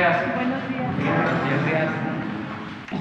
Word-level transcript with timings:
días. 0.00 0.34
Buenos 0.34 0.68
días. 0.68 0.86
Buenos 0.96 1.66
días. 1.66 1.88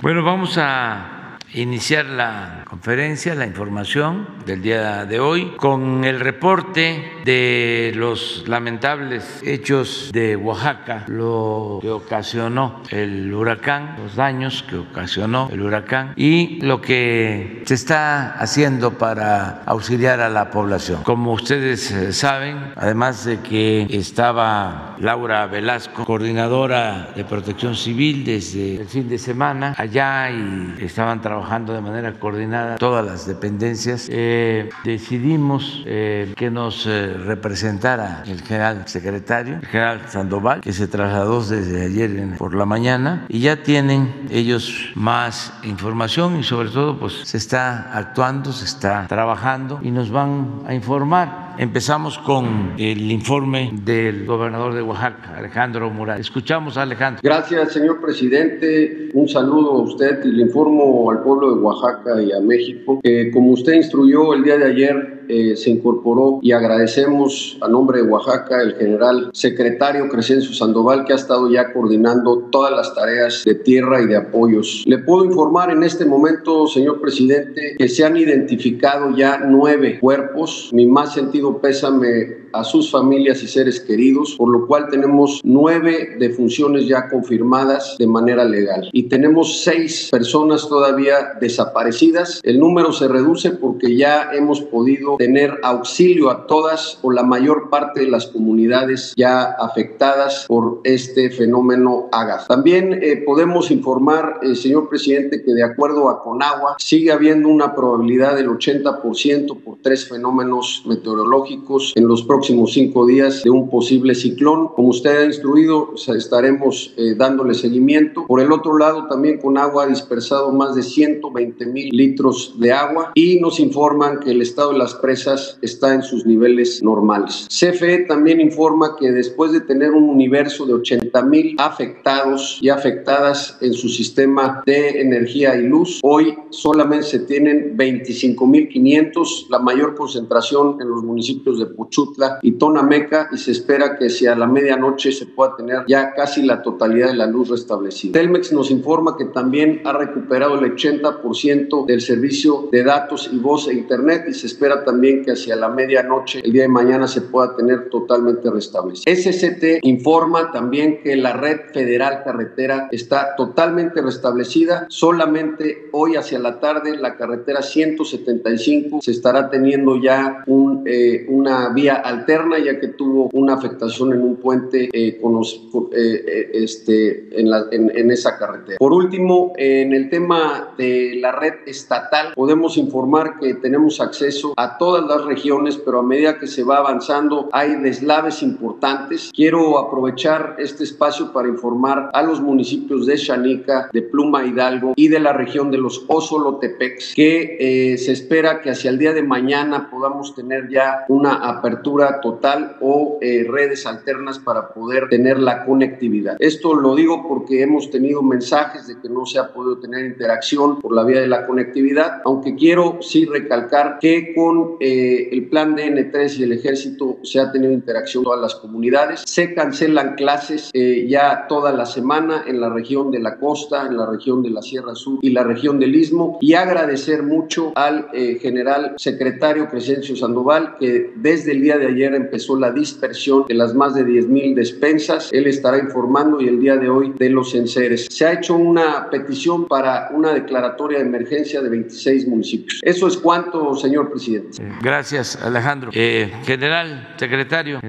Bueno, 0.02 0.24
vamos 0.24 0.58
a 0.58 1.19
iniciar 1.54 2.06
la 2.06 2.64
conferencia, 2.70 3.34
la 3.36 3.46
información 3.46 4.28
del 4.46 4.62
día 4.62 5.06
de 5.06 5.20
hoy, 5.20 5.54
con 5.58 6.04
el 6.04 6.20
reporte 6.20 7.12
de 7.26 7.92
los 7.96 8.44
lamentables 8.48 9.42
hechos 9.44 10.12
de 10.14 10.36
Oaxaca, 10.36 11.06
lo 11.08 11.80
que 11.82 11.90
ocasionó 11.90 12.82
el 12.92 13.34
huracán, 13.34 13.96
los 13.98 14.16
daños 14.16 14.64
que 14.64 14.78
ocasionó 14.78 15.50
el 15.52 15.62
huracán 15.62 16.14
y 16.16 16.62
lo 16.62 16.82
que 16.82 17.64
se 17.66 17.74
está 17.74 18.34
haciendo 18.34 18.98
para 18.98 19.64
auxiliar 19.66 20.22
a 20.22 20.30
la 20.30 20.52
población. 20.52 21.04
Como 21.04 21.34
ustedes 21.34 21.92
eh, 21.92 22.14
saben, 22.14 22.74
además 22.76 23.26
de 23.26 23.40
que 23.40 23.88
estaba 23.90 24.96
Laura 25.00 25.48
Velasco, 25.48 26.06
coordinadora 26.06 27.12
de 27.16 27.24
protección 27.24 27.76
civil 27.76 28.24
desde 28.24 28.82
el 28.82 28.88
fin 28.88 29.10
de 29.10 29.18
semana 29.18 29.74
allá 29.78 30.30
y 30.30 30.76
estaban 30.80 31.22
trabajando 31.22 31.39
trabajando 31.40 31.72
de 31.72 31.80
manera 31.80 32.12
coordinada 32.20 32.76
todas 32.76 33.06
las 33.06 33.26
dependencias, 33.26 34.10
eh, 34.12 34.70
decidimos 34.84 35.84
eh, 35.86 36.34
que 36.36 36.52
nos 36.52 36.86
eh, 36.86 37.14
representara 37.14 38.24
el 38.28 38.42
general 38.42 38.84
secretario, 38.88 39.56
el 39.56 39.66
general 39.66 40.02
Sandoval, 40.10 40.60
que 40.60 40.74
se 40.74 40.90
trasladó 40.90 41.42
desde 41.42 41.86
ayer 41.86 42.38
por 42.38 42.54
la 42.54 42.66
mañana 42.66 43.26
y 43.30 43.40
ya 43.40 43.64
tienen 43.64 44.28
ellos 44.30 44.92
más 44.96 45.54
información 45.64 46.38
y 46.38 46.44
sobre 46.44 46.70
todo 46.72 47.00
pues 47.00 47.14
se 47.14 47.38
está 47.38 47.98
actuando, 47.98 48.52
se 48.52 48.66
está 48.66 49.08
trabajando 49.08 49.80
y 49.82 49.92
nos 49.92 50.12
van 50.12 50.64
a 50.68 50.74
informar 50.74 51.50
Empezamos 51.60 52.18
con 52.18 52.76
el 52.78 53.12
informe 53.12 53.72
del 53.84 54.26
gobernador 54.26 54.74
de 54.74 54.82
Oaxaca, 54.82 55.36
Alejandro 55.36 55.90
Murat. 55.90 56.18
Escuchamos 56.18 56.78
a 56.78 56.84
Alejandro. 56.84 57.20
Gracias, 57.22 57.74
señor 57.74 58.00
presidente. 58.00 59.10
Un 59.14 59.28
saludo 59.28 59.72
a 59.72 59.82
usted 59.82 60.24
y 60.24 60.32
le 60.32 60.44
informo 60.44 61.12
al 61.12 61.22
pueblo 61.22 61.29
de 61.36 61.62
Oaxaca 61.62 62.22
y 62.22 62.32
a 62.32 62.40
México 62.40 63.00
que 63.04 63.32
como 63.32 63.52
usted 63.52 63.74
instruyó 63.74 64.34
el 64.34 64.44
día 64.44 64.58
de 64.58 64.66
ayer, 64.66 65.19
eh, 65.30 65.56
se 65.56 65.70
incorporó 65.70 66.40
y 66.42 66.54
agradecemos 66.54 67.56
a 67.62 67.68
nombre 67.68 68.02
de 68.02 68.08
Oaxaca 68.08 68.64
el 68.64 68.74
general 68.74 69.30
secretario 69.32 70.10
Crescencio 70.10 70.54
Sandoval 70.54 71.06
que 71.06 71.14
ha 71.14 71.18
estado 71.18 71.52
ya 71.52 71.72
coordinando 71.72 72.48
todas 72.52 72.72
las 72.72 72.96
tareas 72.96 73.44
de 73.46 73.54
tierra 73.54 74.02
y 74.02 74.08
de 74.08 74.18
apoyos. 74.18 74.84
Le 74.88 74.98
puedo 74.98 75.26
informar 75.26 75.70
en 75.70 75.84
este 75.84 76.04
momento, 76.04 76.66
señor 76.66 77.00
presidente, 77.00 77.76
que 77.78 77.88
se 77.88 78.04
han 78.04 78.18
identificado 78.18 79.16
ya 79.16 79.38
nueve 79.46 80.00
cuerpos. 80.00 80.72
Mi 80.74 80.88
más 80.88 81.14
sentido 81.14 81.62
pésame 81.62 82.50
a 82.54 82.64
sus 82.64 82.90
familias 82.90 83.44
y 83.44 83.48
seres 83.48 83.80
queridos, 83.80 84.36
por 84.36 84.50
lo 84.50 84.66
cual 84.66 84.88
tenemos 84.90 85.42
nueve 85.44 86.16
defunciones 86.20 86.88
ya 86.88 87.08
confirmadas 87.08 87.96
de 88.00 88.08
manera 88.08 88.44
legal 88.46 88.90
y 88.92 89.04
tenemos 89.04 89.62
seis 89.62 90.10
personas 90.12 90.68
todavía 90.68 91.34
desaparecidas. 91.40 92.42
El 92.44 92.60
número 92.60 92.92
se 92.92 93.08
reduce 93.08 93.52
porque 93.52 93.96
ya 93.96 94.32
hemos 94.34 94.62
podido 94.62 95.18
tener 95.20 95.60
auxilio 95.64 96.30
a 96.30 96.48
todas 96.48 96.98
o 97.02 97.12
la 97.12 97.24
mayor 97.24 97.70
parte 97.70 98.00
de 98.00 98.10
las 98.10 98.28
comunidades 98.28 99.14
ya 99.18 99.44
afectadas 99.60 100.46
por 100.48 100.80
este 100.86 101.30
fenómeno 101.30 102.08
Agas. 102.14 102.48
También 102.48 102.98
eh, 103.04 103.18
podemos 103.26 103.70
informar, 103.70 104.40
eh, 104.42 104.56
señor 104.56 104.88
presidente, 104.88 105.44
que 105.44 105.52
de 105.52 105.64
acuerdo 105.64 106.08
a 106.08 106.24
Conagua 106.24 106.76
sigue 106.80 107.12
habiendo 107.12 107.50
una 107.50 107.76
probabilidad 107.76 108.38
del 108.38 108.48
80% 108.48 109.62
por 109.62 109.80
tres 109.82 110.08
fenómenos 110.08 110.84
meteorológicos 110.86 111.92
en 111.98 112.08
los 112.08 112.24
próximos 112.24 112.72
cinco 112.72 113.06
días 113.06 113.44
de 113.44 113.50
un 113.50 113.70
posible 113.70 114.16
ciclón. 114.16 114.70
Como 114.70 114.88
usted 114.88 115.24
ha 115.24 115.26
instruido, 115.26 115.96
estaremos 116.16 116.94
eh, 116.96 117.16
dándole 117.18 117.56
seguimiento. 117.56 118.26
Por 118.26 118.40
el 118.40 118.54
otro 118.54 118.78
lado, 118.78 119.08
también 119.08 119.40
Conagua 119.40 119.84
ha 119.84 119.88
dispersado 119.88 120.54
más 120.54 120.76
de 120.76 120.84
120 120.84 121.66
mil 121.66 121.90
litros 121.92 122.56
de 122.58 122.72
agua 122.72 123.12
y 123.16 123.42
nos 123.42 123.60
informan 123.60 124.22
que 124.22 124.32
el 124.32 124.42
estado 124.42 124.72
de 124.72 124.78
las 124.78 124.96
está 125.12 125.94
en 125.94 126.02
sus 126.02 126.26
niveles 126.26 126.82
normales. 126.84 127.48
CFE 127.50 128.06
también 128.08 128.40
informa 128.42 128.96
que 128.98 129.12
después 129.12 129.52
de 129.52 129.62
tener 129.62 129.92
un 129.92 130.10
universo 130.10 130.66
de 130.66 130.74
80 130.74 131.22
mil 131.24 131.56
afectados 131.58 132.60
y 132.62 132.70
afectadas 132.70 133.58
en 133.62 133.74
su 133.74 133.90
sistema 133.90 134.64
de 134.66 135.02
energía 135.02 135.56
y 135.56 135.64
luz, 135.64 136.00
hoy 136.04 136.36
solamente 136.50 137.06
se 137.06 137.20
tienen 137.20 137.76
25 137.76 138.48
mil 138.48 138.70
500, 138.70 139.48
la 139.50 139.60
mayor 139.60 139.96
concentración 139.96 140.78
en 140.82 140.90
los 140.90 141.04
municipios 141.04 141.60
de 141.60 141.66
Puchutla 141.68 142.40
y 142.42 142.54
Tonameca 142.54 143.30
y 143.32 143.38
se 143.38 143.52
espera 143.52 143.98
que 143.98 144.08
hacia 144.08 144.36
la 144.36 144.48
medianoche 144.48 145.12
se 145.12 145.26
pueda 145.26 145.56
tener 145.56 145.84
ya 145.88 146.14
casi 146.14 146.44
la 146.44 146.62
totalidad 146.62 147.10
de 147.10 147.16
la 147.16 147.28
luz 147.28 147.50
restablecida. 147.50 148.14
Telmex 148.14 148.52
nos 148.52 148.72
informa 148.72 149.18
que 149.18 149.26
también 149.26 149.82
ha 149.86 149.94
recuperado 149.94 150.60
el 150.60 150.76
80% 150.76 151.86
del 151.86 152.02
servicio 152.02 152.70
de 152.72 152.84
datos 152.84 153.30
y 153.32 153.38
voz 153.38 153.68
e 153.68 153.74
internet 153.74 154.26
y 154.28 154.34
se 154.34 154.48
espera 154.48 154.84
también 154.84 154.99
que 155.00 155.32
hacia 155.32 155.56
la 155.56 155.70
medianoche 155.70 156.42
el 156.44 156.52
día 156.52 156.64
de 156.64 156.68
mañana 156.68 157.08
se 157.08 157.22
pueda 157.22 157.56
tener 157.56 157.90
totalmente 157.90 158.50
restablecido. 158.50 159.16
SCT 159.16 159.84
informa 159.84 160.52
también 160.52 161.02
que 161.02 161.16
la 161.16 161.34
red 161.34 161.60
federal 161.74 162.24
carretera 162.24 162.90
está 162.92 163.36
totalmente 163.36 164.02
restablecida. 164.02 164.86
Solamente 164.90 165.90
hoy 165.94 166.16
hacia 166.16 166.40
la 166.40 166.60
tarde 166.60 166.98
la 166.98 167.16
carretera 167.16 167.62
175 167.62 169.02
se 169.02 169.12
estará 169.12 169.50
teniendo 169.50 170.02
ya 170.02 170.44
un, 170.48 170.84
eh, 170.86 171.26
una 171.30 171.70
vía 171.70 171.96
alterna 171.96 172.60
ya 172.60 172.80
que 172.80 172.90
tuvo 172.90 173.30
una 173.34 173.54
afectación 173.54 174.14
en 174.14 174.22
un 174.22 174.36
puente 174.38 174.90
eh, 174.92 175.20
eh, 175.22 176.50
este, 176.54 177.40
en, 177.40 177.50
la, 177.50 177.66
en, 177.72 177.92
en 177.96 178.12
esa 178.12 178.38
carretera. 178.38 178.78
Por 178.78 178.94
último, 178.94 179.54
en 179.58 179.94
el 179.94 180.10
tema 180.10 180.74
de 180.78 181.18
la 181.20 181.32
red 181.32 181.54
estatal 181.66 182.34
podemos 182.36 182.78
informar 182.78 183.40
que 183.40 183.54
tenemos 183.56 184.02
acceso 184.02 184.54
a 184.58 184.78
todas 184.80 185.06
las 185.06 185.26
regiones, 185.26 185.78
pero 185.78 186.00
a 186.00 186.04
medida 186.04 186.40
que 186.40 186.48
se 186.48 186.64
va 186.64 186.78
avanzando 186.78 187.50
hay 187.52 187.76
deslaves 187.76 188.42
importantes. 188.42 189.32
Quiero 189.36 189.78
aprovechar 189.78 190.56
este 190.58 190.84
espacio 190.84 191.32
para 191.32 191.48
informar 191.48 192.10
a 192.14 192.24
los 192.24 192.42
municipios 192.42 193.06
de 193.06 193.18
Chanica, 193.18 193.90
de 193.94 194.02
Pluma 194.02 194.46
Hidalgo 194.46 194.94
y 194.96 195.10
de 195.10 195.20
la 195.20 195.34
región 195.34 195.70
de 195.70 195.78
los 195.78 196.06
Osolotepex 196.08 197.14
que 197.16 197.58
eh, 197.60 197.98
se 197.98 198.14
espera 198.14 198.62
que 198.62 198.72
hacia 198.72 198.90
el 198.90 198.98
día 198.98 199.14
de 199.14 199.22
mañana 199.22 199.90
podamos 199.92 200.34
tener 200.34 200.70
ya 200.70 201.06
una 201.10 201.34
apertura 201.34 202.22
total 202.22 202.78
o 202.82 203.18
eh, 203.22 203.46
redes 203.50 203.86
alternas 203.86 204.40
para 204.40 204.70
poder 204.70 205.10
tener 205.10 205.40
la 205.40 205.66
conectividad. 205.66 206.38
Esto 206.40 206.74
lo 206.74 206.96
digo 206.96 207.28
porque 207.28 207.62
hemos 207.62 207.92
tenido 207.92 208.24
mensajes 208.24 208.88
de 208.88 209.00
que 209.00 209.10
no 209.10 209.26
se 209.26 209.40
ha 209.40 209.52
podido 209.52 209.80
tener 209.80 210.06
interacción 210.06 210.80
por 210.80 210.96
la 210.96 211.04
vía 211.04 211.22
de 211.22 211.28
la 211.28 211.46
conectividad, 211.46 212.22
aunque 212.24 212.56
quiero 212.56 213.00
sí 213.02 213.26
recalcar 213.26 213.98
que 214.00 214.34
con 214.34 214.69
eh, 214.80 215.30
el 215.32 215.48
plan 215.50 215.76
DN3 215.76 216.40
y 216.40 216.44
el 216.44 216.54
ejército 216.54 217.20
se 217.24 217.40
ha 217.40 217.52
tenido 217.52 217.72
interacción 217.72 218.24
todas 218.24 218.42
las 218.42 218.56
comunidades. 218.56 219.24
Se 219.26 219.54
cancelan 219.54 220.16
clases 220.16 220.70
eh, 220.74 221.06
ya 221.08 221.46
toda 221.48 221.72
la 221.72 221.86
semana 221.86 222.44
en 222.48 222.62
la 222.62 222.70
región 222.70 223.12
de 223.12 223.20
la 223.20 223.38
costa, 223.38 223.88
en 223.88 223.98
la 223.98 224.06
región 224.06 224.44
de 224.44 224.50
la 224.50 224.62
Sierra 224.62 224.96
Sur 224.96 225.20
y 225.22 225.32
la 225.32 225.44
región 225.44 225.80
del 225.80 225.96
Istmo. 225.96 226.38
Y 226.42 226.54
agradecer 226.54 227.24
mucho 227.24 227.72
al 227.76 228.08
eh, 228.14 228.38
general 228.42 228.96
secretario 228.98 229.68
Crescencio 229.68 230.16
Sandoval 230.16 230.76
que 230.80 231.12
desde 231.16 231.52
el 231.52 231.62
día 231.62 231.78
de 231.78 231.88
ayer 231.88 232.14
empezó 232.14 232.58
la 232.58 232.72
dispersión 232.72 233.46
de 233.48 233.54
las 233.54 233.74
más 233.74 233.94
de 233.96 234.04
10 234.04 234.28
mil 234.28 234.56
despensas. 234.56 235.30
Él 235.32 235.48
estará 235.48 235.78
informando 235.78 236.42
y 236.42 236.48
el 236.48 236.60
día 236.60 236.78
de 236.78 236.90
hoy 236.90 237.14
de 237.18 237.30
los 237.30 237.56
enseres. 237.56 238.08
Se 238.10 238.26
ha 238.26 238.34
hecho 238.34 238.56
una 238.56 239.10
petición 239.10 239.68
para 239.68 240.10
una 240.14 240.34
declaratoria 240.34 241.00
de 241.00 241.06
emergencia 241.06 241.62
de 241.62 241.70
26 241.70 242.28
municipios. 242.28 242.80
Eso 242.84 243.08
es 243.08 243.18
cuanto, 243.18 243.76
señor 243.76 244.10
presidente. 244.10 244.59
Gracias, 244.82 245.42
Alejandro. 245.42 245.92
Eh, 245.94 246.32
general, 246.46 247.14
secretario. 247.18 247.80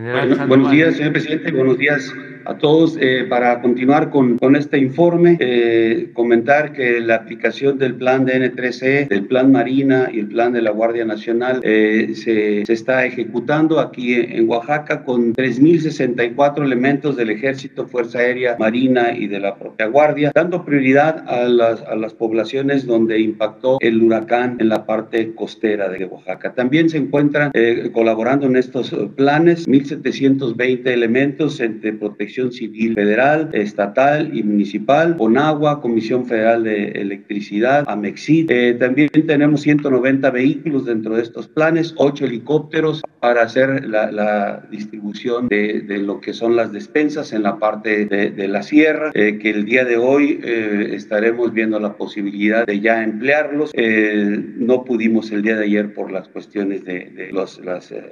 buenos 0.47 0.71
días, 0.71 0.97
señor 0.97 1.13
presidente. 1.13 1.51
Buenos 1.51 1.79
días 1.79 2.13
a 2.45 2.57
todos. 2.57 2.97
Eh, 3.01 3.27
para 3.29 3.61
continuar 3.61 4.11
con, 4.11 4.39
este 4.57 4.79
informe, 4.79 5.37
eh, 5.41 6.11
comentar 6.13 6.73
que 6.73 7.01
la 7.01 7.17
aplicación 7.17 7.79
del 7.79 7.95
plan 7.95 8.27
DN3E, 8.27 9.09
del 9.09 9.27
plan 9.27 9.53
Marina 9.53 10.09
y 10.13 10.21
el 10.21 10.29
plan 10.29 10.53
de 10.53 10.63
la 10.63 10.71
Guardia 10.71 11.05
Nacional 11.05 11.61
se, 11.63 12.15
se, 12.15 12.63
está 12.73 13.05
ejecutando 13.05 13.79
aquí 13.79 14.15
en, 14.15 14.49
Oaxaca 14.49 15.05
con 15.05 15.33
3.064 15.35 16.65
elementos 16.65 17.17
del 17.17 17.31
Ejército, 17.31 17.87
Fuerza 17.87 18.19
Aérea, 18.19 18.57
Marina 18.59 19.13
y 19.17 19.27
de 19.27 19.39
la 19.39 19.57
propia 19.57 19.87
Guardia, 19.87 20.33
dando 20.35 20.65
prioridad 20.65 21.25
a 21.29 21.49
las, 21.49 22.15
poblaciones 22.15 22.87
donde 22.87 23.21
impactó 23.21 23.79
el 23.81 24.03
huracán 24.03 24.57
en 24.59 24.69
la 24.69 24.85
parte 24.85 25.33
costera 25.35 25.89
de 25.89 26.05
Oaxaca. 26.05 26.53
También 26.55 26.91
se 26.91 26.99
encuentran 26.99 27.51
eh, 27.55 27.91
colaborando 27.93 28.47
en 28.47 28.57
estos 28.57 28.91
planes 29.17 29.69
1.720 29.69 30.87
elementos 30.89 31.59
de 31.59 31.93
protección 31.93 32.30
Protección 32.31 32.53
Civil 32.53 32.95
Federal, 32.95 33.51
Estatal 33.53 34.31
y 34.33 34.45
Municipal, 34.45 35.17
Conagua, 35.17 35.81
Comisión 35.81 36.27
Federal 36.27 36.63
de 36.63 36.91
Electricidad, 36.91 37.85
Amexit. 37.89 38.49
Eh, 38.53 38.75
también 38.75 39.09
tenemos 39.27 39.63
190 39.63 40.31
vehículos 40.31 40.85
dentro 40.85 41.17
de 41.17 41.23
estos 41.23 41.49
planes, 41.49 41.93
8 41.97 42.27
helicópteros 42.27 43.03
para 43.19 43.43
hacer 43.43 43.85
la, 43.85 44.63
distribución 44.71 45.49
de, 45.49 45.83
lo 45.99 46.21
que 46.21 46.33
son 46.33 46.55
las 46.55 46.73
despensas 46.73 47.33
en 47.33 47.43
la 47.43 47.59
parte 47.59 48.07
de, 48.07 48.49
la 48.49 48.63
sierra, 48.63 49.11
eh, 49.15 49.39
que 49.39 49.51
el 49.51 49.65
día 49.65 49.85
de 49.85 49.97
hoy 49.97 50.41
eh, 50.43 50.91
estaremos 50.93 51.53
viendo 51.53 51.81
la 51.81 51.95
posibilidad 51.97 52.65
de 52.65 52.81
ya 52.81 53.03
emplearlos. 53.03 53.73
no 53.75 54.85
pudimos 54.85 55.33
el 55.33 55.43
día 55.43 55.57
de 55.57 55.65
ayer 55.65 55.93
por 55.93 56.13
las 56.13 56.29
cuestiones 56.29 56.85
de, 56.85 57.31
los, 57.33 57.61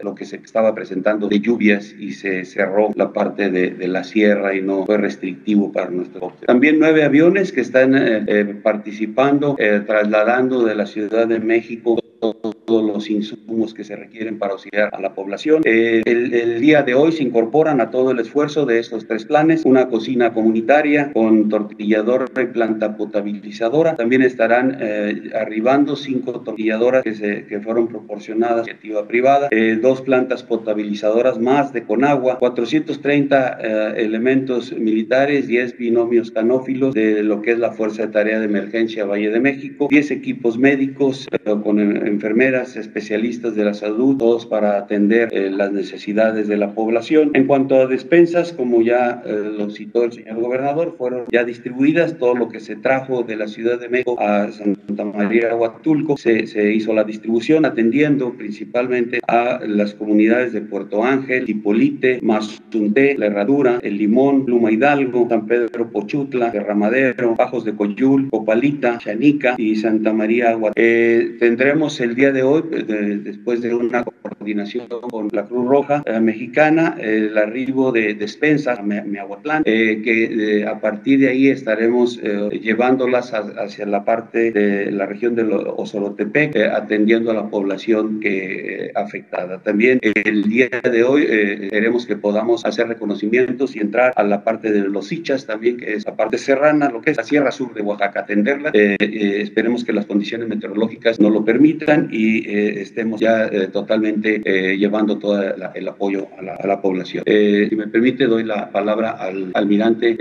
lo 0.02 0.14
que 0.14 0.24
se 0.24 0.36
estaba 0.36 0.74
presentando 0.74 1.28
de 1.28 1.40
lluvias 1.40 1.94
y 1.98 2.12
se 2.12 2.44
cerró 2.44 2.90
la 2.96 3.12
parte 3.12 3.50
de, 3.50 3.88
la 3.88 4.04
sierra 4.08 4.54
y 4.54 4.62
no 4.62 4.84
fue 4.84 4.98
restrictivo 4.98 5.72
para 5.72 5.90
nuestro 5.90 6.32
También 6.46 6.78
nueve 6.78 7.04
aviones 7.04 7.52
que 7.52 7.60
están 7.60 8.26
participando, 8.62 9.56
trasladando 9.86 10.64
de 10.64 10.74
la 10.74 10.86
Ciudad 10.86 11.26
de 11.26 11.38
México 11.38 11.98
todos 12.20 12.84
los 12.84 13.08
insumos 13.10 13.74
que 13.74 13.84
se 13.84 13.96
requieren 13.96 14.38
para 14.38 14.52
auxiliar 14.52 14.90
a 14.92 15.00
la 15.00 15.14
población. 15.14 15.62
Eh, 15.64 16.02
el, 16.04 16.60
día 16.60 16.82
de 16.82 16.94
hoy 16.94 17.12
se 17.12 17.22
incorporan 17.22 17.80
a 17.80 17.90
todo 17.90 18.10
el 18.10 18.18
esfuerzo 18.18 18.66
de 18.66 18.78
estos 18.78 19.06
tres 19.06 19.24
planes 19.24 19.64
una 19.64 19.88
cocina 19.88 20.32
comunitaria 20.32 21.12
con 21.12 21.48
tortilladora 21.48 22.26
y 22.42 22.46
planta 22.46 22.96
potabilizadora. 22.96 23.94
También 23.94 24.22
estarán 24.22 24.78
eh, 24.80 25.30
arribando 25.34 25.96
cinco 25.96 26.40
tortilladoras 26.40 27.04
que, 27.04 27.14
se, 27.14 27.46
que 27.46 27.60
fueron 27.60 27.88
proporcionadas 27.88 28.66
a 28.66 28.70
iniciativa 28.70 29.06
privada, 29.06 29.48
eh, 29.50 29.78
dos 29.80 30.02
plantas 30.02 30.42
potabilizadoras 30.42 31.38
más 31.38 31.72
de 31.72 31.84
Conagua, 31.84 32.38
430 32.38 33.58
elementos 33.96 34.72
militares, 34.72 35.46
10 35.46 35.78
binomios 35.78 36.30
canófilos 36.30 36.94
de 36.94 37.22
lo 37.22 37.40
que 37.42 37.52
es 37.52 37.58
la 37.58 37.72
Fuerza 37.72 38.06
de 38.06 38.12
Tarea 38.12 38.40
de 38.40 38.46
Emergencia 38.46 39.04
Valle 39.04 39.30
de 39.30 39.40
México, 39.40 39.88
10 39.90 40.10
equipos 40.10 40.58
médicos 40.58 41.28
con 41.62 41.78
enfermeras, 42.08 42.76
especialistas 42.76 43.54
de 43.54 43.64
la 43.64 43.74
salud, 43.74 44.16
todos 44.16 44.46
para 44.46 44.78
atender 44.78 45.28
eh, 45.32 45.50
las 45.50 45.72
necesidades 45.72 46.48
de 46.48 46.56
la 46.56 46.72
población. 46.72 47.30
En 47.34 47.46
cuanto 47.46 47.76
a 47.76 47.86
despensas, 47.86 48.52
como 48.52 48.82
ya 48.82 49.22
eh, 49.24 49.52
lo 49.56 49.70
citó 49.70 50.04
el 50.04 50.12
señor 50.12 50.40
gobernador, 50.40 50.94
fueron 50.98 51.24
ya 51.30 51.44
distribuidas 51.44 52.18
todo 52.18 52.34
lo 52.34 52.48
que 52.48 52.60
se 52.60 52.76
trajo 52.76 53.22
de 53.22 53.36
la 53.36 53.48
Ciudad 53.48 53.78
de 53.78 53.88
México 53.88 54.16
a 54.18 54.50
Santa 54.50 55.04
María 55.04 55.54
Huatulco. 55.54 56.16
Se, 56.16 56.72
hizo 56.72 56.92
la 56.92 57.04
distribución 57.04 57.64
atendiendo 57.64 58.34
principalmente 58.34 59.20
a 59.26 59.60
las 59.66 59.94
comunidades 59.94 60.52
de 60.52 60.60
Puerto 60.60 61.04
Ángel, 61.04 61.48
Hipolite, 61.48 62.20
Mazunté, 62.22 63.16
La 63.16 63.26
Herradura, 63.26 63.78
El 63.82 63.98
Limón, 63.98 64.44
Luma 64.46 64.72
Hidalgo, 64.72 65.26
San 65.28 65.46
Pedro 65.46 65.90
Pochutla, 65.90 66.50
Derramadero, 66.50 67.34
Bajos 67.34 67.64
de 67.64 67.74
Coyul, 67.74 68.28
Copalita, 68.30 68.98
Chanica 68.98 69.54
y 69.58 69.76
Santa 69.76 70.12
María 70.12 70.56
Huatulco. 70.56 70.72
Eh, 70.76 71.36
tendremos 71.38 71.97
el 72.00 72.14
día 72.14 72.32
de 72.32 72.42
hoy, 72.42 72.62
pues, 72.62 72.86
después 72.86 73.62
de 73.62 73.74
una 73.74 74.04
coordinación 74.04 74.86
con 74.88 75.28
la 75.32 75.44
Cruz 75.44 75.68
Roja 75.68 76.02
eh, 76.06 76.20
Mexicana, 76.20 76.96
el 77.00 77.36
arribo 77.36 77.92
de 77.92 78.14
despensas 78.14 78.78
a 78.78 78.82
Miahuatlán, 78.82 79.62
eh, 79.64 80.00
que 80.02 80.60
eh, 80.60 80.66
a 80.66 80.80
partir 80.80 81.20
de 81.20 81.28
ahí 81.28 81.48
estaremos 81.48 82.20
llevándolas 82.52 83.32
hacia 83.32 83.86
la 83.86 84.04
parte 84.04 84.50
de 84.52 84.90
la 84.90 85.06
región 85.06 85.34
de 85.34 85.42
Osorotepec, 85.42 86.56
atendiendo 86.56 87.30
a 87.30 87.34
la 87.34 87.48
población 87.48 88.20
que 88.20 88.90
afectada. 88.94 89.58
También 89.62 90.00
el 90.02 90.44
día 90.44 90.68
de 90.68 91.02
hoy 91.04 91.26
queremos 91.70 92.06
que 92.06 92.16
podamos 92.16 92.64
hacer 92.64 92.88
reconocimientos 92.88 93.76
y 93.76 93.80
entrar 93.80 94.12
a 94.16 94.22
la 94.22 94.44
parte 94.44 94.72
de 94.72 94.80
los 94.80 95.10
Hichas 95.12 95.46
también, 95.46 95.78
que 95.78 95.94
es 95.94 96.06
la 96.06 96.16
parte 96.16 96.38
serrana, 96.38 96.90
lo 96.90 97.00
que 97.00 97.10
es 97.10 97.16
la 97.16 97.24
Sierra 97.24 97.50
Sur 97.50 97.74
de 97.74 97.82
Oaxaca, 97.82 98.20
atenderla. 98.20 98.70
esperemos 98.72 99.84
que 99.84 99.92
las 99.92 100.06
condiciones 100.06 100.48
meteorológicas 100.48 101.20
no 101.20 101.30
lo 101.30 101.44
permitan 101.44 101.87
y 102.10 102.46
eh, 102.48 102.82
estemos 102.82 103.20
ya 103.20 103.46
eh, 103.46 103.68
totalmente 103.68 104.42
eh, 104.44 104.76
llevando 104.76 105.18
todo 105.18 105.42
el 105.42 105.88
apoyo 105.88 106.28
a 106.38 106.66
la, 106.66 106.80
población. 106.82 107.24
si 107.26 107.74
me 107.74 107.88
permite, 107.88 108.26
doy 108.26 108.44
la 108.44 108.70
palabra 108.70 109.12
al 109.12 109.50
almirante 109.54 110.16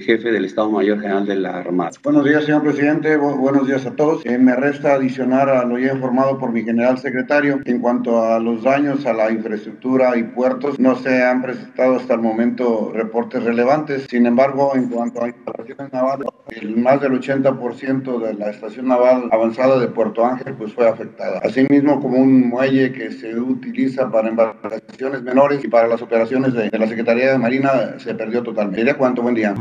jefe 0.00 0.30
del 0.30 0.44
Estado 0.44 0.70
Mayor 0.70 1.00
General 1.00 1.26
de 1.26 1.36
la 1.36 1.58
Armada. 1.58 1.90
Buenos 2.02 2.24
días, 2.24 2.44
señor 2.44 2.62
presidente. 2.62 3.16
buenos 3.16 3.66
días 3.66 3.84
a 3.84 3.96
todos. 3.96 4.24
me 4.24 4.54
resta 4.54 4.94
adicionar 4.94 5.48
a 5.48 5.64
lo 5.64 5.78
ya 5.78 5.92
informado 5.92 6.38
por 6.38 6.52
mi 6.52 6.62
general 6.62 6.98
secretario. 6.98 7.60
En 7.64 7.80
cuanto 7.80 8.24
a 8.24 8.38
los 8.38 8.62
daños 8.62 9.04
a 9.04 9.12
la 9.12 9.30
infraestructura 9.30 10.16
y 10.16 10.22
puertos, 10.22 10.78
no 10.78 10.96
se 10.96 11.22
han 11.22 11.42
presentado 11.42 11.96
hasta 11.96 12.14
el 12.14 12.20
momento 12.20 12.92
reportes 12.94 13.42
relevantes. 13.42 14.06
Sin 14.08 14.26
embargo, 14.26 14.72
en 14.74 14.88
cuanto 14.88 15.22
a 15.22 15.28
instalaciones 15.28 15.92
navales, 15.92 16.28
el 16.48 16.76
más 16.76 17.00
del 17.00 17.12
80% 17.20 18.18
de 18.20 18.34
la 18.34 18.50
estación 18.50 18.88
naval 18.88 19.28
avanzada 19.30 19.78
de 19.78 19.88
Puerto 19.88 20.24
Ángel 20.24 20.54
pues 20.54 20.72
fue 20.72 20.88
afectada 20.88 21.07
Asimismo, 21.42 22.00
como 22.00 22.18
un 22.18 22.48
muelle 22.48 22.92
que 22.92 23.12
se 23.12 23.34
utiliza 23.38 24.10
para 24.10 24.28
embarcaciones 24.28 25.22
menores 25.22 25.64
y 25.64 25.68
para 25.68 25.88
las 25.88 26.02
operaciones 26.02 26.52
de, 26.54 26.70
la 26.72 26.86
Secretaría 26.86 27.32
de 27.32 27.38
Marina 27.38 27.98
se 27.98 28.14
perdió 28.14 28.42
totalmente. 28.42 28.84
¿Ya 28.84 28.94
cuánto? 28.94 29.22
Buen 29.22 29.34
día. 29.34 29.54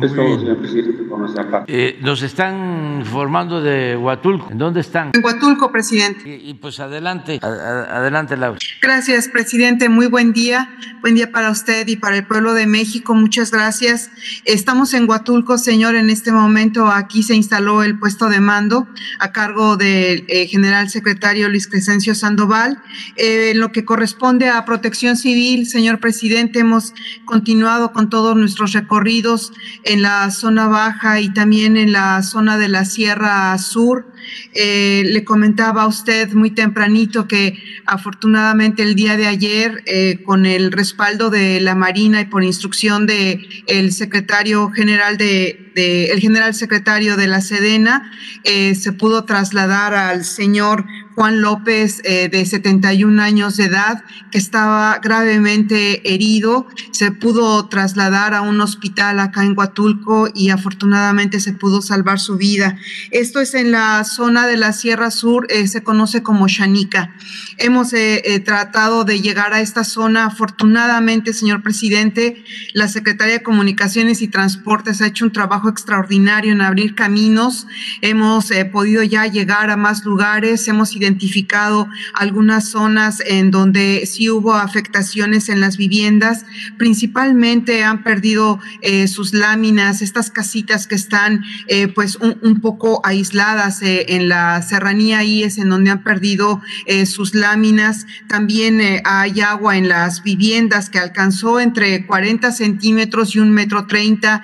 Eh, 1.67 1.99
nos 2.01 2.21
están 2.21 2.99
informando 2.99 3.61
de 3.61 3.97
Huatulco. 3.97 4.51
¿En 4.51 4.57
dónde 4.57 4.81
están? 4.81 5.11
En 5.13 5.23
Huatulco, 5.23 5.71
presidente. 5.71 6.39
Y, 6.43 6.53
pues 6.55 6.79
adelante, 6.79 7.39
adelante, 7.41 8.37
Laura. 8.37 8.59
Gracias, 8.81 9.27
presidente. 9.27 9.89
Muy 9.89 10.07
buen 10.07 10.33
día. 10.33 10.69
Buen 11.01 11.15
día 11.15 11.31
para 11.31 11.51
usted 11.51 11.87
y 11.87 11.95
para 11.95 12.17
el 12.17 12.25
pueblo 12.25 12.53
de 12.53 12.67
México. 12.67 13.13
Muchas 13.13 13.51
gracias. 13.51 14.09
Estamos 14.45 14.93
en 14.93 15.09
Huatulco, 15.09 15.57
señor. 15.57 15.95
En 15.95 16.09
este 16.09 16.31
momento 16.31 16.87
aquí 16.87 17.23
se 17.23 17.35
instaló 17.35 17.83
el 17.83 17.97
puesto 17.99 18.29
de 18.29 18.39
mando 18.39 18.87
a 19.19 19.31
cargo 19.31 19.77
del 19.77 20.25
eh, 20.27 20.47
general 20.47 20.89
secretario 20.89 21.36
Luis 21.47 21.67
Crescencio 21.67 22.15
Sandoval. 22.15 22.81
Eh, 23.15 23.51
en 23.51 23.59
lo 23.59 23.71
que 23.71 23.85
corresponde 23.85 24.49
a 24.49 24.65
protección 24.65 25.15
civil, 25.15 25.67
señor 25.67 25.99
presidente, 25.99 26.59
hemos 26.59 26.93
continuado 27.25 27.93
con 27.93 28.09
todos 28.09 28.35
nuestros 28.35 28.73
recorridos 28.73 29.53
en 29.83 30.01
la 30.01 30.31
zona 30.31 30.67
baja 30.67 31.21
y 31.21 31.31
también 31.33 31.77
en 31.77 31.91
la 31.91 32.23
zona 32.23 32.57
de 32.57 32.69
la 32.69 32.85
Sierra 32.85 33.57
Sur. 33.57 34.11
Eh, 34.53 35.03
le 35.05 35.23
comentaba 35.23 35.83
a 35.83 35.87
usted 35.87 36.33
muy 36.33 36.51
tempranito 36.51 37.27
que 37.27 37.63
afortunadamente 37.85 38.83
el 38.83 38.95
día 38.95 39.15
de 39.15 39.27
ayer, 39.27 39.83
eh, 39.85 40.21
con 40.25 40.45
el 40.45 40.71
respaldo 40.71 41.29
de 41.29 41.61
la 41.61 41.75
Marina 41.75 42.21
y 42.21 42.25
por 42.25 42.43
instrucción 42.43 43.05
de 43.05 43.47
el 43.67 43.93
secretario 43.93 44.69
general 44.71 45.17
de, 45.17 45.63
el 45.75 46.19
general 46.19 46.55
secretario 46.55 47.15
de 47.17 47.27
la 47.27 47.39
Sedena, 47.39 48.11
se 48.43 48.91
pudo 48.93 49.25
trasladar 49.25 49.93
al 49.93 50.25
señor 50.25 50.85
Juan 51.17 51.41
López, 51.41 52.01
eh, 52.03 52.29
de 52.29 52.45
71 52.45 53.23
años 53.23 53.57
de 53.57 53.63
edad, 53.63 54.03
que 54.29 54.37
estaba 54.37 54.99
gravemente 55.01 56.13
herido. 56.13 56.67
Se 56.91 57.11
pudo 57.11 57.67
trasladar 57.69 58.35
a 58.35 58.41
un 58.41 58.61
hospital 58.61 59.19
acá 59.19 59.43
en 59.43 59.57
Huatulco 59.57 60.29
y 60.35 60.51
afortunadamente 60.51 61.39
se 61.39 61.53
pudo 61.53 61.81
salvar 61.81 62.19
su 62.19 62.37
vida. 62.37 62.77
Esto 63.09 63.39
es 63.41 63.55
en 63.55 63.71
la 63.71 64.03
zona 64.03 64.45
de 64.45 64.57
la 64.57 64.73
Sierra 64.73 65.09
Sur, 65.09 65.47
eh, 65.49 65.67
se 65.67 65.81
conoce 65.81 66.21
como 66.21 66.47
Chanica. 66.47 67.15
Hemos 67.57 67.93
eh, 67.93 68.39
tratado 68.45 69.03
de 69.03 69.19
llegar 69.19 69.53
a 69.53 69.61
esta 69.61 69.83
zona. 69.83 70.27
Afortunadamente, 70.27 71.33
señor 71.33 71.63
presidente, 71.63 72.43
la 72.73 72.87
Secretaría 72.87 73.39
de 73.39 73.43
Comunicaciones 73.43 74.21
y 74.21 74.27
Transportes 74.27 75.01
ha 75.01 75.07
hecho 75.07 75.25
un 75.25 75.31
trabajo 75.31 75.67
extraordinario 75.67 76.51
en 76.51 76.61
abrir 76.61 76.93
caminos. 76.93 77.65
Hemos 78.01 78.51
podido 78.71 79.01
ya 79.01 79.25
llegar 79.25 79.71
a 79.71 79.77
más 79.77 80.05
lugares, 80.05 80.67
hemos 80.67 80.91
identificado 80.91 81.06
identificado 81.07 81.87
algunas 82.13 82.69
zonas 82.69 83.21
en 83.25 83.49
donde 83.49 84.05
sí 84.05 84.29
hubo 84.29 84.53
afectaciones 84.53 85.49
en 85.49 85.61
las 85.61 85.77
viviendas, 85.77 86.45
principalmente 86.77 87.83
han 87.83 88.03
perdido 88.03 88.59
eh, 88.81 89.07
sus 89.07 89.33
láminas, 89.33 90.01
estas 90.01 90.29
casitas 90.29 90.85
que 90.85 90.95
están 90.95 91.43
eh, 91.67 91.87
pues 91.87 92.17
un, 92.17 92.59
poco 92.61 93.01
aisladas 93.05 93.81
eh, 93.81 94.05
en 94.09 94.29
la 94.29 94.61
serranía 94.61 95.19
ahí 95.19 95.43
es 95.43 95.57
en 95.57 95.69
donde 95.69 95.91
han 95.91 96.03
perdido 96.03 96.61
sus 97.05 97.35
láminas. 97.35 98.05
También 98.27 98.81
hay 99.03 99.41
agua 99.41 99.77
en 99.77 99.87
las 99.87 100.23
viviendas 100.23 100.89
que 100.89 100.99
alcanzó 100.99 101.59
entre 101.59 102.05
40 102.05 102.51
centímetros 102.51 103.35
y 103.35 103.39
un 103.39 103.51
metro 103.51 103.85
30. 103.85 104.43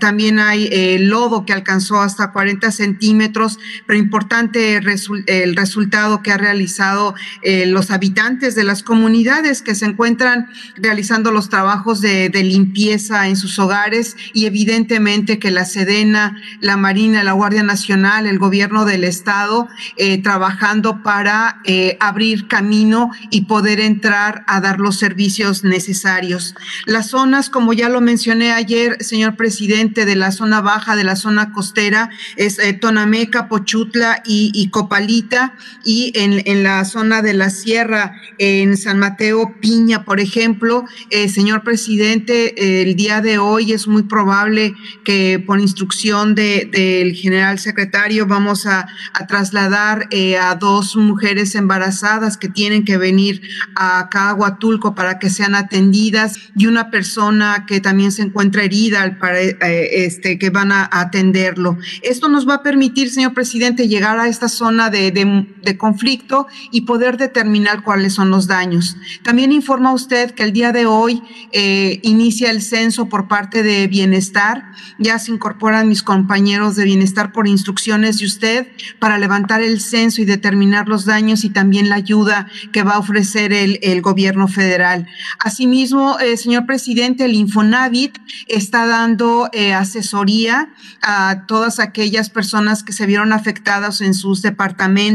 también 0.00 0.38
hay 0.38 0.98
lodo 0.98 1.44
que 1.44 1.52
alcanzó 1.52 2.00
hasta 2.00 2.32
40 2.32 2.70
centímetros, 2.70 3.58
pero 3.86 3.98
importante 3.98 4.80
el 5.26 5.49
el 5.50 5.56
resultado 5.56 6.22
que 6.22 6.30
ha 6.30 6.36
realizado 6.36 7.14
eh, 7.42 7.66
los 7.66 7.90
habitantes 7.90 8.54
de 8.54 8.62
las 8.62 8.82
comunidades 8.82 9.62
que 9.62 9.74
se 9.74 9.84
encuentran 9.84 10.48
realizando 10.76 11.32
los 11.32 11.48
trabajos 11.48 12.00
de, 12.00 12.30
limpieza 12.40 13.28
en 13.28 13.36
sus 13.36 13.58
hogares 13.58 14.16
y 14.32 14.46
evidentemente 14.46 15.38
que 15.38 15.50
la 15.50 15.66
Sedena, 15.66 16.40
la 16.60 16.78
Marina, 16.78 17.22
la 17.22 17.32
Guardia 17.32 17.62
Nacional, 17.62 18.26
el 18.26 18.38
gobierno 18.38 18.86
del 18.86 19.04
Estado, 19.04 19.68
eh, 19.96 20.22
trabajando 20.22 21.02
para 21.02 21.60
eh, 21.64 21.98
abrir 22.00 22.48
camino 22.48 23.10
y 23.30 23.42
poder 23.42 23.78
entrar 23.78 24.42
a 24.46 24.60
dar 24.60 24.80
los 24.80 24.98
servicios 24.98 25.64
necesarios. 25.64 26.54
Las 26.86 27.08
zonas, 27.08 27.50
como 27.50 27.74
ya 27.74 27.90
lo 27.90 28.00
mencioné 28.00 28.52
ayer, 28.52 28.96
señor 29.00 29.36
presidente, 29.36 30.06
de 30.06 30.16
la 30.16 30.32
zona 30.32 30.62
baja, 30.62 30.96
de 30.96 31.04
la 31.04 31.16
zona 31.16 31.52
costera, 31.52 32.08
es 32.36 32.58
Tonameca, 32.80 33.48
Pochutla 33.48 34.22
y 34.24 34.68
Copalita, 34.70 35.39
y 35.84 36.12
en, 36.14 36.42
en, 36.44 36.62
la 36.62 36.84
zona 36.84 37.22
de 37.22 37.34
la 37.34 37.50
sierra, 37.50 38.14
en 38.38 38.76
San 38.76 38.98
Mateo, 38.98 39.54
Piña, 39.60 40.04
por 40.04 40.20
ejemplo, 40.20 40.84
señor 41.10 41.62
presidente, 41.62 42.82
el 42.82 42.96
día 42.96 43.20
de 43.20 43.38
hoy 43.38 43.72
es 43.72 43.86
muy 43.86 44.02
probable 44.02 44.74
que 45.04 45.42
por 45.44 45.60
instrucción 45.60 46.34
del 46.34 46.70
de, 46.70 47.14
general 47.14 47.58
secretario 47.58 48.26
vamos 48.26 48.66
a, 48.66 48.86
trasladar 49.28 50.08
eh, 50.10 50.36
a 50.36 50.54
dos 50.54 50.96
mujeres 50.96 51.54
embarazadas 51.54 52.36
que 52.36 52.48
tienen 52.48 52.84
que 52.84 52.96
venir 52.96 53.42
acá 53.74 54.30
a 54.30 54.34
Huatulco 54.34 54.94
para 54.94 55.18
que 55.18 55.30
sean 55.30 55.54
atendidas 55.54 56.36
y 56.56 56.66
una 56.66 56.90
persona 56.90 57.64
que 57.66 57.80
también 57.80 58.12
se 58.12 58.22
encuentra 58.22 58.64
herida 58.64 59.18
para, 59.20 59.40
eh, 59.40 59.56
este, 60.04 60.38
que 60.38 60.50
van 60.50 60.72
a, 60.72 60.88
atenderlo. 60.90 61.78
Esto 62.02 62.28
nos 62.28 62.48
va 62.48 62.56
a 62.56 62.62
permitir, 62.62 63.10
señor 63.10 63.34
presidente, 63.34 63.88
llegar 63.88 64.18
a 64.18 64.28
esta 64.28 64.48
zona 64.48 64.90
de, 64.90 65.19
de 65.24 65.76
conflicto 65.76 66.46
y 66.70 66.82
poder 66.82 67.16
determinar 67.16 67.82
cuáles 67.82 68.14
son 68.14 68.30
los 68.30 68.46
daños. 68.46 68.96
También 69.22 69.52
informa 69.52 69.92
usted 69.92 70.32
que 70.32 70.42
el 70.42 70.52
día 70.52 70.72
de 70.72 70.86
hoy 70.86 71.22
eh, 71.52 72.00
inicia 72.02 72.50
el 72.50 72.62
censo 72.62 73.08
por 73.08 73.28
parte 73.28 73.62
de 73.62 73.86
Bienestar. 73.86 74.72
Ya 74.98 75.18
se 75.18 75.32
incorporan 75.32 75.88
mis 75.88 76.02
compañeros 76.02 76.76
de 76.76 76.84
Bienestar 76.84 77.32
por 77.32 77.48
instrucciones 77.48 78.18
de 78.18 78.26
usted 78.26 78.68
para 78.98 79.18
levantar 79.18 79.62
el 79.62 79.80
censo 79.80 80.22
y 80.22 80.24
determinar 80.24 80.88
los 80.88 81.04
daños 81.04 81.44
y 81.44 81.50
también 81.50 81.88
la 81.88 81.96
ayuda 81.96 82.48
que 82.72 82.82
va 82.82 82.94
a 82.94 82.98
ofrecer 82.98 83.52
el, 83.52 84.00
gobierno 84.00 84.48
federal. 84.48 85.06
Asimismo, 85.38 86.18
eh, 86.20 86.38
señor 86.38 86.64
presidente, 86.64 87.26
el 87.26 87.34
Infonavit 87.34 88.16
está 88.48 88.86
dando 88.86 89.50
eh, 89.52 89.74
asesoría 89.74 90.70
a 91.02 91.44
todas 91.46 91.80
aquellas 91.80 92.30
personas 92.30 92.82
que 92.82 92.92
se 92.92 93.04
vieron 93.04 93.32
afectadas 93.32 94.00
en 94.00 94.14
sus 94.14 94.40
departamentos 94.40 95.09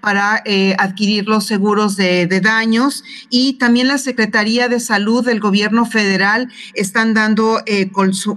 para 0.00 0.42
eh, 0.44 0.74
adquirir 0.78 1.26
los 1.26 1.46
seguros 1.46 1.96
de, 1.96 2.26
daños 2.42 3.04
y 3.30 3.54
también 3.54 3.88
la 3.88 3.98
Secretaría 3.98 4.68
de 4.68 4.80
Salud 4.80 5.24
del 5.24 5.40
gobierno 5.40 5.86
federal 5.86 6.48
están 6.74 7.14
dando 7.14 7.60
eh, 7.66 7.90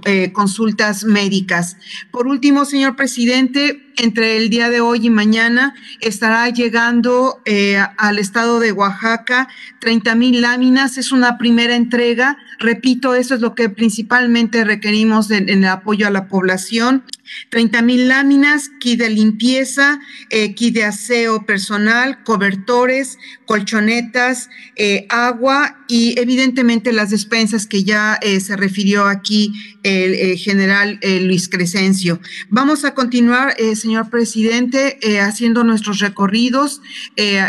eh, 0.04 0.32
consultas 0.32 1.04
médicas. 1.04 1.76
Por 2.10 2.26
último, 2.26 2.64
señor 2.64 2.96
presidente, 2.96 3.87
entre 3.98 4.36
el 4.36 4.48
día 4.48 4.70
de 4.70 4.80
hoy 4.80 5.06
y 5.06 5.10
mañana 5.10 5.74
estará 6.00 6.48
llegando 6.50 7.40
eh, 7.44 7.78
al 7.96 8.18
estado 8.18 8.60
de 8.60 8.72
Oaxaca 8.72 9.48
30 9.80 10.14
mil 10.14 10.40
láminas. 10.40 10.98
Es 10.98 11.12
una 11.12 11.38
primera 11.38 11.74
entrega. 11.74 12.38
Repito, 12.58 13.14
eso 13.14 13.34
es 13.34 13.40
lo 13.40 13.54
que 13.54 13.68
principalmente 13.68 14.64
requerimos 14.64 15.30
en, 15.30 15.48
el 15.48 15.64
apoyo 15.66 16.06
a 16.06 16.10
la 16.10 16.28
población. 16.28 17.04
30 17.50 17.82
mil 17.82 18.08
láminas, 18.08 18.70
kit 18.80 18.98
de 18.98 19.10
limpieza, 19.10 20.00
eh, 20.30 20.54
kit 20.54 20.74
de 20.74 20.84
aseo 20.84 21.44
personal, 21.44 22.22
cobertores, 22.24 23.18
colchonetas, 23.44 24.48
eh, 24.76 25.06
agua 25.10 25.84
y 25.88 26.18
evidentemente 26.18 26.92
las 26.92 27.10
despensas 27.10 27.66
que 27.66 27.84
ya 27.84 28.18
eh, 28.22 28.40
se 28.40 28.56
refirió 28.56 29.06
aquí 29.06 29.52
el, 29.82 30.36
general 30.36 31.00
Luis 31.22 31.48
Crescencio. 31.48 32.20
Vamos 32.50 32.84
a 32.84 32.94
continuar, 32.94 33.54
eh, 33.58 33.74
señor 33.88 34.10
presidente, 34.10 34.98
eh, 35.00 35.18
haciendo 35.20 35.64
nuestros 35.64 35.98
recorridos. 36.00 36.82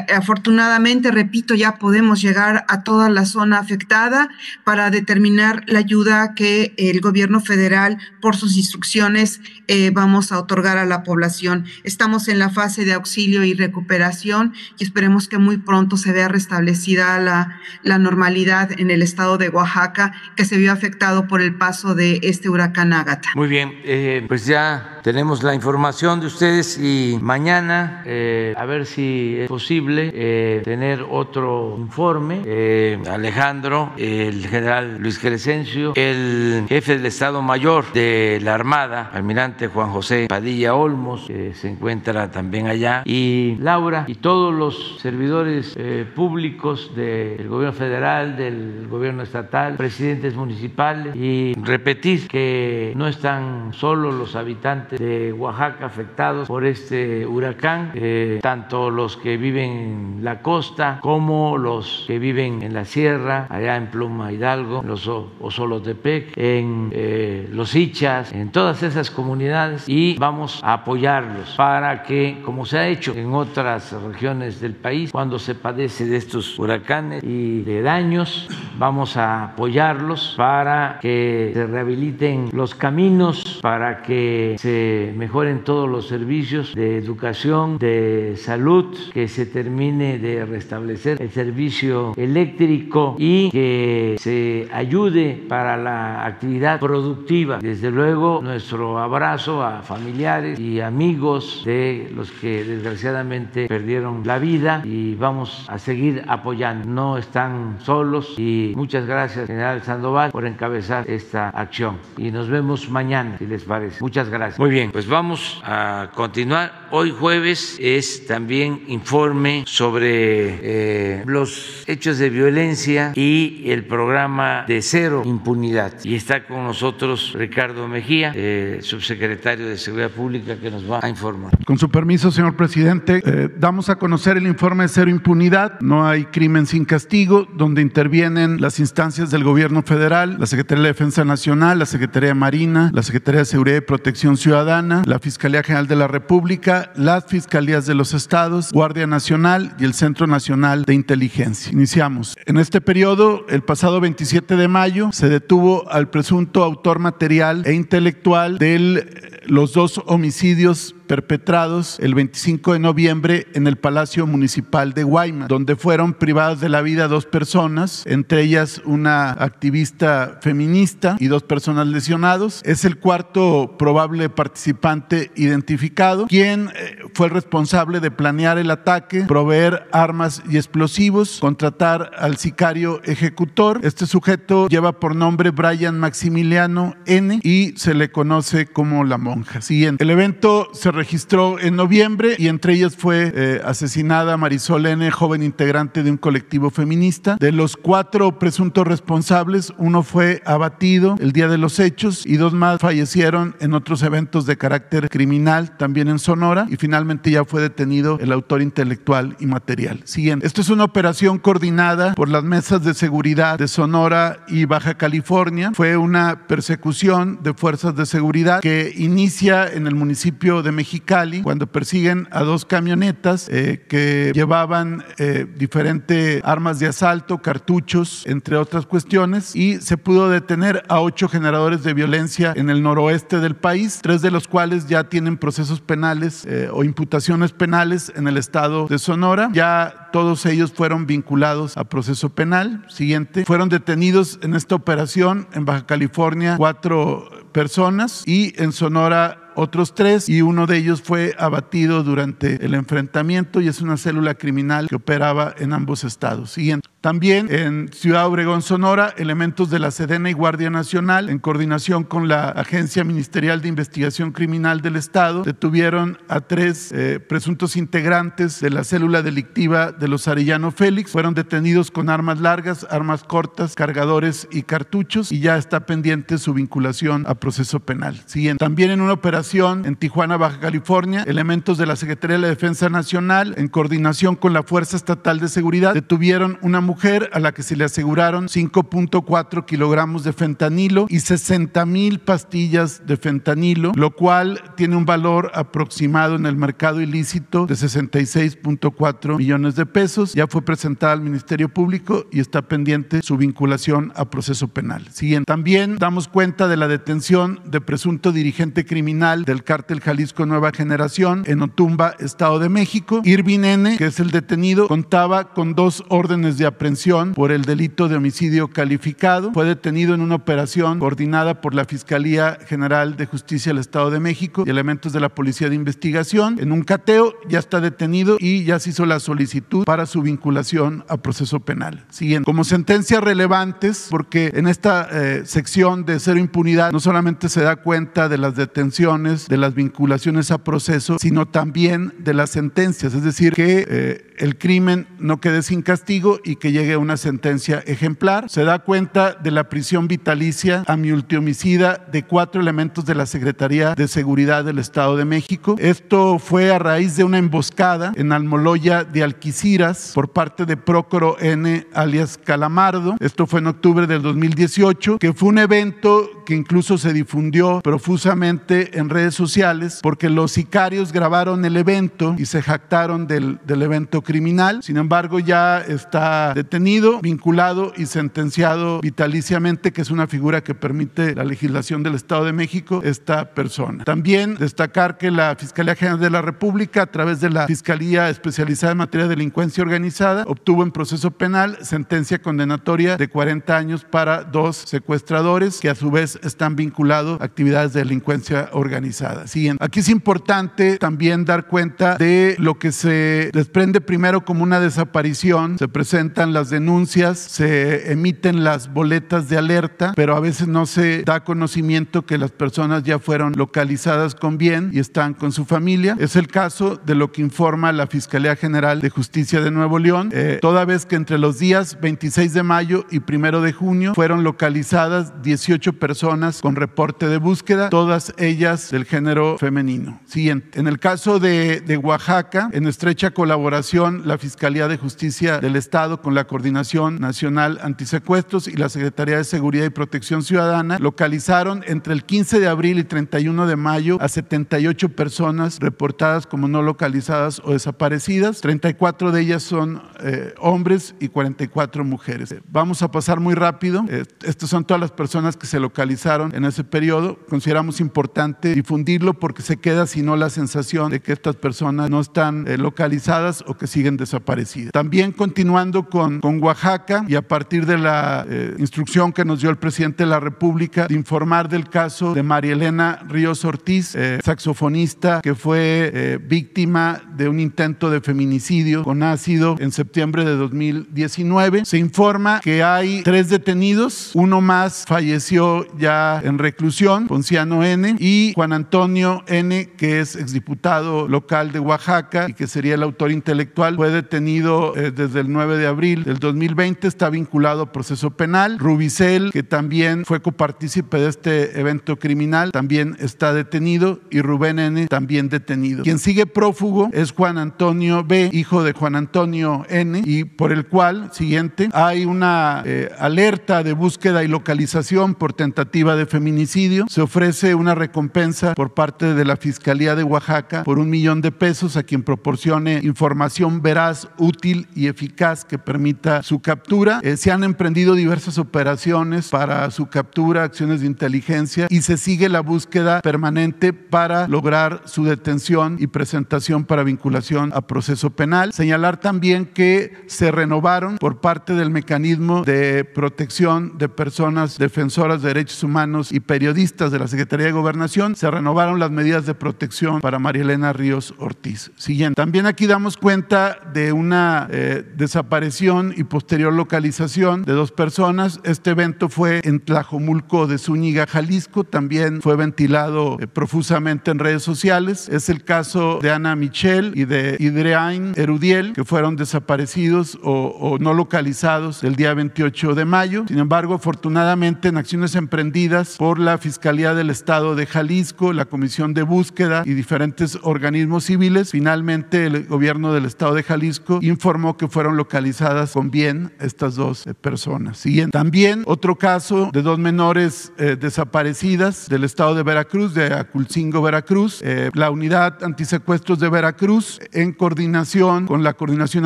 afortunadamente, 0.10 1.12
repito, 1.12 1.54
ya 1.54 1.78
podemos 1.78 2.22
llegar 2.22 2.66
a 2.70 2.84
toda 2.84 3.10
la 3.10 3.26
zona 3.26 3.60
afectada 3.60 4.30
para 4.64 4.90
determinar 4.90 5.64
la 5.68 5.80
ayuda 5.80 6.34
que 6.36 6.74
el 6.78 7.02
gobierno 7.02 7.42
federal, 7.42 7.98
por 8.22 8.38
sus 8.38 8.56
instrucciones, 8.56 9.42
eh, 9.68 9.92
vamos 9.94 10.32
a 10.32 10.40
otorgar 10.40 10.78
a 10.78 10.86
la 10.86 11.04
población. 11.04 11.66
Estamos 11.84 12.28
en 12.28 12.40
la 12.40 12.50
fase 12.50 12.86
de 12.86 12.94
auxilio 12.94 13.44
y 13.44 13.54
recuperación 13.54 14.54
y 14.80 14.84
esperemos 14.84 15.28
que 15.28 15.38
muy 15.38 15.58
pronto 15.58 15.98
se 15.98 16.12
vea 16.12 16.28
restablecida 16.28 17.20
la, 17.20 17.60
la 17.84 18.00
normalidad 18.00 18.72
en 18.80 18.90
el 18.92 19.02
estado 19.02 19.38
de 19.38 19.50
Oaxaca 19.50 20.14
que 20.36 20.46
se 20.46 20.58
vio 20.58 20.72
afectado 20.72 21.28
por 21.28 21.42
el 21.42 21.56
paso 21.56 21.94
de 21.94 22.20
este 22.24 22.50
huracán 22.50 22.94
Ágata. 22.94 23.30
Muy 23.36 23.48
bien, 23.48 23.74
eh, 23.84 24.26
pues 24.28 24.46
ya 24.46 25.00
tenemos 25.04 25.44
la 25.44 25.54
información 25.54 26.20
de 26.20 26.29
ustedes 26.30 26.78
y 26.78 27.18
mañana 27.22 28.04
eh, 28.06 28.54
a 28.56 28.66
ver 28.66 28.86
si 28.86 29.36
es 29.40 29.48
posible 29.48 30.12
eh, 30.14 30.62
tener 30.64 31.04
otro 31.10 31.76
informe. 31.78 32.42
Eh, 32.46 33.02
Alejandro, 33.10 33.92
el 33.98 34.46
general 34.48 35.00
Luis 35.00 35.18
Crescencio, 35.18 35.94
el 35.96 36.66
jefe 36.70 36.98
del 36.98 37.08
Estado 37.08 37.42
Mayor 37.42 37.92
de 37.94 38.40
la 38.44 38.54
Armada, 38.54 39.10
almirante 39.12 39.68
Juan 39.68 39.90
José 39.90 40.28
Padilla 40.30 40.76
Olmos, 40.76 41.26
que 41.26 41.56
se 41.56 41.70
encuentra 41.70 42.30
también 42.30 42.68
allá, 42.68 43.02
y 43.06 43.58
Laura 43.60 44.06
y 44.08 44.16
todos 44.16 44.54
los 44.54 45.00
servidores 45.02 45.76
públicos 46.16 46.92
del 46.96 47.48
gobierno 47.48 47.74
federal, 47.74 48.38
del 48.38 48.88
gobierno 48.88 49.24
estatal, 49.24 49.76
presidentes 49.78 50.36
municipales 50.36 51.16
y 51.16 51.54
repetir 51.56 52.28
que 52.28 52.94
no 52.96 53.08
están 53.08 53.74
solo 53.74 54.12
los 54.12 54.36
habitantes 54.36 55.00
de 55.00 55.34
Oaxaca 55.34 55.88
afectados 55.88 56.19
por 56.48 56.66
este 56.66 57.26
huracán, 57.26 57.92
eh, 57.96 58.40
tanto 58.42 58.90
los 58.90 59.16
que 59.16 59.38
viven 59.38 59.72
en 59.72 60.20
la 60.22 60.42
costa 60.42 61.00
como 61.02 61.58
los 61.58 62.04
que 62.08 62.20
viven 62.20 62.62
en 62.62 62.74
la 62.74 62.84
sierra, 62.84 63.48
allá 63.50 63.78
en 63.78 63.88
Pluma 63.88 64.30
Hidalgo, 64.34 64.84
los 64.86 65.08
Osolotepec, 65.08 66.34
en 66.36 66.90
eh, 66.92 67.48
los 67.54 67.74
Hichas, 67.74 68.34
en 68.34 68.52
todas 68.52 68.84
esas 68.84 69.10
comunidades 69.12 69.88
y 69.88 70.18
vamos 70.18 70.60
a 70.62 70.74
apoyarlos 70.74 71.54
para 71.56 72.04
que, 72.04 72.42
como 72.44 72.66
se 72.66 72.80
ha 72.80 72.88
hecho 72.90 73.14
en 73.14 73.34
otras 73.34 73.94
regiones 73.94 74.60
del 74.60 74.76
país, 74.76 75.14
cuando 75.14 75.40
se 75.40 75.56
padece 75.56 76.06
de 76.06 76.18
estos 76.18 76.60
huracanes 76.60 77.24
y 77.24 77.62
de 77.62 77.82
daños, 77.82 78.50
vamos 78.78 79.16
a 79.16 79.46
apoyarlos 79.46 80.34
para 80.36 81.00
que 81.02 81.52
se 81.54 81.66
rehabiliten 81.66 82.50
los 82.52 82.76
caminos, 82.76 83.60
para 83.62 84.02
que 84.02 84.58
se 84.60 85.14
mejoren 85.16 85.64
todos 85.64 85.88
los 85.90 85.99
servicios 86.08 86.74
de 86.76 86.98
educación, 86.98 87.78
de 87.78 88.36
salud, 88.38 88.96
que 89.14 89.28
se 89.28 89.46
termine 89.46 90.20
de 90.20 90.46
restablecer 90.46 91.22
el 91.22 91.30
servicio 91.32 92.14
eléctrico 92.16 93.16
y 93.18 93.50
que 93.52 94.16
se 94.20 94.68
ayude 94.72 95.44
para 95.48 95.78
la 95.78 96.26
actividad 96.26 96.80
productiva. 96.80 97.60
Desde 97.62 97.92
luego, 97.92 98.42
nuestro 98.44 99.00
abrazo 99.00 99.64
a 99.64 99.82
familiares 99.82 100.60
y 100.60 100.82
amigos 100.82 101.64
de 101.66 102.12
los 102.16 102.32
que 102.32 102.64
desgraciadamente 102.64 103.68
perdieron 103.68 104.22
la 104.26 104.40
vida 104.40 104.82
y 104.86 105.16
vamos 105.16 105.66
a 105.70 105.78
seguir 105.78 106.24
apoyando. 106.28 106.88
No 106.90 107.18
están 107.18 107.78
solos 107.82 108.36
y 108.38 108.74
muchas 108.76 109.06
gracias, 109.06 109.48
general 109.48 109.82
Sandoval, 109.84 110.32
por 110.32 110.46
encabezar 110.46 111.10
esta 111.10 111.50
acción. 111.50 111.98
Y 112.18 112.32
nos 112.32 112.50
vemos 112.50 112.90
mañana, 112.90 113.38
si 113.38 113.46
les 113.46 113.64
parece. 113.64 113.98
Muchas 114.02 114.30
gracias. 114.30 114.60
Muy 114.60 114.70
bien, 114.70 114.92
pues 114.92 115.08
vamos 115.08 115.62
a 115.64 115.89
continuar. 116.14 116.88
Hoy 116.92 117.12
jueves 117.12 117.78
es 117.80 118.26
también 118.26 118.82
informe 118.88 119.64
sobre 119.68 121.20
eh, 121.20 121.24
los 121.28 121.84
hechos 121.86 122.18
de 122.18 122.30
violencia 122.30 123.12
y 123.16 123.70
el 123.70 123.86
programa 123.86 124.66
de 124.68 124.82
cero 124.82 125.22
impunidad. 125.26 125.94
Y 126.04 126.16
está 126.16 126.46
con 126.46 126.64
nosotros 126.64 127.34
Ricardo 127.36 127.88
Mejía, 127.88 128.32
eh, 128.36 128.80
subsecretario 128.82 129.68
de 129.68 129.78
Seguridad 129.78 130.10
Pública, 130.10 130.58
que 130.58 130.72
nos 130.72 130.90
va 130.90 131.00
a 131.04 131.10
informar. 131.10 131.52
Con 131.66 131.78
su 131.78 131.90
permiso, 131.90 132.32
señor 132.32 132.56
presidente, 132.56 133.22
eh, 133.24 133.50
damos 133.58 133.90
a 133.90 133.98
conocer 133.98 134.38
el 134.38 134.48
informe 134.48 134.84
de 134.84 134.90
cero 134.90 135.12
impunidad. 135.12 135.80
No 135.82 136.08
hay 136.08 136.26
crimen 136.26 136.66
sin 136.66 136.86
castigo, 136.86 137.48
donde 137.54 137.82
intervienen 137.82 138.62
las 138.62 138.80
instancias 138.80 139.30
del 139.30 139.44
gobierno 139.44 139.84
federal, 139.84 140.38
la 140.40 140.48
Secretaría 140.48 140.84
de 140.84 140.90
Defensa 140.90 141.24
Nacional, 141.24 141.78
la 141.78 141.86
Secretaría 141.86 142.30
de 142.30 142.36
Marina, 142.36 142.90
la 142.94 143.04
Secretaría 143.04 143.40
de 143.40 143.46
Seguridad 143.46 143.78
y 143.78 143.82
Protección 143.82 144.38
Ciudadana, 144.38 145.04
la 145.06 145.20
Fiscalía 145.20 145.62
General 145.62 145.79
de 145.88 145.96
la 145.96 146.08
República, 146.08 146.92
las 146.96 147.26
fiscalías 147.26 147.86
de 147.86 147.96
los 147.96 148.14
estados, 148.14 148.72
Guardia 148.72 149.08
Nacional 149.08 149.76
y 149.80 149.86
el 149.86 149.94
Centro 149.94 150.28
Nacional 150.28 150.84
de 150.84 150.94
Inteligencia. 150.94 151.72
Iniciamos. 151.72 152.36
En 152.46 152.58
este 152.58 152.82
periodo, 152.82 153.46
el 153.50 153.64
pasado 153.64 154.02
27 154.02 154.56
de 154.56 154.68
mayo, 154.68 155.10
se 155.12 155.30
detuvo 155.30 155.90
al 155.92 156.10
presunto 156.10 156.64
autor 156.64 157.00
material 157.00 157.64
e 157.66 157.74
intelectual 157.74 158.58
de 158.58 159.40
los 159.46 159.74
dos 159.74 160.02
homicidios 160.06 160.96
perpetrados 161.10 161.98
el 162.02 162.14
25 162.14 162.74
de 162.74 162.80
noviembre 162.80 163.48
en 163.56 163.66
el 163.66 163.78
Palacio 163.78 164.28
Municipal 164.28 164.94
de 164.94 165.02
Guaymas, 165.02 165.48
donde 165.48 165.76
fueron 165.76 166.14
privadas 166.14 166.60
de 166.60 166.70
la 166.70 166.84
vida 166.84 167.08
dos 167.08 167.26
personas, 167.26 168.04
entre 168.06 168.44
ellas 168.44 168.80
una 168.86 169.32
activista 169.32 170.38
feminista 170.40 171.18
y 171.20 171.26
dos 171.26 171.42
personas 171.42 171.88
lesionados. 171.88 172.62
Es 172.64 172.86
el 172.86 173.00
cuarto 173.00 173.76
probable 173.80 174.30
participante 174.30 175.32
identificado, 175.36 176.28
quien 176.28 176.70
eh, 176.76 177.00
fue 177.16 177.26
el 177.26 177.34
responsable 177.34 178.02
de 178.02 178.12
planear 178.12 178.60
el 178.60 178.70
ataque, 178.70 179.24
proveer 179.24 179.88
armas 179.92 180.44
y 180.48 180.58
explosivos, 180.58 181.40
contratar 181.42 182.12
al 182.20 182.38
sicario 182.38 183.02
ejecutor. 183.04 183.80
Este 183.82 184.06
sujeto 184.06 184.68
lleva 184.68 185.00
por 185.00 185.16
nombre 185.16 185.50
Brian 185.50 186.00
Maximiliano 186.00 186.94
N 187.08 187.40
y 187.42 187.74
se 187.78 187.96
le 187.96 188.12
conoce 188.12 188.68
como 188.68 189.04
la 189.04 189.18
monja. 189.18 189.62
Siguiente. 189.62 190.04
El 190.04 190.12
evento 190.12 190.70
se 190.74 190.99
registró 191.00 191.60
en 191.60 191.78
noviembre 191.78 192.36
y 192.38 192.50
entre 192.50 192.74
ellas 192.74 192.98
fue 192.98 193.32
eh, 193.34 193.62
asesinada 193.64 194.36
Marisol 194.36 194.86
N, 194.86 195.10
joven 195.12 195.44
integrante 195.44 196.04
de 196.04 196.12
un 196.12 196.18
colectivo 196.18 196.72
feminista. 196.72 197.38
De 197.40 197.54
los 197.54 197.78
cuatro 197.78 198.38
presuntos 198.38 198.86
responsables, 198.86 199.72
uno 199.78 200.04
fue 200.04 200.42
abatido 200.46 201.16
el 201.22 201.32
día 201.32 201.48
de 201.48 201.58
los 201.58 201.80
hechos 201.80 202.26
y 202.26 202.36
dos 202.36 202.54
más 202.54 202.82
fallecieron 202.82 203.56
en 203.62 203.74
otros 203.74 204.04
eventos 204.04 204.46
de 204.46 204.58
carácter 204.58 205.08
criminal, 205.08 205.78
también 205.78 206.10
en 206.10 206.20
Sonora, 206.20 206.68
y 206.70 206.76
finalmente 206.76 207.32
ya 207.32 207.46
fue 207.46 207.62
detenido 207.62 208.20
el 208.20 208.34
autor 208.34 208.62
intelectual 208.62 209.38
y 209.40 209.46
material. 209.46 210.02
Siguiente. 210.04 210.46
Esto 210.46 210.60
es 210.60 210.68
una 210.68 210.84
operación 210.84 211.40
coordinada 211.40 212.14
por 212.14 212.28
las 212.28 212.44
mesas 212.44 212.84
de 212.84 212.94
seguridad 212.94 213.58
de 213.58 213.70
Sonora 213.70 214.44
y 214.50 214.66
Baja 214.66 214.96
California. 214.96 215.72
Fue 215.74 215.96
una 215.96 216.46
persecución 216.48 217.40
de 217.42 217.54
fuerzas 217.54 217.96
de 217.96 218.06
seguridad 218.06 218.60
que 218.60 218.92
inicia 218.98 219.66
en 219.66 219.88
el 219.88 219.96
municipio 219.96 220.62
de 220.62 220.74
Mexicali 220.90 221.44
cuando 221.44 221.68
persiguen 221.68 222.28
a 222.32 222.42
dos 222.42 222.66
camionetas 222.66 223.48
eh, 223.50 223.86
que 223.88 224.32
llevaban 224.34 225.04
eh, 225.20 225.46
diferentes 225.56 226.42
armas 226.44 226.80
de 226.80 226.88
asalto, 226.88 227.38
cartuchos, 227.38 228.24
entre 228.26 228.56
otras 228.58 228.88
cuestiones, 228.88 229.56
y 229.56 229.80
se 229.82 229.98
pudo 229.98 230.32
detener 230.32 230.84
a 230.90 231.00
ocho 231.00 231.30
generadores 231.30 231.84
de 231.84 231.94
violencia 231.94 232.54
en 232.56 232.72
el 232.72 232.82
noroeste 232.82 233.40
del 233.40 233.56
país, 233.56 234.00
tres 234.02 234.24
de 234.24 234.32
los 234.32 234.48
cuales 234.48 234.88
ya 234.88 235.04
tienen 235.04 235.38
procesos 235.38 235.80
penales 235.80 236.46
eh, 236.46 236.70
o 236.74 236.84
imputaciones 236.84 237.52
penales 237.52 238.12
en 238.16 238.28
el 238.28 238.38
estado 238.38 238.88
de 238.88 238.98
Sonora. 238.98 239.50
Ya 239.54 240.10
todos 240.12 240.44
ellos 240.48 240.72
fueron 240.72 241.06
vinculados 241.06 241.78
a 241.78 241.84
proceso 241.84 242.30
penal. 242.30 242.84
Siguiente. 242.88 243.46
Fueron 243.46 243.70
detenidos 243.70 244.40
en 244.42 244.56
esta 244.56 244.74
operación 244.74 245.48
en 245.54 245.66
Baja 245.66 245.86
California 245.86 246.56
cuatro 246.58 247.30
personas 247.52 248.24
y 248.26 248.54
en 248.62 248.72
Sonora 248.72 249.49
otros 249.56 249.96
tres 249.96 250.30
y 250.30 250.42
uno 250.42 250.68
de 250.68 250.78
ellos 250.78 251.02
fue 251.02 251.36
abatido 251.38 252.04
durante 252.04 252.66
el 252.66 252.74
enfrentamiento 252.74 253.62
y 253.62 253.68
es 253.68 253.82
una 253.82 253.98
célula 253.98 254.36
criminal 254.36 254.88
que 254.88 254.96
operaba 254.96 255.54
en 255.58 255.74
ambos 255.74 256.04
estados. 256.04 256.52
Siguiente. 256.52 256.88
También 257.02 257.48
en 257.50 257.94
Ciudad 257.94 258.28
Obregón, 258.28 258.62
Sonora, 258.62 259.14
elementos 259.18 259.70
de 259.70 259.80
la 259.80 259.90
Sedena 259.90 260.30
y 260.30 260.34
Guardia 260.34 260.70
Nacional, 260.70 261.30
en 261.30 261.40
coordinación 261.40 262.04
con 262.04 262.28
la 262.28 262.50
Agencia 262.50 263.06
Ministerial 263.06 263.62
de 263.62 263.70
Investigación 263.70 264.34
Criminal 264.34 264.82
del 264.82 264.98
Estado, 264.98 265.44
detuvieron 265.44 266.18
a 266.28 266.42
tres 266.42 266.92
eh, 266.92 267.22
presuntos 267.22 267.78
integrantes 267.78 268.60
de 268.60 268.70
la 268.70 268.84
célula 268.84 269.22
delictiva 269.22 269.94
de 269.94 270.10
los 270.10 270.28
Arellano 270.28 270.72
Félix. 270.72 271.12
Fueron 271.12 271.36
detenidos 271.36 271.90
con 271.90 272.10
armas 272.10 272.42
largas, 272.42 272.86
armas 272.90 273.24
cortas, 273.24 273.76
cargadores 273.76 274.50
y 274.52 274.64
cartuchos 274.64 275.32
y 275.32 275.40
ya 275.40 275.58
está 275.58 275.86
pendiente 275.86 276.38
su 276.38 276.54
vinculación 276.54 277.24
a 277.28 277.36
proceso 277.36 277.80
penal. 277.80 278.22
Siguiente. 278.26 278.60
También 278.60 278.92
en 278.92 279.00
una 279.00 279.14
operación 279.14 279.39
en 279.86 279.96
Tijuana, 279.96 280.36
Baja 280.36 280.60
California, 280.60 281.24
elementos 281.26 281.78
de 281.78 281.86
la 281.86 281.96
Secretaría 281.96 282.36
de 282.36 282.42
la 282.42 282.48
Defensa 282.50 282.90
Nacional, 282.90 283.54
en 283.58 283.70
coordinación 283.70 284.36
con 284.36 284.52
la 284.52 284.64
Fuerza 284.64 284.98
Estatal 284.98 285.40
de 285.40 285.48
Seguridad, 285.48 285.94
detuvieron 285.94 286.60
una 286.62 286.82
mujer 286.82 287.30
a 287.32 287.40
la 287.40 287.54
que 287.54 287.64
se 287.64 287.78
le 287.78 287.86
aseguraron 287.86 288.48
5.4 288.48 289.66
kilogramos 289.66 290.26
de 290.26 290.34
fentanilo 290.34 291.06
y 291.08 291.22
60 291.22 291.86
mil 291.86 292.20
pastillas 292.20 293.08
de 293.08 293.16
fentanilo, 293.16 293.94
lo 293.96 294.12
cual 294.12 294.62
tiene 294.76 294.98
un 294.98 295.06
valor 295.06 295.52
aproximado 295.54 296.36
en 296.36 296.46
el 296.46 296.58
mercado 296.58 297.00
ilícito 297.00 297.66
de 297.66 297.76
66.4 297.76 299.38
millones 299.38 299.76
de 299.76 299.86
pesos. 299.86 300.34
Ya 300.34 300.48
fue 300.48 300.64
presentada 300.64 301.14
al 301.14 301.22
Ministerio 301.22 301.70
Público 301.70 302.26
y 302.30 302.42
está 302.42 302.62
pendiente 302.64 303.22
su 303.22 303.38
vinculación 303.38 304.12
a 304.16 304.30
proceso 304.30 304.68
penal. 304.68 305.08
Siguiente. 305.12 305.46
También 305.46 305.98
damos 305.98 306.28
cuenta 306.28 306.68
de 306.68 306.76
la 306.76 306.90
detención 306.90 307.62
de 307.66 307.80
presunto 307.80 308.34
dirigente 308.34 308.86
criminal 308.86 309.29
del 309.38 309.64
cártel 309.64 310.02
Jalisco 310.02 310.46
Nueva 310.46 310.72
Generación 310.72 311.44
en 311.46 311.62
Otumba, 311.62 312.16
Estado 312.20 312.58
de 312.60 312.70
México. 312.70 313.22
Irvin 313.24 313.64
N., 313.64 313.98
que 313.98 314.08
es 314.08 314.20
el 314.20 314.32
detenido, 314.32 314.88
contaba 314.88 315.54
con 315.54 315.76
dos 315.76 316.04
órdenes 316.10 316.58
de 316.58 316.66
aprehensión 316.66 317.34
por 317.34 317.52
el 317.52 317.62
delito 317.64 318.08
de 318.08 318.16
homicidio 318.16 318.70
calificado. 318.70 319.52
Fue 319.54 319.66
detenido 319.66 320.16
en 320.16 320.22
una 320.22 320.36
operación 320.36 321.00
coordinada 321.00 321.62
por 321.62 321.76
la 321.76 321.86
Fiscalía 321.86 322.58
General 322.68 323.18
de 323.18 323.26
Justicia 323.28 323.70
del 323.72 323.80
Estado 323.80 324.10
de 324.10 324.20
México 324.20 324.64
y 324.66 324.70
elementos 324.70 325.14
de 325.14 325.20
la 325.20 325.30
Policía 325.30 325.70
de 325.70 325.76
Investigación. 325.76 326.58
En 326.60 326.72
un 326.72 326.82
cateo 326.82 327.36
ya 327.48 327.60
está 327.60 327.80
detenido 327.82 328.38
y 328.40 328.64
ya 328.64 328.80
se 328.80 328.90
hizo 328.90 329.06
la 329.06 329.20
solicitud 329.20 329.86
para 329.86 330.06
su 330.06 330.22
vinculación 330.22 331.06
a 331.08 331.18
proceso 331.18 331.60
penal. 331.60 332.06
Siguiente. 332.10 332.46
Como 332.46 332.64
sentencias 332.64 333.24
relevantes, 333.24 334.08
porque 334.10 334.52
en 334.56 334.68
esta 334.68 335.08
eh, 335.12 335.44
sección 335.46 336.06
de 336.06 336.20
cero 336.20 336.40
impunidad 336.40 336.92
no 336.92 337.00
solamente 337.00 337.50
se 337.50 337.62
da 337.62 337.76
cuenta 337.76 338.30
de 338.30 338.38
las 338.38 338.56
detenciones, 338.56 338.80
de 339.24 339.58
las 339.58 339.74
vinculaciones 339.74 340.52
a 340.52 340.60
proceso, 340.60 341.18
sino 341.20 341.48
también 341.48 342.14
de 342.20 342.34
las 342.34 342.52
sentencias, 342.52 343.14
es 343.14 343.24
decir, 343.24 343.54
que 343.54 343.86
eh, 343.88 344.26
el 344.38 344.58
crimen 344.58 345.08
no 345.20 345.42
quede 345.42 345.62
sin 345.62 345.82
castigo 345.82 346.40
y 346.44 346.56
que 346.56 346.72
llegue 346.72 346.94
a 346.94 346.98
una 346.98 347.18
sentencia 347.18 347.84
ejemplar. 347.86 348.50
Se 348.50 348.64
da 348.64 348.80
cuenta 348.80 349.34
de 349.34 349.52
la 349.52 349.70
prisión 349.70 350.08
vitalicia 350.08 350.84
a 350.88 350.96
multihomicida 350.96 352.06
de 352.12 352.24
cuatro 352.24 352.62
elementos 352.62 353.06
de 353.06 353.16
la 353.16 353.26
Secretaría 353.26 353.96
de 353.96 354.08
Seguridad 354.08 354.64
del 354.64 354.80
Estado 354.80 355.18
de 355.18 355.26
México. 355.26 355.76
Esto 355.80 356.40
fue 356.40 356.72
a 356.72 356.80
raíz 356.80 357.18
de 357.18 357.24
una 357.24 357.38
emboscada 357.38 358.14
en 358.16 358.32
Almoloya 358.32 359.04
de 359.04 359.24
Alquiciras 359.24 360.12
por 360.16 360.32
parte 360.32 360.66
de 360.66 360.78
Prócoro 360.78 361.38
N, 361.40 361.86
alias 361.94 362.38
Calamardo. 362.38 363.16
Esto 363.20 363.46
fue 363.46 363.60
en 363.60 363.68
octubre 363.68 364.08
del 364.08 364.22
2018, 364.22 365.18
que 365.20 365.34
fue 365.34 365.50
un 365.50 365.58
evento 365.60 366.30
que 366.50 366.56
incluso 366.56 366.98
se 366.98 367.14
difundió 367.14 367.80
profusamente 367.84 368.98
en 368.98 369.10
redes 369.10 369.36
sociales 369.36 370.00
porque 370.02 370.32
los 370.32 370.52
sicarios 370.52 371.14
grabaron 371.14 371.64
el 371.64 371.78
evento 371.78 372.34
y 372.40 372.48
se 372.48 372.64
jactaron 372.64 373.28
del, 373.28 373.60
del 373.68 373.84
evento 373.84 374.24
criminal. 374.24 374.82
Sin 374.82 374.98
embargo, 374.98 375.40
ya 375.40 375.78
está 375.78 376.56
detenido, 376.56 377.22
vinculado 377.22 377.94
y 377.96 378.08
sentenciado 378.08 379.00
vitaliciamente, 379.02 379.94
que 379.94 380.02
es 380.02 380.10
una 380.10 380.26
figura 380.26 380.64
que 380.64 380.74
permite 380.74 381.36
la 381.36 381.44
legislación 381.44 382.02
del 382.02 382.16
Estado 382.16 382.46
de 382.46 382.54
México, 382.54 383.02
esta 383.04 383.54
persona. 383.54 384.04
También 384.04 384.56
destacar 384.56 385.20
que 385.20 385.30
la 385.30 385.56
Fiscalía 385.56 385.94
General 385.94 386.20
de 386.20 386.32
la 386.32 386.42
República, 386.42 387.04
a 387.04 387.12
través 387.12 387.42
de 387.42 387.52
la 387.52 387.68
Fiscalía 387.68 388.28
Especializada 388.28 388.94
en 388.94 388.98
Materia 388.98 389.28
de 389.28 389.36
Delincuencia 389.36 389.84
Organizada, 389.84 390.46
obtuvo 390.48 390.82
en 390.82 390.90
proceso 390.90 391.30
penal 391.30 391.78
sentencia 391.84 392.42
condenatoria 392.42 393.18
de 393.18 393.28
40 393.28 393.78
años 393.78 394.04
para 394.04 394.44
dos 394.44 394.78
secuestradores 394.78 395.80
que 395.80 395.90
a 395.90 395.94
su 395.94 396.10
vez 396.10 396.39
están 396.44 396.76
vinculados 396.76 397.40
a 397.42 397.46
actividades 397.46 397.94
de 397.94 398.02
delincuencia 398.02 398.70
organizada. 398.74 399.48
Siguiente. 399.48 399.84
Aquí 399.84 400.00
es 400.00 400.10
importante 400.10 400.98
también 400.98 401.46
dar 401.46 401.68
cuenta 401.68 402.18
de 402.18 402.56
lo 402.60 402.80
que 402.80 402.92
se 402.92 403.50
desprende 403.54 404.02
primero 404.02 404.46
como 404.46 404.64
una 404.64 404.80
desaparición, 404.80 405.78
se 405.78 405.88
presentan 405.88 406.54
las 406.54 406.70
denuncias, 406.70 407.38
se 407.40 408.12
emiten 408.12 408.64
las 408.64 408.94
boletas 408.94 409.50
de 409.50 409.58
alerta, 409.58 410.14
pero 410.16 410.36
a 410.36 410.40
veces 410.40 410.68
no 410.68 410.86
se 410.86 411.24
da 411.24 411.44
conocimiento 411.44 412.26
que 412.26 412.38
las 412.38 412.52
personas 412.52 413.04
ya 413.04 413.20
fueron 413.20 413.54
localizadas 413.56 414.36
con 414.36 414.58
bien 414.58 414.92
y 414.94 415.00
están 415.00 415.34
con 415.34 415.52
su 415.52 415.66
familia. 415.66 416.16
Es 416.20 416.36
el 416.36 416.48
caso 416.48 417.00
de 417.06 417.16
lo 417.16 417.32
que 417.32 417.42
informa 417.42 417.92
la 417.92 418.08
Fiscalía 418.08 418.56
General 418.56 419.02
de 419.02 419.10
Justicia 419.10 419.62
de 419.62 419.72
Nuevo 419.72 420.00
León, 420.00 420.30
eh, 420.34 420.60
toda 420.62 420.86
vez 420.86 421.06
que 421.06 421.16
entre 421.16 421.38
los 421.38 421.60
días 421.60 422.00
26 422.02 422.54
de 422.54 422.64
mayo 422.64 423.06
y 423.12 423.20
1 423.20 423.62
de 423.62 423.74
junio 423.74 424.14
fueron 424.14 424.44
localizadas 424.44 425.42
18 425.42 425.94
personas 425.94 426.29
con 426.62 426.76
reporte 426.76 427.28
de 427.28 427.38
búsqueda, 427.38 427.90
todas 427.90 428.34
ellas 428.38 428.92
del 428.92 429.06
género 429.06 429.58
femenino. 429.58 430.20
Siguiente. 430.26 430.80
En 430.80 430.88
el 430.88 431.00
caso 431.00 431.40
de, 431.40 432.00
Oaxaca, 432.04 432.70
en 432.72 432.88
estrecha 432.88 433.32
colaboración, 433.32 434.28
la 434.28 434.38
Fiscalía 434.38 434.88
de 434.88 434.98
Justicia 434.98 435.60
del 435.60 435.76
Estado 435.76 436.22
con 436.22 436.36
la 436.36 436.46
Coordinación 436.46 437.20
Nacional 437.20 437.80
Antisecuestros 437.82 438.68
y 438.68 438.74
la 438.74 438.90
Secretaría 438.90 439.38
de 439.38 439.44
Seguridad 439.44 439.86
y 439.86 439.90
Protección 439.90 440.44
Ciudadana 440.44 441.00
localizaron 441.00 441.84
entre 441.88 442.14
el 442.14 442.24
15 442.24 442.60
de 442.60 442.68
abril 442.68 443.00
y 443.00 443.04
31 443.04 443.66
de 443.66 443.76
mayo 443.76 444.18
a 444.22 444.28
78 444.28 445.10
personas 445.10 445.80
reportadas 445.80 446.46
como 446.46 446.68
no 446.68 446.84
localizadas 446.84 447.60
o 447.66 447.72
desaparecidas. 447.72 448.62
34 448.62 449.32
de 449.32 449.42
ellas 449.42 449.64
son 449.64 450.04
eh, 450.22 450.54
hombres 450.60 451.16
y 451.20 451.30
44 451.30 452.04
mujeres. 452.04 452.54
Vamos 452.72 453.02
a 453.02 453.10
pasar 453.10 453.40
muy 453.40 453.56
rápido. 453.56 454.06
Eh, 454.10 454.26
estas 454.44 454.70
son 454.70 454.86
todas 454.86 455.02
las 455.02 455.12
personas 455.12 455.58
que 455.58 455.66
se 455.66 455.80
localizaron 455.80 456.19
localizaron 456.20 456.54
en 456.54 456.66
ese 456.66 456.84
periodo. 456.84 457.38
Consideramos 457.48 458.02
importante 458.02 458.74
difundirlo 458.76 459.34
porque 459.34 459.62
se 459.62 459.78
queda, 459.78 460.06
si 460.06 460.22
no, 460.22 460.36
la 460.36 460.50
sensación 460.50 461.12
de 461.12 461.22
que 461.22 461.32
estas 461.32 461.56
personas 461.56 462.10
no 462.10 462.20
están 462.20 462.68
eh, 462.68 462.78
localizadas 462.78 463.64
o 463.68 463.76
que 463.76 463.88
siguen 463.88 464.18
desaparecidas. 464.18 464.92
También 464.92 465.32
continuando 465.32 466.10
con, 466.10 466.42
con 466.42 466.62
Oaxaca 466.62 467.24
y 467.28 467.36
a 467.36 467.42
partir 467.42 467.86
de 467.86 467.98
la 467.98 468.46
eh, 468.50 468.76
instrucción 468.80 469.32
que 469.32 469.46
nos 469.46 469.62
dio 469.62 469.70
el 469.70 469.78
presidente 469.78 470.24
de 470.24 470.30
la 470.30 470.40
República 470.40 471.08
de 471.08 471.16
informar 471.16 471.70
del 471.70 471.90
caso 471.90 472.34
de 472.34 472.44
María 472.44 472.74
Elena 472.74 473.20
Ríos 473.28 473.64
Ortiz, 473.64 474.16
eh, 474.16 474.40
saxofonista 474.44 475.40
que 475.42 475.56
fue 475.56 476.40
víctima 476.44 477.22
de 477.36 477.48
un 477.48 477.60
intento 477.60 478.10
de 478.10 478.20
feminicidio 478.22 479.04
con 479.04 479.24
ácido 479.24 479.76
en 479.80 479.92
septiembre 479.92 480.44
de 480.44 480.56
2019. 480.56 481.86
Se 481.86 481.98
informa 481.98 482.60
que 482.62 482.84
hay 482.84 483.22
tres 483.24 483.50
detenidos, 483.50 484.32
uno 484.34 484.62
más 484.62 485.06
falleció 485.08 485.70
ya 486.00 486.42
en 486.44 486.58
reclusión, 486.58 487.28
Ponciano 487.28 487.84
N, 487.84 488.16
y 488.20 488.54
Juan 488.56 488.74
Antonio 488.74 489.44
N, 489.48 489.90
que 489.98 490.20
es 490.20 490.36
exdiputado 490.36 491.28
local 491.28 491.72
de 491.72 491.80
Oaxaca 491.80 492.48
y 492.50 492.54
que 492.54 492.68
sería 492.68 492.96
el 492.96 493.04
autor 493.04 493.32
intelectual, 493.32 493.98
fue 493.98 494.10
detenido 494.10 494.96
eh, 494.96 495.12
desde 495.12 495.42
el 495.42 495.52
9 495.52 495.78
de 495.78 495.88
abril 495.88 496.24
del 496.24 496.40
2020, 496.40 497.08
está 497.08 497.30
vinculado 497.30 497.84
a 497.84 497.92
proceso 497.92 498.32
penal. 498.32 498.80
Rubicel, 498.80 499.52
que 499.52 499.64
también 499.64 500.26
fue 500.26 500.42
copartícipe 500.42 501.18
de 501.18 501.30
este 501.30 501.80
evento 501.80 502.18
criminal, 502.18 502.72
también 502.72 503.18
está 503.20 503.54
detenido 503.54 504.22
y 504.30 504.42
Rubén 504.42 504.80
N 504.80 505.08
también 505.08 505.50
detenido. 505.50 506.04
Quien 506.04 506.20
sigue 506.20 506.46
prófugo 506.46 507.10
es 507.12 507.32
Juan 507.32 507.58
Antonio 507.58 508.24
B, 508.24 508.50
hijo 508.54 508.84
de 508.84 508.94
Juan 508.94 509.16
Antonio 509.16 509.86
N, 509.90 510.22
y 510.26 510.46
por 510.46 510.72
el 510.72 510.88
cual, 510.88 511.32
siguiente, 511.34 511.90
hay 511.92 512.26
una 512.26 512.84
eh, 512.86 513.12
alerta 513.20 513.84
de 513.84 513.94
búsqueda 513.94 514.44
y 514.44 514.48
localización 514.48 515.36
por 515.36 515.54
tentativa 515.54 515.89
de 515.90 516.26
feminicidio. 516.26 517.06
Se 517.10 517.22
ofrece 517.22 517.74
una 517.74 517.96
recompensa 517.96 518.74
por 518.76 518.94
parte 518.94 519.34
de 519.34 519.44
la 519.44 519.58
Fiscalía 519.58 520.16
de 520.16 520.24
Oaxaca 520.24 520.84
por 520.84 521.00
un 521.00 521.10
millón 521.10 521.42
de 521.42 521.52
pesos 521.52 521.98
a 521.98 522.04
quien 522.04 522.22
proporcione 522.22 523.00
información 523.04 523.82
veraz, 523.82 524.30
útil 524.38 524.88
y 524.96 525.08
eficaz 525.08 525.66
que 525.66 525.80
permita 525.80 526.44
su 526.44 526.60
captura. 526.62 527.20
Eh, 527.24 527.38
se 527.38 527.52
han 527.52 527.64
emprendido 527.64 528.14
diversas 528.14 528.60
operaciones 528.60 529.50
para 529.50 529.90
su 529.90 530.08
captura, 530.08 530.64
acciones 530.64 531.02
de 531.02 531.08
inteligencia 531.08 531.88
y 531.90 532.02
se 532.02 532.18
sigue 532.18 532.50
la 532.50 532.62
búsqueda 532.62 533.22
permanente 533.22 533.92
para 533.92 534.48
lograr 534.48 535.02
su 535.06 535.26
detención 535.26 535.98
y 536.00 536.08
presentación 536.08 536.86
para 536.86 537.04
vinculación 537.04 537.72
a 537.74 537.82
proceso 537.82 538.30
penal. 538.30 538.74
Señalar 538.74 539.20
también 539.20 539.66
que 539.66 540.14
se 540.28 540.52
renovaron 540.52 541.18
por 541.18 541.42
parte 541.42 541.74
del 541.74 541.90
mecanismo 541.90 542.64
de 542.64 543.06
protección 543.06 543.98
de 543.98 544.08
personas 544.08 544.78
defensoras 544.78 545.42
de 545.42 545.50
derechos 545.50 545.79
humanos 545.84 546.32
y 546.32 546.40
periodistas 546.40 547.12
de 547.12 547.20
la 547.20 547.28
Secretaría 547.28 547.68
de 547.68 547.72
Gobernación, 547.72 548.36
se 548.36 548.50
renovaron 548.50 549.00
las 549.00 549.12
medidas 549.12 549.46
de 549.46 549.54
protección 549.54 550.22
para 550.22 550.40
María 550.40 550.64
Elena 550.64 550.94
Ríos 550.94 551.34
Ortiz. 551.38 551.92
Siguiente. 551.96 552.36
También 552.36 552.66
aquí 552.66 552.88
damos 552.88 553.18
cuenta 553.18 553.78
de 553.94 554.12
una 554.12 554.68
eh, 554.72 555.04
desaparición 555.16 556.14
y 556.16 556.24
posterior 556.24 556.74
localización 556.74 557.64
de 557.64 557.74
dos 557.74 557.92
personas. 557.92 558.60
Este 558.64 558.92
evento 558.92 559.30
fue 559.30 559.62
en 559.64 559.80
Tlajomulco 559.80 560.68
de 560.68 560.78
Zúñiga, 560.78 561.26
Jalisco. 561.28 561.84
También 561.84 562.42
fue 562.42 562.56
ventilado 562.56 563.38
eh, 563.40 563.48
profusamente 563.48 564.32
en 564.32 564.40
redes 564.40 564.64
sociales. 564.64 565.30
Es 565.30 565.50
el 565.50 565.64
caso 565.64 566.20
de 566.22 566.32
Ana 566.32 566.56
Michel 566.56 567.14
y 567.16 567.26
de 567.26 567.56
Idreain 567.60 568.34
Erudiel, 568.36 568.94
que 568.94 569.06
fueron 569.06 569.36
desaparecidos 569.36 570.38
o, 570.44 570.68
o 570.80 570.98
no 571.00 571.14
localizados 571.14 572.04
el 572.04 572.16
día 572.16 572.34
28 572.34 572.96
de 572.96 573.06
mayo. 573.06 573.46
Sin 573.48 573.60
embargo, 573.60 573.94
afortunadamente, 573.94 574.90
en 574.90 574.98
acciones 574.98 575.36
emprendidas 575.36 575.69
por 576.18 576.40
la 576.40 576.58
Fiscalía 576.58 577.14
del 577.14 577.30
Estado 577.30 577.76
de 577.76 577.86
Jalisco, 577.86 578.54
la 578.54 578.66
Comisión 578.66 579.14
de 579.14 579.24
Búsqueda 579.24 579.84
y 579.86 579.94
diferentes 579.94 580.58
organismos 580.64 581.26
civiles, 581.26 581.72
finalmente 581.72 582.46
el 582.46 582.66
gobierno 582.66 583.14
del 583.14 583.26
Estado 583.26 583.54
de 583.54 583.64
Jalisco 583.64 584.20
informó 584.22 584.78
que 584.78 584.88
fueron 584.88 585.16
localizadas 585.16 585.92
con 585.92 586.10
bien 586.10 586.54
estas 586.60 586.96
dos 586.96 587.28
eh, 587.28 587.34
personas. 587.34 587.98
Siguiente. 587.98 588.32
También 588.32 588.84
otro 588.86 589.16
caso 589.16 589.70
de 589.72 589.82
dos 589.82 590.00
menores 590.00 590.72
eh, 590.78 590.98
desaparecidas 591.00 592.08
del 592.10 592.24
Estado 592.24 592.56
de 592.56 592.64
Veracruz, 592.64 593.14
de 593.14 593.34
Aculcingo, 593.34 594.02
Veracruz. 594.02 594.62
Eh, 594.64 594.90
la 594.94 595.12
unidad 595.12 595.64
antisecuestros 595.64 596.40
de 596.40 596.50
Veracruz, 596.50 597.20
en 597.32 597.54
coordinación 597.54 598.48
con 598.48 598.64
la 598.64 598.74
Coordinación 598.74 599.26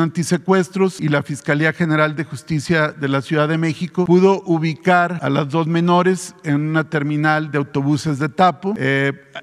Antisecuestros 0.00 1.00
y 1.00 1.08
la 1.08 1.22
Fiscalía 1.22 1.72
General 1.72 2.14
de 2.16 2.24
Justicia 2.24 2.88
de 2.92 3.08
la 3.08 3.22
Ciudad 3.22 3.48
de 3.48 3.58
México, 3.58 4.04
pudo 4.04 4.42
ubicar 4.44 5.18
a 5.22 5.30
las 5.30 5.48
dos 5.48 5.66
menores 5.66 6.33
en 6.42 6.60
una 6.60 6.84
terminal 6.84 7.50
de 7.50 7.58
autobuses 7.58 8.18
de 8.18 8.28
Tapo. 8.28 8.74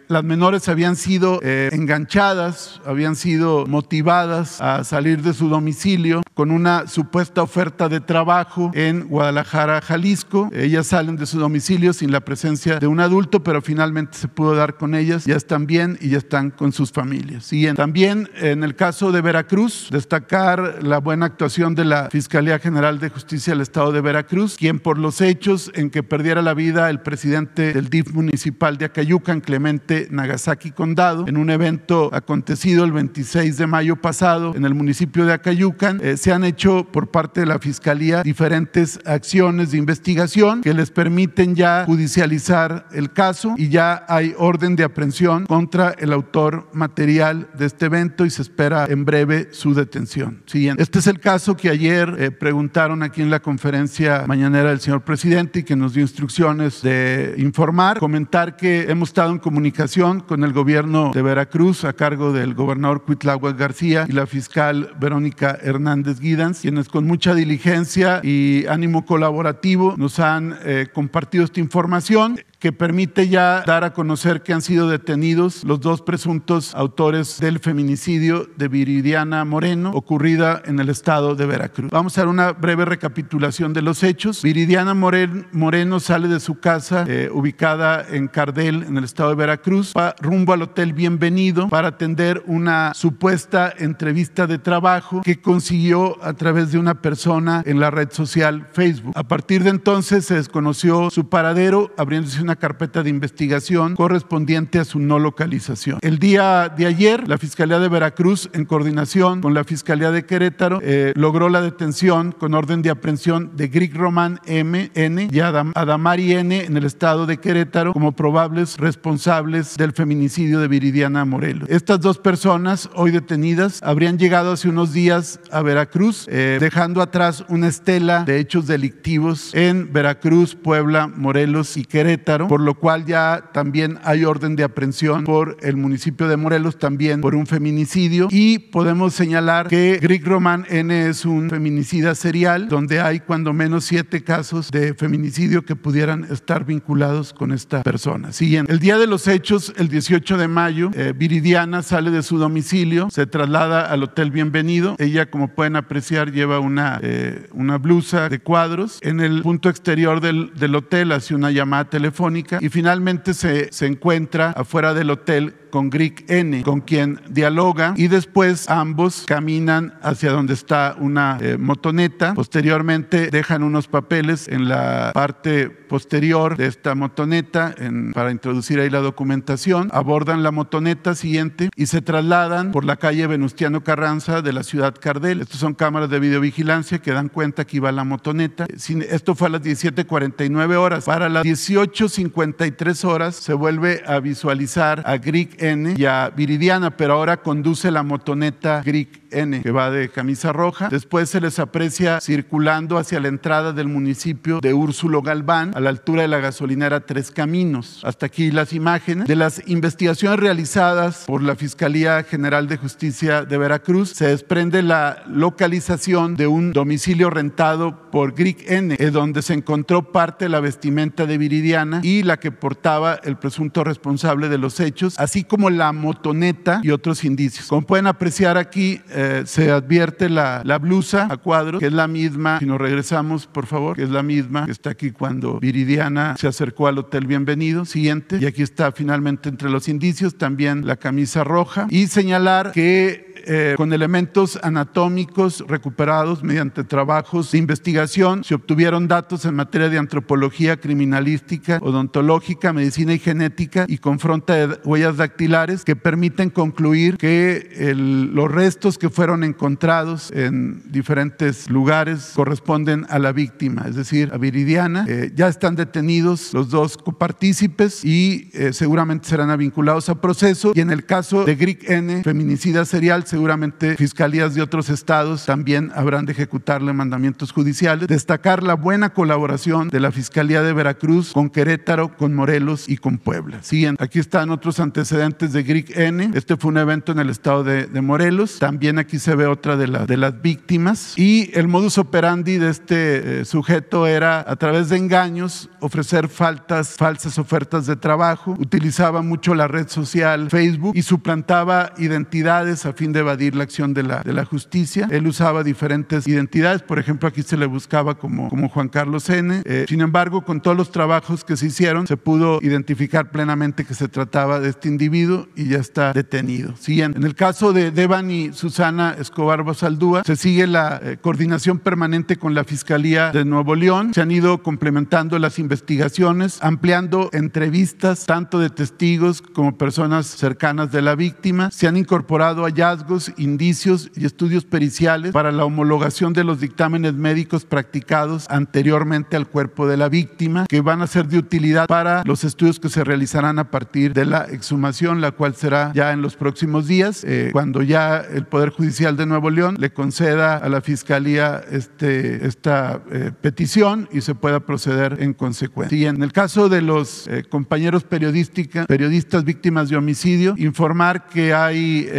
las 0.07 0.23
menores 0.23 0.67
habían 0.69 0.95
sido 0.95 1.39
enganchadas, 1.43 2.81
habían 2.85 3.15
sido 3.15 3.65
motivadas 3.65 4.61
a 4.61 4.83
salir 4.83 5.21
de 5.21 5.33
su 5.33 5.49
domicilio 5.49 6.21
con 6.33 6.51
una 6.51 6.87
supuesta 6.87 7.41
oferta 7.41 7.89
de 7.89 7.99
trabajo 7.99 8.71
en 8.73 9.07
Guadalajara, 9.07 9.81
Jalisco. 9.81 10.49
Ellas 10.53 10.87
salen 10.87 11.15
de 11.15 11.25
su 11.25 11.39
domicilio 11.39 11.93
sin 11.93 12.11
la 12.11 12.21
presencia 12.21 12.79
de 12.79 12.87
un 12.87 12.99
adulto, 12.99 13.43
pero 13.43 13.61
finalmente 13.61 14.17
se 14.17 14.27
pudo 14.27 14.55
dar 14.55 14.75
con 14.75 14.95
ellas, 14.95 15.25
ya 15.25 15.35
están 15.35 15.67
bien 15.67 15.97
y 16.01 16.09
ya 16.09 16.17
están 16.17 16.49
con 16.49 16.71
sus 16.71 16.91
familias. 16.91 17.51
Y 17.53 17.71
también 17.73 18.29
en 18.35 18.63
el 18.63 18.75
caso 18.75 19.11
de 19.11 19.21
Veracruz, 19.21 19.89
destacar 19.91 20.79
la 20.81 20.99
buena 20.99 21.27
actuación 21.27 21.75
de 21.75 21.85
la 21.85 22.09
Fiscalía 22.09 22.59
General 22.59 22.99
de 22.99 23.09
Justicia 23.09 23.53
del 23.53 23.61
Estado 23.61 23.91
de 23.91 24.01
Veracruz, 24.01 24.57
quien 24.57 24.79
por 24.79 24.97
los 24.97 25.21
hechos 25.21 25.71
en 25.75 25.89
que 25.89 26.03
perdiera 26.03 26.41
la 26.41 26.53
vida 26.53 26.80
el 26.89 27.01
presidente 27.01 27.73
del 27.73 27.89
DIF 27.89 28.13
municipal 28.13 28.77
de 28.77 28.85
Acayucan, 28.85 29.41
Clemente 29.41 30.07
Nagasaki 30.09 30.71
Condado, 30.71 31.27
en 31.27 31.37
un 31.37 31.49
evento 31.49 32.09
acontecido 32.13 32.83
el 32.83 32.91
26 32.91 33.57
de 33.57 33.67
mayo 33.67 33.95
pasado 33.95 34.55
en 34.55 34.65
el 34.65 34.73
municipio 34.73 35.25
de 35.25 35.33
Acayucan, 35.33 35.99
eh, 36.01 36.17
se 36.17 36.31
han 36.31 36.43
hecho 36.43 36.87
por 36.91 37.11
parte 37.11 37.41
de 37.41 37.45
la 37.45 37.59
Fiscalía 37.59 38.23
diferentes 38.23 38.99
acciones 39.05 39.71
de 39.71 39.77
investigación 39.77 40.61
que 40.61 40.73
les 40.73 40.91
permiten 40.91 41.55
ya 41.55 41.85
judicializar 41.85 42.87
el 42.91 43.11
caso 43.11 43.55
y 43.57 43.69
ya 43.69 44.05
hay 44.07 44.33
orden 44.37 44.75
de 44.75 44.83
aprehensión 44.83 45.45
contra 45.45 45.91
el 45.91 46.13
autor 46.13 46.69
material 46.73 47.49
de 47.57 47.65
este 47.65 47.85
evento 47.85 48.25
y 48.25 48.29
se 48.29 48.41
espera 48.41 48.85
en 48.89 49.05
breve 49.05 49.49
su 49.51 49.73
detención. 49.73 50.43
Siguiente. 50.45 50.81
Este 50.81 50.99
es 50.99 51.07
el 51.07 51.19
caso 51.19 51.55
que 51.55 51.69
ayer 51.69 52.15
eh, 52.17 52.31
preguntaron 52.31 53.03
aquí 53.03 53.21
en 53.21 53.29
la 53.29 53.39
conferencia 53.39 54.25
mañanera 54.27 54.69
del 54.69 54.79
señor 54.79 55.01
presidente 55.01 55.59
y 55.59 55.63
que 55.63 55.75
nos 55.75 55.93
dio 55.93 56.01
instrucciones 56.01 56.70
de 56.81 57.35
informar, 57.37 57.99
comentar 57.99 58.55
que 58.55 58.89
hemos 58.89 59.09
estado 59.09 59.31
en 59.31 59.39
comunicación 59.39 60.21
con 60.21 60.45
el 60.45 60.53
gobierno 60.53 61.11
de 61.13 61.21
Veracruz 61.21 61.83
a 61.83 61.93
cargo 61.93 62.31
del 62.31 62.53
gobernador 62.53 63.03
Cuitláhuac 63.03 63.57
García 63.57 64.05
y 64.07 64.13
la 64.13 64.25
fiscal 64.25 64.93
Verónica 64.99 65.57
Hernández 65.61 66.21
Guidans, 66.21 66.61
quienes 66.61 66.87
con 66.87 67.05
mucha 67.05 67.35
diligencia 67.35 68.21
y 68.23 68.65
ánimo 68.67 69.05
colaborativo 69.05 69.95
nos 69.97 70.19
han 70.19 70.57
eh, 70.63 70.87
compartido 70.93 71.43
esta 71.43 71.59
información 71.59 72.39
que 72.61 72.71
permite 72.71 73.27
ya 73.27 73.63
dar 73.65 73.83
a 73.83 73.91
conocer 73.91 74.43
que 74.43 74.53
han 74.53 74.61
sido 74.61 74.87
detenidos 74.87 75.63
los 75.63 75.81
dos 75.81 76.03
presuntos 76.03 76.75
autores 76.75 77.39
del 77.39 77.57
feminicidio 77.57 78.47
de 78.55 78.67
Viridiana 78.67 79.43
Moreno, 79.45 79.89
ocurrida 79.95 80.61
en 80.65 80.79
el 80.79 80.89
estado 80.89 81.33
de 81.33 81.47
Veracruz. 81.47 81.89
Vamos 81.89 82.15
a 82.15 82.21
dar 82.21 82.27
una 82.27 82.51
breve 82.51 82.85
recapitulación 82.85 83.73
de 83.73 83.81
los 83.81 84.03
hechos. 84.03 84.43
Viridiana 84.43 84.93
Moreno 84.93 85.99
sale 85.99 86.27
de 86.27 86.39
su 86.39 86.59
casa 86.59 87.03
eh, 87.07 87.31
ubicada 87.33 88.05
en 88.07 88.27
Cardel, 88.27 88.83
en 88.83 88.95
el 88.95 89.05
estado 89.05 89.31
de 89.31 89.37
Veracruz, 89.37 89.91
va 89.97 90.13
rumbo 90.21 90.53
al 90.53 90.61
Hotel 90.61 90.93
Bienvenido 90.93 91.67
para 91.67 91.87
atender 91.87 92.43
una 92.45 92.93
supuesta 92.93 93.73
entrevista 93.75 94.45
de 94.45 94.59
trabajo 94.59 95.21
que 95.23 95.41
consiguió 95.41 96.23
a 96.23 96.33
través 96.33 96.71
de 96.71 96.77
una 96.77 97.01
persona 97.01 97.63
en 97.65 97.79
la 97.79 97.89
red 97.89 98.11
social 98.11 98.67
Facebook. 98.71 99.13
A 99.15 99.23
partir 99.23 99.63
de 99.63 99.71
entonces 99.71 100.25
se 100.25 100.35
desconoció 100.35 101.09
su 101.09 101.27
paradero, 101.27 101.91
abriéndose 101.97 102.39
una 102.39 102.50
carpeta 102.55 103.03
de 103.03 103.09
investigación 103.09 103.95
correspondiente 103.95 104.79
a 104.79 104.85
su 104.85 104.99
no 104.99 105.19
localización. 105.19 105.99
El 106.01 106.19
día 106.19 106.69
de 106.69 106.85
ayer, 106.85 107.27
la 107.27 107.37
Fiscalía 107.37 107.79
de 107.79 107.89
Veracruz, 107.89 108.49
en 108.53 108.65
coordinación 108.65 109.41
con 109.41 109.53
la 109.53 109.63
Fiscalía 109.63 110.11
de 110.11 110.25
Querétaro, 110.25 110.79
eh, 110.81 111.13
logró 111.15 111.49
la 111.49 111.61
detención 111.61 112.31
con 112.31 112.53
orden 112.53 112.81
de 112.81 112.89
aprehensión 112.89 113.51
de 113.55 113.67
Grig 113.67 113.95
Román 113.95 114.39
M. 114.45 114.91
N. 114.93 115.29
y 115.31 115.39
Adam, 115.39 115.71
Adamari 115.75 116.33
N. 116.33 116.63
en 116.65 116.77
el 116.77 116.85
estado 116.85 117.25
de 117.25 117.37
Querétaro 117.37 117.93
como 117.93 118.13
probables 118.13 118.77
responsables 118.77 119.77
del 119.77 119.93
feminicidio 119.93 120.59
de 120.59 120.67
Viridiana 120.67 121.25
Morelos. 121.25 121.69
Estas 121.69 122.01
dos 122.01 122.17
personas, 122.17 122.89
hoy 122.95 123.11
detenidas, 123.11 123.79
habrían 123.83 124.17
llegado 124.17 124.51
hace 124.51 124.69
unos 124.69 124.93
días 124.93 125.39
a 125.51 125.61
Veracruz, 125.61 126.27
eh, 126.29 126.57
dejando 126.59 127.01
atrás 127.01 127.45
una 127.47 127.67
estela 127.67 128.23
de 128.23 128.39
hechos 128.39 128.67
delictivos 128.67 129.53
en 129.53 129.91
Veracruz, 129.91 130.55
Puebla, 130.55 131.07
Morelos 131.07 131.77
y 131.77 131.85
Querétaro 131.85 132.40
Querétaro, 132.41 132.47
por 132.47 132.61
lo 132.61 132.75
cual 132.75 133.05
ya 133.05 133.49
también 133.53 133.99
hay 134.03 134.25
orden 134.25 134.55
de 134.55 134.63
aprehensión 134.63 135.23
por 135.23 135.57
el 135.61 135.77
municipio 135.77 136.27
de 136.27 136.37
Morelos, 136.37 136.77
también 136.77 137.21
por 137.21 137.35
un 137.35 137.45
feminicidio. 137.45 138.27
Y 138.31 138.59
podemos 138.59 139.13
señalar 139.13 139.67
que 139.67 139.99
Greg 140.01 140.25
Román 140.25 140.65
N 140.69 141.07
es 141.07 141.25
un 141.25 141.49
feminicida 141.49 142.15
serial, 142.15 142.67
donde 142.67 142.99
hay 143.01 143.19
cuando 143.19 143.53
menos 143.53 143.85
siete 143.85 144.23
casos 144.23 144.71
de 144.71 144.93
feminicidio 144.93 145.63
que 145.63 145.75
pudieran 145.75 146.25
estar 146.29 146.65
vinculados 146.65 147.33
con 147.33 147.51
esta 147.51 147.83
persona. 147.83 148.31
Siguiente. 148.31 148.71
El 148.71 148.79
día 148.79 148.97
de 148.97 149.07
los 149.07 149.27
hechos, 149.27 149.73
el 149.77 149.89
18 149.89 150.37
de 150.37 150.47
mayo, 150.47 150.91
eh, 150.93 151.13
Viridiana 151.15 151.81
sale 151.81 152.11
de 152.11 152.23
su 152.23 152.37
domicilio, 152.37 153.09
se 153.11 153.25
traslada 153.25 153.91
al 153.91 154.03
Hotel 154.03 154.31
Bienvenido. 154.31 154.95
Ella, 154.99 155.29
como 155.29 155.49
pueden 155.49 155.75
apreciar, 155.75 156.31
lleva 156.31 156.59
una, 156.59 156.99
eh, 157.01 157.47
una 157.53 157.77
blusa 157.77 158.29
de 158.29 158.39
cuadros. 158.39 158.99
En 159.01 159.19
el 159.19 159.41
punto 159.41 159.69
exterior 159.69 160.21
del, 160.21 160.51
del 160.55 160.75
hotel 160.75 161.11
hace 161.11 161.35
una 161.35 161.51
llamada 161.51 161.89
telefónica 161.89 162.11
y 162.37 162.69
finalmente 162.69 163.33
se, 163.33 163.71
se 163.71 163.85
encuentra 163.85 164.51
afuera 164.51 164.93
del 164.93 165.09
hotel 165.09 165.55
con 165.71 165.89
Greg 165.89 166.25
N, 166.27 166.61
con 166.63 166.81
quien 166.81 167.19
dialoga 167.29 167.93
y 167.97 168.07
después 168.07 168.69
ambos 168.69 169.23
caminan 169.25 169.95
hacia 170.03 170.31
donde 170.31 170.53
está 170.53 170.95
una 170.99 171.37
eh, 171.41 171.57
motoneta. 171.57 172.33
Posteriormente 172.33 173.31
dejan 173.31 173.63
unos 173.63 173.87
papeles 173.87 174.47
en 174.47 174.69
la 174.69 175.11
parte 175.13 175.69
posterior 175.69 176.55
de 176.57 176.67
esta 176.67 176.95
motoneta 176.95 177.73
para 178.13 178.31
introducir 178.31 178.79
ahí 178.79 178.89
la 178.89 178.99
documentación. 178.99 179.89
Abordan 179.91 180.43
la 180.43 180.51
motoneta 180.51 181.15
siguiente 181.15 181.69
y 181.75 181.87
se 181.87 182.01
trasladan 182.01 182.71
por 182.71 182.85
la 182.85 182.97
calle 182.97 183.27
Venustiano 183.27 183.83
Carranza 183.83 184.41
de 184.41 184.53
la 184.53 184.63
ciudad 184.63 184.95
Cardel. 184.99 185.41
Estas 185.41 185.59
son 185.59 185.73
cámaras 185.73 186.09
de 186.09 186.19
videovigilancia 186.19 186.99
que 186.99 187.11
dan 187.11 187.29
cuenta 187.29 187.65
que 187.65 187.77
iba 187.77 187.91
la 187.91 188.03
motoneta. 188.03 188.67
Esto 188.69 189.35
fue 189.35 189.47
a 189.47 189.51
las 189.51 189.63
17:49 189.63 190.75
horas. 190.75 191.05
Para 191.05 191.29
las 191.29 191.43
18:53 191.43 193.05
horas 193.05 193.35
se 193.35 193.53
vuelve 193.53 194.03
a 194.05 194.19
visualizar 194.19 195.03
a 195.05 195.17
Greg 195.17 195.55
N 195.61 195.93
y 195.97 196.05
a 196.05 196.29
Viridiana, 196.29 196.97
pero 196.97 197.13
ahora 197.13 197.37
conduce 197.37 197.91
la 197.91 198.03
motoneta 198.03 198.81
Greg 198.83 199.21
N, 199.31 199.61
que 199.61 199.71
va 199.71 199.89
de 199.91 200.09
camisa 200.09 200.51
roja. 200.51 200.89
Después 200.89 201.29
se 201.29 201.39
les 201.39 201.59
aprecia 201.59 202.19
circulando 202.19 202.97
hacia 202.97 203.19
la 203.19 203.29
entrada 203.29 203.71
del 203.71 203.87
municipio 203.87 204.59
de 204.59 204.73
Úrsulo 204.73 205.21
Galván, 205.21 205.71
a 205.75 205.79
la 205.79 205.89
altura 205.89 206.23
de 206.23 206.27
la 206.27 206.39
gasolinera 206.39 207.01
Tres 207.01 207.31
Caminos. 207.31 208.01
Hasta 208.03 208.25
aquí 208.25 208.51
las 208.51 208.73
imágenes. 208.73 209.27
De 209.27 209.35
las 209.35 209.61
investigaciones 209.67 210.39
realizadas 210.39 211.23
por 211.27 211.41
la 211.41 211.55
Fiscalía 211.55 212.23
General 212.23 212.67
de 212.67 212.77
Justicia 212.77 213.43
de 213.43 213.57
Veracruz, 213.57 214.09
se 214.09 214.27
desprende 214.27 214.81
la 214.81 215.23
localización 215.27 216.35
de 216.35 216.47
un 216.47 216.73
domicilio 216.73 217.29
rentado 217.29 218.11
por 218.11 218.33
Greg 218.33 218.57
N, 218.67 218.97
donde 219.11 219.41
se 219.41 219.53
encontró 219.53 220.11
parte 220.11 220.45
de 220.45 220.49
la 220.49 220.59
vestimenta 220.59 221.25
de 221.25 221.37
Viridiana 221.37 222.01
y 222.03 222.23
la 222.23 222.37
que 222.37 222.51
portaba 222.51 223.19
el 223.23 223.37
presunto 223.37 223.83
responsable 223.83 224.49
de 224.49 224.57
los 224.57 224.79
hechos, 224.79 225.17
así 225.17 225.43
como 225.51 225.69
la 225.69 225.91
motoneta 225.91 226.79
y 226.81 226.91
otros 226.91 227.25
indicios. 227.25 227.67
Como 227.67 227.85
pueden 227.85 228.07
apreciar 228.07 228.57
aquí, 228.57 229.01
eh, 229.09 229.43
se 229.45 229.69
advierte 229.69 230.29
la, 230.29 230.61
la, 230.63 230.79
blusa 230.79 231.27
a 231.29 231.35
cuadros, 231.35 231.81
que 231.81 231.87
es 231.87 231.91
la 231.91 232.07
misma, 232.07 232.59
si 232.59 232.65
nos 232.65 232.79
regresamos, 232.79 233.47
por 233.47 233.65
favor, 233.65 233.97
que 233.97 234.03
es 234.03 234.09
la 234.11 234.23
misma 234.23 234.63
que 234.63 234.71
está 234.71 234.91
aquí 234.91 235.11
cuando 235.11 235.59
Viridiana 235.59 236.37
se 236.37 236.47
acercó 236.47 236.87
al 236.87 236.99
Hotel 236.99 237.27
Bienvenido. 237.27 237.83
Siguiente. 237.83 238.37
Y 238.39 238.45
aquí 238.45 238.63
está 238.63 238.93
finalmente 238.93 239.49
entre 239.49 239.69
los 239.69 239.89
indicios 239.89 240.37
también 240.37 240.87
la 240.87 240.95
camisa 240.95 241.43
roja. 241.43 241.85
Y 241.89 242.07
señalar 242.07 242.71
que 242.71 243.31
eh, 243.45 243.73
con 243.75 243.91
elementos 243.91 244.59
anatómicos 244.61 245.63
recuperados 245.67 246.43
mediante 246.43 246.83
trabajos 246.83 247.51
de 247.51 247.57
investigación. 247.57 248.43
Se 248.43 248.53
obtuvieron 248.53 249.07
datos 249.07 249.45
en 249.45 249.55
materia 249.55 249.89
de 249.89 249.97
antropología 249.97 250.77
criminalística, 250.77 251.79
odontológica, 251.81 252.71
medicina 252.71 253.13
y 253.13 253.19
genética 253.19 253.85
y 253.87 253.97
confronta 253.97 254.53
de 254.53 254.79
huellas 254.85 255.17
dactilares 255.17 255.40
que 255.85 255.95
permiten 255.95 256.49
concluir 256.49 257.17
que 257.17 257.93
los 257.95 258.51
restos 258.51 258.97
que 258.97 259.09
fueron 259.09 259.43
encontrados 259.43 260.31
en 260.31 260.83
diferentes 260.91 261.69
lugares 261.69 262.33
corresponden 262.35 263.05
a 263.09 263.17
la 263.17 263.31
víctima, 263.31 263.85
es 263.87 263.95
decir, 263.95 264.29
a 264.33 264.37
Viridiana. 264.37 265.05
Eh, 265.07 265.31
ya 265.35 265.47
están 265.47 265.75
detenidos 265.75 266.53
los 266.53 266.69
dos 266.69 266.97
copartícipes 266.97 268.05
y 268.05 268.49
eh, 268.53 268.71
seguramente 268.71 269.27
serán 269.27 269.57
vinculados 269.57 270.09
a 270.09 270.21
proceso. 270.21 270.73
Y 270.75 270.81
en 270.81 270.91
el 270.91 271.05
caso 271.05 271.43
de 271.43 271.55
Greg 271.55 271.79
N, 271.89 272.23
feminicida 272.23 272.85
serial, 272.85 273.25
seguramente 273.25 273.95
fiscalías 273.97 274.53
de 274.53 274.61
otros 274.61 274.89
estados 274.89 275.45
también 275.45 275.91
habrán 275.95 276.25
de 276.25 276.33
ejecutarle 276.33 276.93
mandamientos 276.93 277.51
judiciales. 277.51 278.07
Destacar 278.07 278.63
la 278.63 278.75
buena 278.75 279.13
colaboración 279.13 279.89
de 279.89 279.99
la 279.99 280.11
Fiscalía 280.11 280.61
de 280.61 280.73
Veracruz 280.73 281.33
con 281.33 281.49
Querétaro, 281.49 282.15
con 282.15 282.33
Morelos 282.33 282.87
y 282.87 282.97
con 282.97 283.17
Puebla. 283.17 283.63
Siguiente. 283.63 284.03
Aquí 284.03 284.19
están 284.19 284.51
otros 284.51 284.79
antecedentes 284.79 285.30
de 285.39 285.63
Greg 285.63 285.97
N. 285.97 286.31
Este 286.33 286.57
fue 286.57 286.69
un 286.69 286.77
evento 286.77 287.11
en 287.11 287.19
el 287.19 287.29
estado 287.29 287.63
de, 287.63 287.85
de 287.85 288.01
Morelos. 288.01 288.59
También 288.59 288.99
aquí 288.99 289.17
se 289.17 289.35
ve 289.35 289.45
otra 289.45 289.77
de, 289.77 289.87
la, 289.87 290.05
de, 290.05 290.17
las 290.17 290.41
víctimas. 290.41 291.17
Y 291.17 291.49
el 291.57 291.67
modus 291.67 291.97
operandi 291.97 292.57
de 292.57 292.69
este 292.69 293.41
eh, 293.41 293.45
sujeto 293.45 294.07
era 294.07 294.43
a 294.47 294.55
través 294.57 294.89
de 294.89 294.97
engaños 294.97 295.69
ofrecer 295.79 296.27
faltas, 296.27 296.95
falsas 296.97 297.37
ofertas 297.37 297.85
de 297.85 297.95
trabajo. 297.95 298.55
Utilizaba 298.59 299.21
mucho 299.21 299.55
la 299.55 299.67
red 299.67 299.87
social 299.87 300.49
Facebook 300.49 300.93
y 300.95 301.01
suplantaba 301.01 301.93
identidades 301.97 302.85
a 302.85 302.93
fin 302.93 303.13
de 303.13 303.19
evadir 303.19 303.55
la 303.55 303.63
acción 303.63 303.93
de 303.93 304.03
la, 304.03 304.21
de 304.21 304.33
la 304.33 304.45
justicia. 304.45 305.07
Él 305.09 305.27
usaba 305.27 305.63
diferentes 305.63 306.27
identidades, 306.27 306.81
por 306.81 306.99
ejemplo, 306.99 307.29
aquí 307.29 307.41
se 307.41 307.57
le 307.57 307.65
buscaba 307.65 308.17
como, 308.17 308.49
como 308.49 308.69
Juan 308.69 308.89
Carlos 308.89 309.29
N. 309.29 309.61
Eh, 309.65 309.85
sin 309.87 310.01
embargo, 310.01 310.43
con 310.43 310.61
todos 310.61 310.75
los 310.75 310.91
trabajos 310.91 311.43
que 311.43 311.55
se 311.55 311.67
hicieron, 311.67 312.05
se 312.05 312.17
pudo 312.17 312.59
identificar 312.61 313.31
plenamente 313.31 313.85
que 313.85 313.93
se 313.93 314.07
trataba 314.07 314.59
de 314.59 314.69
este 314.69 314.87
individuo 314.87 315.20
y 315.55 315.69
ya 315.69 315.77
está 315.77 316.13
detenido. 316.13 316.75
Siguiente. 316.77 317.17
En 317.17 317.25
el 317.25 317.35
caso 317.35 317.73
de 317.73 317.91
Devan 317.91 318.31
y 318.31 318.53
Susana 318.53 319.15
Escobar 319.19 319.63
Bosaldúa, 319.63 320.23
se 320.25 320.35
sigue 320.35 320.67
la 320.67 320.99
eh, 321.03 321.17
coordinación 321.21 321.79
permanente 321.79 322.37
con 322.37 322.53
la 322.53 322.63
Fiscalía 322.63 323.31
de 323.31 323.45
Nuevo 323.45 323.75
León. 323.75 324.13
Se 324.13 324.21
han 324.21 324.31
ido 324.31 324.63
complementando 324.63 325.37
las 325.39 325.59
investigaciones, 325.59 326.59
ampliando 326.61 327.29
entrevistas 327.33 328.25
tanto 328.25 328.59
de 328.59 328.69
testigos 328.69 329.41
como 329.41 329.77
personas 329.77 330.27
cercanas 330.27 330.91
de 330.91 331.01
la 331.01 331.15
víctima. 331.15 331.71
Se 331.71 331.87
han 331.87 331.97
incorporado 331.97 332.63
hallazgos 332.63 333.31
indicios 333.37 334.11
y 334.15 334.25
estudios 334.25 334.65
periciales 334.65 335.31
para 335.31 335.51
la 335.51 335.65
homologación 335.65 336.33
de 336.33 336.43
los 336.43 336.59
dictámenes 336.59 337.13
médicos 337.13 337.65
practicados 337.65 338.45
anteriormente 338.49 339.35
al 339.35 339.47
cuerpo 339.47 339.87
de 339.87 339.97
la 339.97 340.09
víctima, 340.09 340.65
que 340.67 340.81
van 340.81 341.01
a 341.01 341.07
ser 341.07 341.27
de 341.27 341.37
utilidad 341.37 341.87
para 341.87 342.23
los 342.25 342.43
estudios 342.43 342.79
que 342.79 342.89
se 342.89 343.03
realizarán 343.03 343.59
a 343.59 343.69
partir 343.69 344.13
de 344.13 344.25
la 344.25 344.45
exhumación, 344.45 345.10
la 345.19 345.31
cual 345.31 345.55
será 345.55 345.91
ya 345.93 346.13
en 346.13 346.21
los 346.21 346.35
próximos 346.35 346.87
días, 346.87 347.25
eh, 347.25 347.49
cuando 347.51 347.81
ya 347.81 348.17
el 348.19 348.45
Poder 348.45 348.69
Judicial 348.69 349.17
de 349.17 349.25
Nuevo 349.25 349.49
León 349.49 349.75
le 349.79 349.91
conceda 349.91 350.57
a 350.57 350.69
la 350.69 350.81
Fiscalía 350.81 351.61
este, 351.71 352.45
esta 352.45 353.01
eh, 353.11 353.31
petición 353.41 354.07
y 354.11 354.21
se 354.21 354.35
pueda 354.35 354.61
proceder 354.61 355.17
en 355.19 355.33
consecuencia. 355.33 355.97
Y 355.97 356.05
en 356.05 356.21
el 356.23 356.31
caso 356.31 356.69
de 356.69 356.81
los 356.81 357.27
eh, 357.27 357.43
compañeros 357.49 358.03
periodistas 358.03 359.43
víctimas 359.43 359.89
de 359.89 359.97
homicidio, 359.97 360.53
informar 360.57 361.27
que 361.27 361.53
hay 361.53 362.09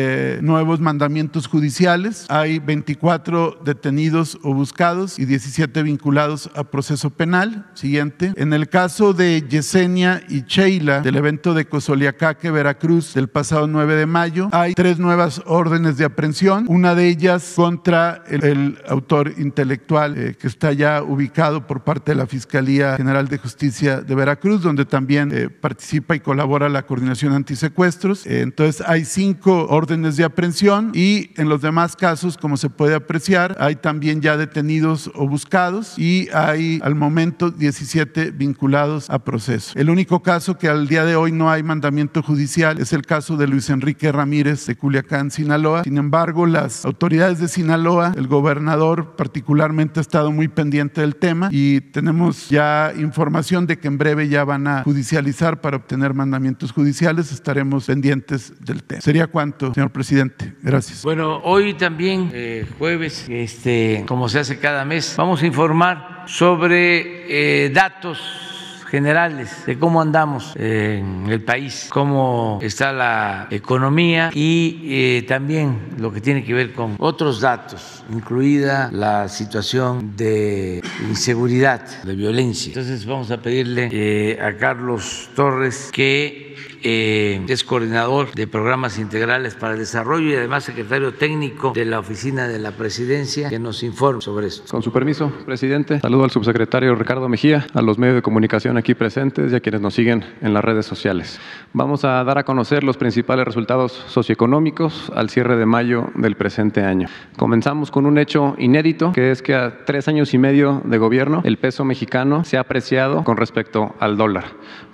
nuevos 0.41 0.81
mandamientos 0.81 1.47
judiciales, 1.47 2.27
hay 2.29 2.59
24 2.59 3.61
detenidos 3.65 4.39
o 4.43 4.53
buscados 4.53 5.19
y 5.19 5.25
17 5.25 5.83
vinculados 5.83 6.51
a 6.55 6.65
proceso 6.65 7.11
penal. 7.11 7.67
Siguiente. 7.75 8.33
En 8.37 8.53
el 8.53 8.69
caso 8.69 9.13
de 9.13 9.45
Yesenia 9.49 10.23
y 10.29 10.43
Sheila 10.43 11.01
del 11.01 11.17
evento 11.17 11.55
de 11.55 11.67
Cozoliacaque, 11.67 12.51
Veracruz, 12.51 12.72
del 12.73 13.29
pasado 13.29 13.67
9 13.67 13.97
de 13.97 14.07
mayo, 14.07 14.49
hay 14.51 14.75
tres 14.75 14.99
nuevas 14.99 15.43
órdenes 15.47 15.99
de 15.99 16.05
aprehensión, 16.05 16.65
una 16.69 16.95
de 16.95 17.09
ellas 17.09 17.53
contra 17.55 18.25
el, 18.29 18.79
autor 18.89 19.35
intelectual 19.39 20.17
eh, 20.17 20.37
que 20.39 20.47
está 20.47 20.73
ya 20.73 21.03
ubicado 21.03 21.67
por 21.67 21.85
parte 21.85 22.13
de 22.13 22.17
la 22.17 22.27
Fiscalía 22.27 22.97
General 22.97 23.29
de 23.29 23.39
Justicia 23.39 24.01
de 24.01 24.15
Veracruz, 24.15 24.63
donde 24.63 24.85
también 24.85 25.31
eh, 25.33 25.49
participa 25.49 26.17
y 26.17 26.21
colabora 26.21 26.69
la 26.69 26.83
coordinación 26.83 27.33
antisecuestros. 27.35 28.27
Eh, 28.27 28.41
entonces 28.41 28.83
hay 28.87 29.05
cinco 29.05 29.67
órdenes 29.69 30.17
de 30.17 30.25
aprehensión 30.25 30.91
y 30.95 31.31
en 31.37 31.49
los 31.49 31.63
demás 31.63 31.95
casos, 31.95 32.37
como 32.39 32.57
se 32.57 32.71
puede 32.71 32.95
apreciar, 32.95 33.57
hay 33.61 33.77
también 33.77 34.21
ya 34.21 34.37
detenidos 34.37 35.11
o 35.15 35.29
buscados 35.29 35.99
y 35.99 36.29
hay 36.33 36.81
al 36.83 36.95
momento 36.95 37.51
17 37.51 38.31
vinculados 38.31 39.11
a 39.11 39.19
proceso. 39.21 39.73
El 39.79 39.91
único 39.91 40.23
caso 40.23 40.59
que 40.59 40.69
al 40.69 40.89
día 40.89 41.05
de 41.05 41.17
hoy 41.17 41.33
no 41.33 41.51
hay 41.51 41.63
mandamiento 41.63 42.23
judicial 42.23 42.62
es 42.70 42.92
el 42.92 43.03
caso 43.03 43.37
de 43.37 43.48
Luis 43.48 43.68
Enrique 43.70 44.12
Ramírez 44.12 44.64
de 44.66 44.77
Culiacán, 44.77 45.31
Sinaloa. 45.31 45.83
Sin 45.83 45.98
embargo, 45.98 46.46
las 46.46 46.85
autoridades 46.85 47.40
de 47.40 47.48
Sinaloa, 47.48 48.12
el 48.16 48.29
gobernador 48.29 49.16
particularmente 49.16 49.98
ha 49.98 50.03
estado 50.03 50.31
muy 50.31 50.48
pendiente 50.48 51.01
del 51.01 51.16
tema 51.16 51.48
y 51.51 51.81
tenemos 51.81 52.48
ya 52.48 52.92
información 52.96 53.66
de 53.66 53.79
que 53.79 53.88
en 53.88 53.98
breve 53.98 54.29
ya 54.29 54.44
van 54.44 54.68
a 54.68 54.85
judicializar 54.85 55.61
para 55.61 55.77
obtener 55.77 56.14
mandamientos 56.14 56.72
judiciales. 56.72 57.33
Estaremos 57.33 57.87
pendientes 57.87 58.53
del 58.61 58.85
tema. 58.85 59.01
¿Sería 59.01 59.27
cuánto, 59.27 59.75
señor 59.75 59.90
presidente? 59.90 60.55
Gracias. 60.62 61.03
Bueno, 61.03 61.38
hoy 61.42 61.75
también, 61.75 62.31
eh, 62.33 62.66
jueves, 62.79 63.27
este, 63.29 64.05
como 64.07 64.29
se 64.29 64.38
hace 64.38 64.59
cada 64.59 64.85
mes, 64.85 65.14
vamos 65.16 65.42
a 65.42 65.46
informar 65.46 66.25
sobre 66.27 67.64
eh, 67.66 67.70
datos 67.70 68.52
generales 68.93 69.65
de 69.65 69.79
cómo 69.79 70.03
andamos 70.03 70.55
en 70.55 71.25
el 71.29 71.41
país, 71.41 71.87
cómo 71.89 72.59
está 72.61 72.93
la 72.93 73.49
economía 73.51 74.31
y 74.35 74.83
eh, 74.85 75.25
también 75.27 75.95
lo 75.97 76.13
que 76.13 76.21
tiene 76.21 76.45
que 76.45 76.53
ver 76.53 76.75
con 76.75 76.97
otros 76.99 77.41
datos, 77.41 78.05
incluida 78.13 78.91
la 78.93 79.31
situación 79.31 80.15
de 80.15 80.83
inseguridad, 81.09 82.03
de 82.03 82.15
violencia. 82.15 82.69
Entonces 82.69 83.07
vamos 83.07 83.31
a 83.31 83.39
pedirle 83.41 83.89
eh, 83.91 84.39
a 84.39 84.59
Carlos 84.59 85.31
Torres 85.35 85.89
que 85.91 86.55
eh, 86.83 87.45
es 87.49 87.64
coordinador 87.64 88.33
de 88.33 88.47
programas 88.47 88.99
integrales 88.99 89.55
para 89.55 89.75
el 89.75 89.79
desarrollo 89.79 90.31
y 90.31 90.35
además 90.35 90.64
secretario 90.64 91.14
técnico 91.14 91.73
de 91.75 91.85
la 91.85 91.99
oficina 91.99 92.49
de 92.49 92.59
la 92.59 92.73
presidencia, 92.73 93.49
que 93.49 93.59
nos 93.59 93.83
informe 93.83 94.21
sobre 94.21 94.49
esto. 94.49 94.64
Con 94.71 94.83
su 94.83 94.92
permiso, 94.92 95.33
presidente, 95.47 96.01
saludo 96.01 96.25
al 96.25 96.31
subsecretario 96.31 96.95
Ricardo 96.95 97.29
Mejía, 97.29 97.66
a 97.75 97.83
los 97.83 97.99
medios 97.99 98.16
de 98.16 98.23
comunicación 98.23 98.77
aquí 98.77 98.95
presentes 98.95 99.53
y 99.53 99.57
a 99.57 99.61
quienes 99.61 99.81
nos 99.81 99.95
siguen 99.95 100.25
en 100.40 100.55
las 100.55 100.64
redes 100.64 100.87
sociales. 100.87 101.38
Vamos 101.73 102.05
a 102.05 102.23
dar 102.25 102.38
a 102.38 102.45
conocer 102.45 102.85
los 102.85 102.97
principales 102.97 103.45
resultados 103.45 103.92
socioeconómicos 104.09 105.12
al 105.14 105.31
cierre 105.31 105.57
de 105.57 105.66
mayo 105.66 106.09
del 106.14 106.37
presente 106.37 106.83
año. 106.83 107.09
Comenzamos 107.37 107.90
con 107.90 108.07
un 108.07 108.18
hecho 108.18 108.55
inédito, 108.59 109.12
que 109.12 109.31
es 109.31 109.42
que 109.42 109.55
a 109.55 109.85
tres 109.85 110.09
años 110.09 110.35
y 110.35 110.38
medio 110.38 110.83
de 110.85 110.99
gobierno, 110.99 111.42
el 111.45 111.59
peso 111.59 111.85
mexicano 111.85 112.45
se 112.45 112.57
ha 112.57 112.61
apreciado 112.61 113.25
con 113.25 113.37
respecto 113.37 113.95
al 114.01 114.16
dólar. 114.16 114.45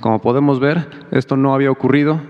Como 0.01 0.20
podemos 0.20 0.61
ver, 0.61 0.87
esto 1.11 1.37
no 1.37 1.55
había 1.55 1.70
ocurrido 1.70 1.78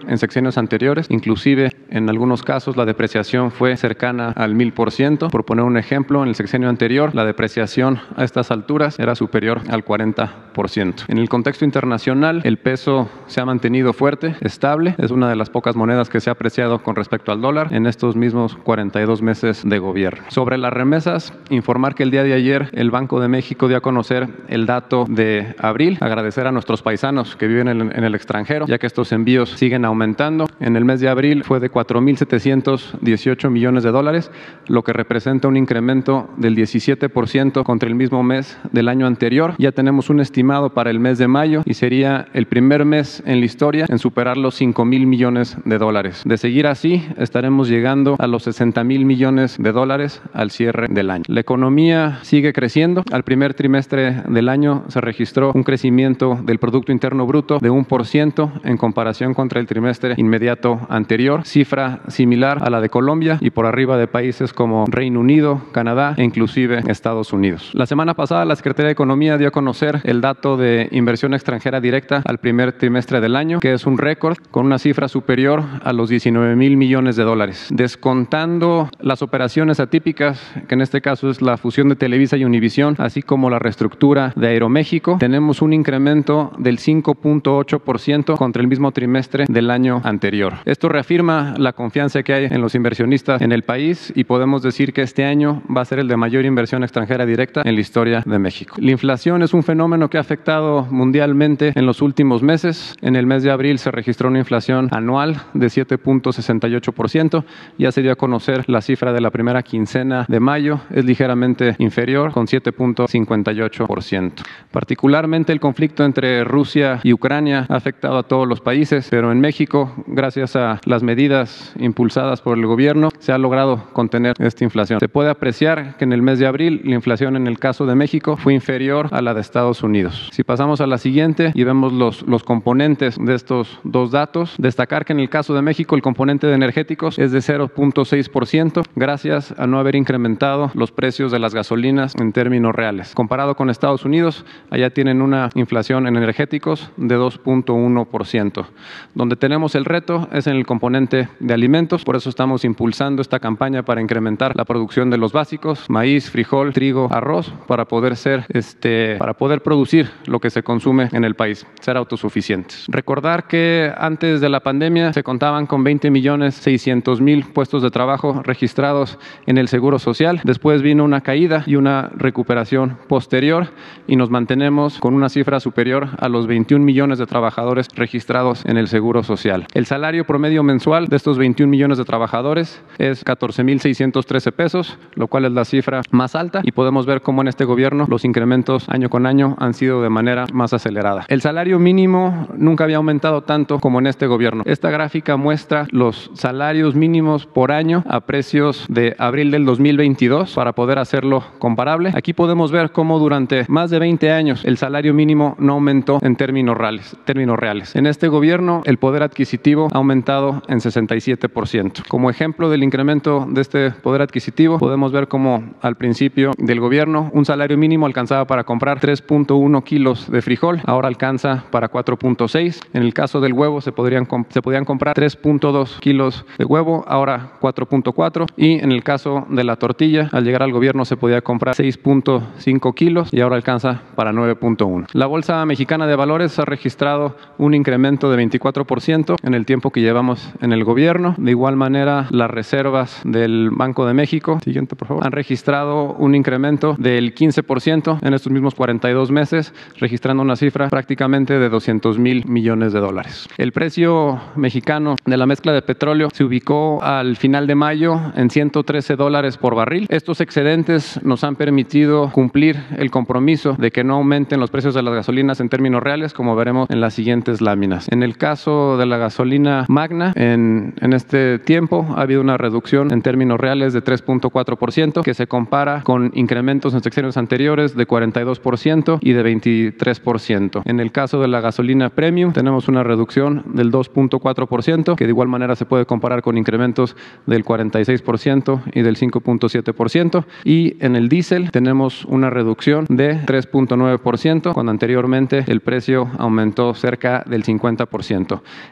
en 0.06 0.18
secciones 0.18 0.58
anteriores, 0.58 1.06
inclusive 1.08 1.72
en 1.88 2.08
algunos 2.08 2.42
casos 2.42 2.76
la 2.76 2.84
depreciación 2.84 3.50
fue 3.50 3.76
cercana 3.76 4.32
al 4.36 4.54
mil 4.54 4.72
por 4.72 4.90
ciento. 4.92 5.28
Por 5.28 5.44
poner 5.44 5.64
un 5.64 5.78
ejemplo, 5.78 6.22
en 6.22 6.28
el 6.28 6.34
sexenio 6.34 6.68
anterior 6.68 7.14
la 7.14 7.24
depreciación 7.24 7.98
a 8.14 8.24
estas 8.24 8.50
alturas 8.50 8.98
era 8.98 9.14
superior 9.14 9.62
al 9.70 9.84
40 9.84 10.50
por 10.52 10.68
ciento. 10.68 11.04
En 11.08 11.18
el 11.18 11.28
contexto 11.28 11.64
internacional, 11.64 12.42
el 12.44 12.58
peso 12.58 13.08
se 13.26 13.40
ha 13.40 13.46
mantenido 13.46 13.92
fuerte, 13.92 14.36
estable, 14.42 14.94
es 14.98 15.10
una 15.10 15.28
de 15.28 15.36
las 15.36 15.50
pocas 15.50 15.76
monedas 15.76 16.08
que 16.08 16.20
se 16.20 16.30
ha 16.30 16.34
apreciado 16.34 16.82
con 16.82 16.94
respecto 16.94 17.32
al 17.32 17.40
dólar 17.40 17.72
en 17.72 17.86
estos 17.86 18.16
mismos 18.16 18.56
42 18.56 19.22
meses 19.22 19.62
de 19.64 19.78
gobierno. 19.78 20.24
Sobre 20.28 20.58
las 20.58 20.72
remesas, 20.72 21.32
informar 21.48 21.94
que 21.94 22.02
el 22.02 22.10
día 22.10 22.22
de 22.22 22.34
ayer 22.34 22.68
el 22.72 22.90
Banco 22.90 23.18
de 23.18 23.28
México 23.28 23.66
dio 23.66 23.78
a 23.78 23.80
conocer 23.80 24.28
el 24.48 24.66
dato 24.66 25.06
de 25.08 25.54
abril, 25.58 25.96
agradecer 26.00 26.46
a 26.46 26.52
nuestros 26.52 26.82
paisanos 26.82 27.34
que 27.34 27.46
viven 27.46 27.68
en, 27.68 27.80
en 27.80 28.04
el 28.04 28.14
extranjero, 28.14 28.66
ya 28.66 28.78
que 28.78 28.86
estos 28.86 29.10
envíos 29.12 29.37
siguen 29.46 29.84
aumentando. 29.84 30.46
En 30.60 30.76
el 30.76 30.84
mes 30.84 31.00
de 31.00 31.08
abril 31.08 31.44
fue 31.44 31.60
de 31.60 31.70
4.718 31.70 33.50
millones 33.50 33.84
de 33.84 33.90
dólares, 33.90 34.30
lo 34.66 34.82
que 34.82 34.92
representa 34.92 35.48
un 35.48 35.56
incremento 35.56 36.30
del 36.36 36.56
17% 36.56 37.62
contra 37.62 37.88
el 37.88 37.94
mismo 37.94 38.22
mes 38.22 38.58
del 38.72 38.88
año 38.88 39.06
anterior. 39.06 39.54
Ya 39.58 39.72
tenemos 39.72 40.10
un 40.10 40.20
estimado 40.20 40.70
para 40.70 40.90
el 40.90 41.00
mes 41.00 41.18
de 41.18 41.28
mayo 41.28 41.62
y 41.64 41.74
sería 41.74 42.28
el 42.32 42.46
primer 42.46 42.84
mes 42.84 43.22
en 43.26 43.40
la 43.40 43.46
historia 43.46 43.86
en 43.88 43.98
superar 43.98 44.36
los 44.36 44.54
5 44.54 44.84
mil 44.84 45.06
millones 45.06 45.56
de 45.64 45.78
dólares. 45.78 46.22
De 46.24 46.38
seguir 46.38 46.66
así, 46.66 47.04
estaremos 47.16 47.68
llegando 47.68 48.16
a 48.18 48.26
los 48.26 48.42
60 48.44 48.84
mil 48.84 49.04
millones 49.04 49.56
de 49.58 49.72
dólares 49.72 50.22
al 50.32 50.50
cierre 50.50 50.88
del 50.88 51.10
año. 51.10 51.24
La 51.26 51.40
economía 51.40 52.18
sigue 52.22 52.52
creciendo. 52.52 53.02
Al 53.12 53.22
primer 53.22 53.54
trimestre 53.54 54.22
del 54.28 54.48
año 54.48 54.84
se 54.88 55.00
registró 55.00 55.52
un 55.54 55.62
crecimiento 55.62 56.38
del 56.42 56.58
Producto 56.58 56.92
Interno 56.92 57.26
Bruto 57.26 57.58
de 57.60 57.70
1% 57.70 58.60
en 58.64 58.76
comparación 58.76 59.27
contra 59.34 59.60
el 59.60 59.66
trimestre 59.66 60.14
inmediato 60.16 60.80
anterior, 60.88 61.44
cifra 61.44 62.00
similar 62.08 62.58
a 62.62 62.70
la 62.70 62.80
de 62.80 62.88
Colombia 62.88 63.38
y 63.40 63.50
por 63.50 63.66
arriba 63.66 63.96
de 63.96 64.06
países 64.06 64.52
como 64.52 64.84
Reino 64.88 65.20
Unido, 65.20 65.62
Canadá 65.72 66.14
e 66.16 66.24
inclusive 66.24 66.82
Estados 66.88 67.32
Unidos. 67.32 67.70
La 67.74 67.86
semana 67.86 68.14
pasada 68.14 68.44
la 68.44 68.56
Secretaría 68.56 68.88
de 68.88 68.92
Economía 68.92 69.38
dio 69.38 69.48
a 69.48 69.50
conocer 69.50 70.00
el 70.04 70.20
dato 70.20 70.56
de 70.56 70.88
inversión 70.92 71.34
extranjera 71.34 71.80
directa 71.80 72.22
al 72.24 72.38
primer 72.38 72.72
trimestre 72.72 73.20
del 73.20 73.36
año, 73.36 73.60
que 73.60 73.72
es 73.72 73.86
un 73.86 73.98
récord 73.98 74.38
con 74.50 74.66
una 74.66 74.78
cifra 74.78 75.08
superior 75.08 75.64
a 75.84 75.92
los 75.92 76.08
19 76.08 76.56
mil 76.56 76.76
millones 76.76 77.16
de 77.16 77.24
dólares. 77.24 77.68
Descontando 77.70 78.88
las 79.00 79.22
operaciones 79.22 79.80
atípicas, 79.80 80.40
que 80.68 80.74
en 80.74 80.80
este 80.80 81.00
caso 81.00 81.30
es 81.30 81.42
la 81.42 81.56
fusión 81.56 81.88
de 81.88 81.96
Televisa 81.96 82.36
y 82.36 82.44
Univisión, 82.44 82.94
así 82.98 83.22
como 83.22 83.50
la 83.50 83.58
reestructura 83.58 84.32
de 84.36 84.48
Aeroméxico, 84.48 85.16
tenemos 85.18 85.62
un 85.62 85.72
incremento 85.72 86.52
del 86.58 86.78
5.8% 86.78 88.36
contra 88.36 88.62
el 88.62 88.68
mismo 88.68 88.92
trimestre 88.92 89.17
del 89.48 89.70
año 89.70 90.00
anterior. 90.04 90.54
Esto 90.64 90.88
reafirma 90.88 91.54
la 91.58 91.72
confianza 91.72 92.22
que 92.22 92.34
hay 92.34 92.44
en 92.44 92.60
los 92.60 92.74
inversionistas 92.74 93.42
en 93.42 93.52
el 93.52 93.62
país 93.62 94.12
y 94.14 94.24
podemos 94.24 94.62
decir 94.62 94.92
que 94.92 95.02
este 95.02 95.24
año 95.24 95.62
va 95.74 95.82
a 95.82 95.84
ser 95.84 95.98
el 95.98 96.08
de 96.08 96.16
mayor 96.16 96.44
inversión 96.44 96.82
extranjera 96.84 97.26
directa 97.26 97.62
en 97.64 97.74
la 97.74 97.80
historia 97.80 98.22
de 98.24 98.38
México. 98.38 98.76
La 98.78 98.92
inflación 98.92 99.42
es 99.42 99.54
un 99.54 99.62
fenómeno 99.62 100.08
que 100.08 100.18
ha 100.18 100.20
afectado 100.20 100.86
mundialmente 100.90 101.72
en 101.74 101.86
los 101.86 102.00
últimos 102.02 102.42
meses. 102.42 102.94
En 103.02 103.16
el 103.16 103.26
mes 103.26 103.42
de 103.42 103.50
abril 103.50 103.78
se 103.78 103.90
registró 103.90 104.28
una 104.28 104.38
inflación 104.38 104.88
anual 104.92 105.42
de 105.54 105.66
7.68%. 105.66 107.44
Ya 107.78 107.90
se 107.92 108.02
dio 108.02 108.12
a 108.12 108.16
conocer 108.16 108.68
la 108.68 108.80
cifra 108.80 109.12
de 109.12 109.20
la 109.20 109.30
primera 109.30 109.62
quincena 109.62 110.26
de 110.28 110.40
mayo. 110.40 110.80
Es 110.90 111.04
ligeramente 111.04 111.74
inferior, 111.78 112.32
con 112.32 112.46
7.58%. 112.46 114.32
Particularmente 114.70 115.52
el 115.52 115.60
conflicto 115.60 116.04
entre 116.04 116.44
Rusia 116.44 117.00
y 117.02 117.12
Ucrania 117.12 117.66
ha 117.68 117.76
afectado 117.76 118.18
a 118.18 118.22
todos 118.22 118.46
los 118.46 118.60
países 118.60 119.07
pero 119.10 119.32
en 119.32 119.40
México, 119.40 119.92
gracias 120.06 120.56
a 120.56 120.80
las 120.84 121.02
medidas 121.02 121.72
impulsadas 121.78 122.40
por 122.40 122.58
el 122.58 122.66
gobierno, 122.66 123.08
se 123.18 123.32
ha 123.32 123.38
logrado 123.38 123.84
contener 123.92 124.34
esta 124.38 124.64
inflación. 124.64 125.00
Se 125.00 125.08
puede 125.08 125.30
apreciar 125.30 125.96
que 125.96 126.04
en 126.04 126.12
el 126.12 126.22
mes 126.22 126.38
de 126.38 126.46
abril 126.46 126.82
la 126.84 126.94
inflación 126.94 127.36
en 127.36 127.46
el 127.46 127.58
caso 127.58 127.86
de 127.86 127.94
México 127.94 128.36
fue 128.36 128.54
inferior 128.54 129.08
a 129.10 129.22
la 129.22 129.34
de 129.34 129.40
Estados 129.40 129.82
Unidos. 129.82 130.28
Si 130.32 130.44
pasamos 130.44 130.80
a 130.80 130.86
la 130.86 130.98
siguiente 130.98 131.52
y 131.54 131.64
vemos 131.64 131.92
los, 131.92 132.22
los 132.22 132.42
componentes 132.42 133.16
de 133.18 133.34
estos 133.34 133.80
dos 133.84 134.10
datos, 134.10 134.54
destacar 134.58 135.04
que 135.04 135.12
en 135.12 135.20
el 135.20 135.28
caso 135.28 135.54
de 135.54 135.62
México 135.62 135.96
el 135.96 136.02
componente 136.02 136.46
de 136.46 136.54
energéticos 136.54 137.18
es 137.18 137.32
de 137.32 137.38
0.6% 137.38 138.82
gracias 138.94 139.54
a 139.58 139.66
no 139.66 139.78
haber 139.78 139.94
incrementado 139.94 140.70
los 140.74 140.92
precios 140.92 141.32
de 141.32 141.38
las 141.38 141.54
gasolinas 141.54 142.14
en 142.16 142.32
términos 142.32 142.74
reales. 142.74 143.14
Comparado 143.14 143.54
con 143.56 143.70
Estados 143.70 144.04
Unidos, 144.04 144.44
allá 144.70 144.90
tienen 144.90 145.22
una 145.22 145.50
inflación 145.54 146.06
en 146.06 146.16
energéticos 146.16 146.90
de 146.96 147.18
2.1%. 147.18 148.66
Donde 149.14 149.36
tenemos 149.36 149.74
el 149.74 149.84
reto 149.84 150.28
es 150.32 150.46
en 150.46 150.56
el 150.56 150.66
componente 150.66 151.28
de 151.40 151.54
alimentos, 151.54 152.04
por 152.04 152.16
eso 152.16 152.28
estamos 152.28 152.64
impulsando 152.64 153.22
esta 153.22 153.38
campaña 153.38 153.82
para 153.82 154.00
incrementar 154.00 154.54
la 154.56 154.64
producción 154.64 155.10
de 155.10 155.18
los 155.18 155.32
básicos, 155.32 155.88
maíz, 155.88 156.30
frijol, 156.30 156.72
trigo, 156.72 157.08
arroz, 157.10 157.52
para 157.66 157.86
poder 157.86 158.16
ser, 158.16 158.44
este, 158.48 159.16
para 159.16 159.34
poder 159.34 159.62
producir 159.62 160.10
lo 160.26 160.40
que 160.40 160.50
se 160.50 160.62
consume 160.62 161.08
en 161.12 161.24
el 161.24 161.34
país, 161.34 161.66
ser 161.80 161.96
autosuficientes. 161.96 162.84
Recordar 162.88 163.46
que 163.46 163.92
antes 163.96 164.40
de 164.40 164.48
la 164.48 164.60
pandemia 164.60 165.12
se 165.12 165.22
contaban 165.22 165.66
con 165.66 165.84
20 165.84 166.10
millones 166.10 166.54
600 166.54 167.20
mil 167.20 167.44
puestos 167.44 167.82
de 167.82 167.90
trabajo 167.90 168.42
registrados 168.42 169.18
en 169.46 169.58
el 169.58 169.68
Seguro 169.68 169.98
Social. 169.98 170.40
Después 170.44 170.82
vino 170.82 171.04
una 171.04 171.20
caída 171.20 171.64
y 171.66 171.76
una 171.76 172.10
recuperación 172.14 172.96
posterior 173.08 173.68
y 174.06 174.16
nos 174.16 174.30
mantenemos 174.30 174.98
con 174.98 175.14
una 175.14 175.28
cifra 175.28 175.60
superior 175.60 176.10
a 176.18 176.28
los 176.28 176.46
21 176.46 176.84
millones 176.84 177.18
de 177.18 177.26
trabajadores 177.26 177.88
registrados 177.94 178.64
en 178.64 178.76
el 178.78 178.88
Seguro 178.88 179.22
Social. 179.22 179.66
El 179.74 179.86
salario 179.86 180.24
promedio 180.24 180.62
mensual 180.62 181.06
de 181.08 181.16
estos 181.16 181.38
21 181.38 181.70
millones 181.70 181.98
de 181.98 182.04
trabajadores 182.04 182.82
es 182.98 183.24
14.613 183.24 184.52
pesos, 184.52 184.98
lo 185.14 185.28
cual 185.28 185.44
es 185.44 185.52
la 185.52 185.64
cifra 185.64 186.02
más 186.10 186.34
alta 186.34 186.60
y 186.62 186.72
podemos 186.72 187.06
ver 187.06 187.22
cómo 187.22 187.42
en 187.42 187.48
este 187.48 187.64
gobierno 187.64 188.06
los 188.08 188.24
incrementos 188.24 188.88
año 188.88 189.10
con 189.10 189.26
año 189.26 189.56
han 189.58 189.74
sido 189.74 190.02
de 190.02 190.10
manera 190.10 190.46
más 190.52 190.72
acelerada. 190.72 191.24
El 191.28 191.40
salario 191.40 191.78
mínimo 191.78 192.48
nunca 192.56 192.84
había 192.84 192.96
aumentado 192.96 193.42
tanto 193.42 193.78
como 193.80 193.98
en 193.98 194.06
este 194.06 194.26
gobierno. 194.26 194.62
Esta 194.66 194.90
gráfica 194.90 195.36
muestra 195.36 195.86
los 195.90 196.30
salarios 196.34 196.94
mínimos 196.94 197.46
por 197.46 197.72
año 197.72 198.04
a 198.08 198.20
precios 198.20 198.86
de 198.88 199.14
abril 199.18 199.50
del 199.50 199.64
2022 199.64 200.54
para 200.54 200.72
poder 200.72 200.98
hacerlo 200.98 201.42
comparable. 201.58 202.12
Aquí 202.14 202.32
podemos 202.32 202.70
ver 202.72 202.92
cómo 202.92 203.18
durante 203.18 203.64
más 203.68 203.90
de 203.90 203.98
20 203.98 204.30
años 204.30 204.64
el 204.64 204.76
salario 204.76 205.14
mínimo 205.14 205.56
no 205.58 205.74
aumentó 205.74 206.18
en 206.22 206.36
términos 206.36 206.76
reales. 206.76 207.16
Términos 207.24 207.58
reales. 207.58 207.96
En 207.96 208.06
este 208.06 208.28
gobierno 208.28 208.67
el 208.84 208.98
poder 208.98 209.22
adquisitivo 209.22 209.88
ha 209.92 209.98
aumentado 209.98 210.62
en 210.68 210.78
67%. 210.78 212.06
Como 212.08 212.30
ejemplo 212.30 212.70
del 212.70 212.82
incremento 212.82 213.46
de 213.48 213.60
este 213.60 213.90
poder 213.90 214.22
adquisitivo, 214.22 214.78
podemos 214.78 215.12
ver 215.12 215.28
cómo 215.28 215.74
al 215.80 215.96
principio 215.96 216.52
del 216.58 216.80
gobierno 216.80 217.30
un 217.32 217.44
salario 217.44 217.76
mínimo 217.78 218.06
alcanzaba 218.06 218.46
para 218.46 218.64
comprar 218.64 219.00
3.1 219.00 219.82
kilos 219.84 220.30
de 220.30 220.42
frijol, 220.42 220.80
ahora 220.84 221.08
alcanza 221.08 221.64
para 221.70 221.90
4.6. 221.90 222.80
En 222.92 223.02
el 223.02 223.14
caso 223.14 223.40
del 223.40 223.52
huevo 223.52 223.80
se, 223.80 223.92
podrían, 223.92 224.26
se 224.48 224.62
podían 224.62 224.84
comprar 224.84 225.16
3.2 225.16 225.98
kilos 226.00 226.44
de 226.58 226.64
huevo, 226.64 227.04
ahora 227.08 227.52
4.4. 227.60 228.46
Y 228.56 228.78
en 228.78 228.92
el 228.92 229.02
caso 229.02 229.46
de 229.48 229.64
la 229.64 229.76
tortilla, 229.76 230.28
al 230.32 230.44
llegar 230.44 230.62
al 230.62 230.72
gobierno 230.72 231.04
se 231.04 231.16
podía 231.16 231.40
comprar 231.40 231.74
6.5 231.74 232.94
kilos 232.94 233.28
y 233.32 233.40
ahora 233.40 233.56
alcanza 233.56 234.02
para 234.14 234.32
9.1. 234.32 235.06
La 235.12 235.26
Bolsa 235.26 235.64
Mexicana 235.64 236.06
de 236.06 236.16
Valores 236.16 236.58
ha 236.58 236.64
registrado 236.64 237.36
un 237.58 237.74
incremento 237.74 238.30
de 238.30 238.36
24 238.36 238.57
24% 238.58 239.36
en 239.42 239.54
el 239.54 239.66
tiempo 239.66 239.90
que 239.90 240.00
llevamos 240.00 240.52
en 240.60 240.72
el 240.72 240.84
gobierno. 240.84 241.34
De 241.38 241.50
igual 241.50 241.76
manera, 241.76 242.26
las 242.30 242.50
reservas 242.50 243.20
del 243.24 243.70
Banco 243.70 244.06
de 244.06 244.14
México, 244.14 244.58
siguiente 244.64 244.96
por 244.96 245.08
favor, 245.08 245.26
han 245.26 245.32
registrado 245.32 246.14
un 246.14 246.34
incremento 246.34 246.94
del 246.98 247.34
15% 247.34 248.18
en 248.22 248.34
estos 248.34 248.52
mismos 248.52 248.74
42 248.74 249.30
meses, 249.30 249.74
registrando 249.98 250.42
una 250.42 250.56
cifra 250.56 250.88
prácticamente 250.88 251.58
de 251.58 251.68
200 251.68 252.18
mil 252.18 252.44
millones 252.46 252.92
de 252.92 253.00
dólares. 253.00 253.48
El 253.56 253.72
precio 253.72 254.40
mexicano 254.56 255.16
de 255.24 255.36
la 255.36 255.46
mezcla 255.46 255.72
de 255.72 255.82
petróleo 255.82 256.28
se 256.32 256.44
ubicó 256.44 257.02
al 257.02 257.36
final 257.36 257.66
de 257.66 257.74
mayo 257.74 258.20
en 258.34 258.50
113 258.50 259.16
dólares 259.16 259.56
por 259.56 259.74
barril. 259.74 260.06
Estos 260.08 260.40
excedentes 260.40 261.20
nos 261.22 261.44
han 261.44 261.56
permitido 261.56 262.30
cumplir 262.32 262.76
el 262.96 263.10
compromiso 263.10 263.74
de 263.78 263.90
que 263.90 264.04
no 264.04 264.14
aumenten 264.14 264.60
los 264.60 264.70
precios 264.70 264.94
de 264.94 265.02
las 265.02 265.14
gasolinas 265.14 265.60
en 265.60 265.68
términos 265.68 266.02
reales, 266.02 266.32
como 266.32 266.56
veremos 266.56 266.88
en 266.90 267.00
las 267.00 267.14
siguientes 267.14 267.60
láminas. 267.60 268.08
En 268.10 268.22
el 268.22 268.36
caso 268.36 268.47
de 268.48 269.04
la 269.04 269.18
gasolina 269.18 269.84
magna, 269.88 270.32
en, 270.34 270.94
en 271.02 271.12
este 271.12 271.58
tiempo 271.58 272.06
ha 272.16 272.22
habido 272.22 272.40
una 272.40 272.56
reducción 272.56 273.12
en 273.12 273.20
términos 273.20 273.60
reales 273.60 273.92
de 273.92 274.02
3.4%, 274.02 275.22
que 275.22 275.34
se 275.34 275.46
compara 275.46 276.02
con 276.02 276.30
incrementos 276.34 276.94
en 276.94 277.02
secciones 277.02 277.36
anteriores 277.36 277.94
de 277.94 278.08
42% 278.08 279.18
y 279.20 279.32
de 279.32 279.44
23%. 279.44 280.82
En 280.86 281.00
el 281.00 281.12
caso 281.12 281.42
de 281.42 281.48
la 281.48 281.60
gasolina 281.60 282.08
premium, 282.08 282.52
tenemos 282.54 282.88
una 282.88 283.02
reducción 283.02 283.64
del 283.74 283.92
2.4%, 283.92 285.14
que 285.14 285.24
de 285.24 285.30
igual 285.30 285.48
manera 285.48 285.76
se 285.76 285.84
puede 285.84 286.06
comparar 286.06 286.40
con 286.40 286.56
incrementos 286.56 287.16
del 287.46 287.66
46% 287.66 288.80
y 288.94 289.02
del 289.02 289.18
5.7%. 289.18 290.44
Y 290.64 290.96
en 291.04 291.16
el 291.16 291.28
diésel 291.28 291.70
tenemos 291.70 292.24
una 292.24 292.48
reducción 292.48 293.04
de 293.10 293.40
3.9%, 293.42 294.72
cuando 294.72 294.90
anteriormente 294.90 295.64
el 295.66 295.80
precio 295.80 296.30
aumentó 296.38 296.94
cerca 296.94 297.44
del 297.46 297.62
50%. 297.62 298.37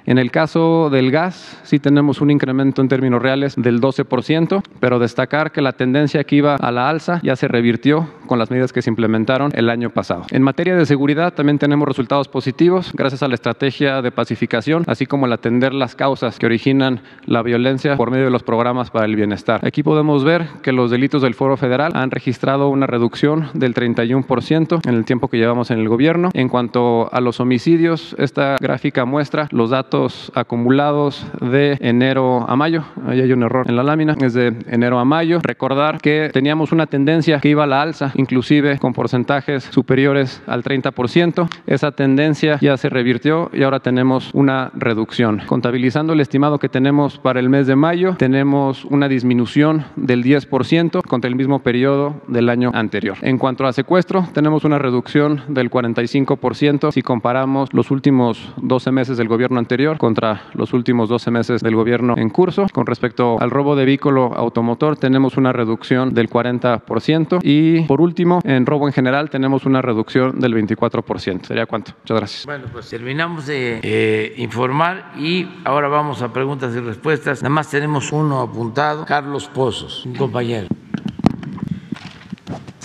En 0.07 0.19
el 0.19 0.31
caso 0.31 0.91
del 0.91 1.11
gas, 1.11 1.61
sí 1.65 1.79
tenemos 1.79 2.21
un 2.21 2.31
incremento 2.31 2.83
en 2.83 2.89
términos 2.89 3.23
reales 3.23 3.55
del 3.57 3.81
12%, 3.81 4.63
pero 4.81 4.99
destacar 4.99 5.53
que 5.53 5.61
la 5.61 5.73
tendencia 5.73 6.25
que 6.25 6.37
iba 6.37 6.57
a 6.57 6.71
la 6.71 6.89
alza 6.89 7.21
ya 7.23 7.37
se 7.37 7.49
revirtió 7.49 8.09
con 8.27 8.39
las 8.39 8.51
medidas 8.51 8.73
que 8.73 8.83
se 8.83 8.91
implementaron 8.91 9.53
el 9.55 9.71
año 9.71 9.91
pasado. 9.91 10.25
En 10.31 10.43
materia 10.43 10.77
de 10.77 10.87
seguridad 10.87 11.35
también 11.35 11.59
tenemos 11.59 11.87
resultados 11.87 12.29
positivos 12.29 12.93
gracias 12.95 13.23
a 13.23 13.29
la 13.29 13.35
estrategia 13.35 14.03
de 14.03 14.11
pacificación, 14.11 14.85
así 14.87 15.07
como 15.07 15.27
el 15.27 15.33
atender 15.33 15.73
las 15.73 15.95
causas 15.95 16.39
que 16.39 16.47
originan 16.47 17.01
la 17.25 17.43
violencia 17.43 17.97
por 17.97 18.11
medio 18.11 18.25
de 18.25 18.31
los 18.31 18.43
programas 18.43 18.91
para 18.91 19.07
el 19.07 19.17
bienestar. 19.17 19.61
Aquí 19.65 19.83
podemos 19.83 20.25
ver 20.25 20.47
que 20.63 20.73
los 20.73 20.91
delitos 20.91 21.23
del 21.23 21.35
Foro 21.35 21.57
Federal 21.57 21.93
han 21.95 22.11
registrado 22.11 22.69
una 22.69 22.87
reducción 22.87 23.49
del 23.55 23.75
31% 23.75 24.87
en 24.87 24.95
el 24.95 25.05
tiempo 25.05 25.29
que 25.29 25.39
llevamos 25.39 25.71
en 25.71 25.79
el 25.79 25.89
gobierno. 25.89 26.31
En 26.35 26.49
cuanto 26.49 27.13
a 27.13 27.21
los 27.21 27.41
homicidios, 27.41 28.15
esta 28.19 28.57
gráfica 28.61 29.05
muestra 29.05 29.36
los 29.51 29.71
datos 29.71 30.33
acumulados 30.35 31.27
de 31.41 31.77
enero 31.81 32.49
a 32.49 32.57
mayo. 32.57 32.85
Ahí 33.07 33.21
hay 33.21 33.33
un 33.33 33.43
error 33.43 33.67
en 33.69 33.77
la 33.77 33.83
lámina, 33.83 34.15
es 34.21 34.35
de 34.35 34.55
enero 34.69 34.99
a 34.99 35.05
mayo. 35.05 35.41
Recordar 35.43 36.01
que 36.01 36.31
teníamos 36.33 36.73
una 36.73 36.87
tendencia 36.87 37.39
que 37.41 37.49
iba 37.49 37.65
a 37.65 37.67
la 37.67 37.83
alza, 37.83 38.13
inclusive 38.15 38.79
con 38.79 38.93
porcentajes 38.93 39.65
superiores 39.65 40.43
al 40.47 40.63
30%. 40.63 41.49
Esa 41.67 41.93
tendencia 41.93 42.59
ya 42.61 42.77
se 42.77 42.89
revirtió 42.89 43.51
y 43.53 43.63
ahora 43.63 43.81
tenemos 43.81 44.31
una 44.33 44.71
reducción. 44.75 45.43
Contabilizando 45.47 46.13
el 46.13 46.21
estimado 46.21 46.59
que 46.59 46.69
tenemos 46.69 47.19
para 47.19 47.41
el 47.41 47.49
mes 47.49 47.67
de 47.67 47.77
mayo, 47.77 48.15
tenemos 48.17 48.85
una 48.85 49.09
disminución 49.09 49.85
del 49.97 50.25
10% 50.25 51.03
contra 51.03 51.29
el 51.29 51.37
mismo 51.37 51.61
periodo 51.61 52.23
del 52.29 52.49
año 52.49 52.71
anterior. 52.75 53.17
En 53.23 53.39
cuanto 53.39 53.67
a 53.67 53.73
secuestro, 53.73 54.27
tenemos 54.33 54.65
una 54.65 54.79
reducción 54.79 55.43
del 55.49 55.71
45% 55.71 56.93
si 56.93 57.03
comparamos 57.03 57.73
los 57.73 57.91
últimos 57.91 58.53
12 58.57 58.93
meses 58.93 59.17
del 59.17 59.26
gobierno 59.29 59.59
anterior 59.59 59.99
contra 59.99 60.43
los 60.55 60.73
últimos 60.73 61.09
12 61.09 61.31
meses 61.31 61.61
del 61.61 61.75
gobierno 61.75 62.15
en 62.17 62.31
curso. 62.31 62.67
Con 62.73 62.87
respecto 62.87 63.41
al 63.41 63.51
robo 63.51 63.77
de 63.77 63.85
vehículo 63.85 64.33
automotor, 64.35 64.97
tenemos 64.97 65.37
una 65.37 65.53
reducción 65.53 66.15
del 66.15 66.29
40% 66.29 67.41
y 67.43 67.83
por 67.83 68.01
último, 68.01 68.41
en 68.45 68.67
robo 68.67 68.87
en 68.87 68.93
general 68.93 69.31
tenemos 69.31 69.67
una 69.67 69.83
reducción 69.83 70.39
del 70.41 70.55
24%. 70.55 71.47
¿Sería 71.47 71.67
cuánto? 71.67 71.93
Muchas 72.03 72.17
gracias. 72.17 72.47
Bueno, 72.47 72.67
pues 72.73 72.89
terminamos 72.89 73.47
de 73.47 73.81
eh, 73.83 74.35
informar 74.37 75.13
y 75.19 75.47
ahora 75.65 75.89
vamos 75.89 76.23
a 76.23 76.33
preguntas 76.33 76.75
y 76.75 76.81
respuestas. 76.81 77.43
Nada 77.43 77.55
más 77.55 77.71
tenemos 77.71 78.13
uno 78.13 78.41
apuntado, 78.41 79.05
Carlos 79.05 79.49
Pozos, 79.49 80.05
un 80.07 80.15
compañero. 80.15 80.69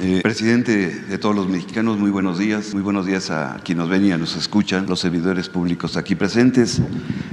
Eh, 0.04 0.22
presidente 0.24 0.90
de 0.90 1.18
todos 1.20 1.36
los 1.36 1.48
mexicanos, 1.48 2.00
muy 2.00 2.10
buenos 2.10 2.40
días. 2.40 2.74
Muy 2.74 2.82
buenos 2.82 3.06
días 3.06 3.30
a 3.30 3.62
quienes 3.64 3.84
nos 3.84 3.90
ven 3.90 4.04
y 4.04 4.10
nos 4.10 4.36
escuchan, 4.36 4.88
los 4.88 5.00
servidores 5.00 5.48
públicos 5.48 5.96
aquí 5.96 6.16
presentes. 6.16 6.82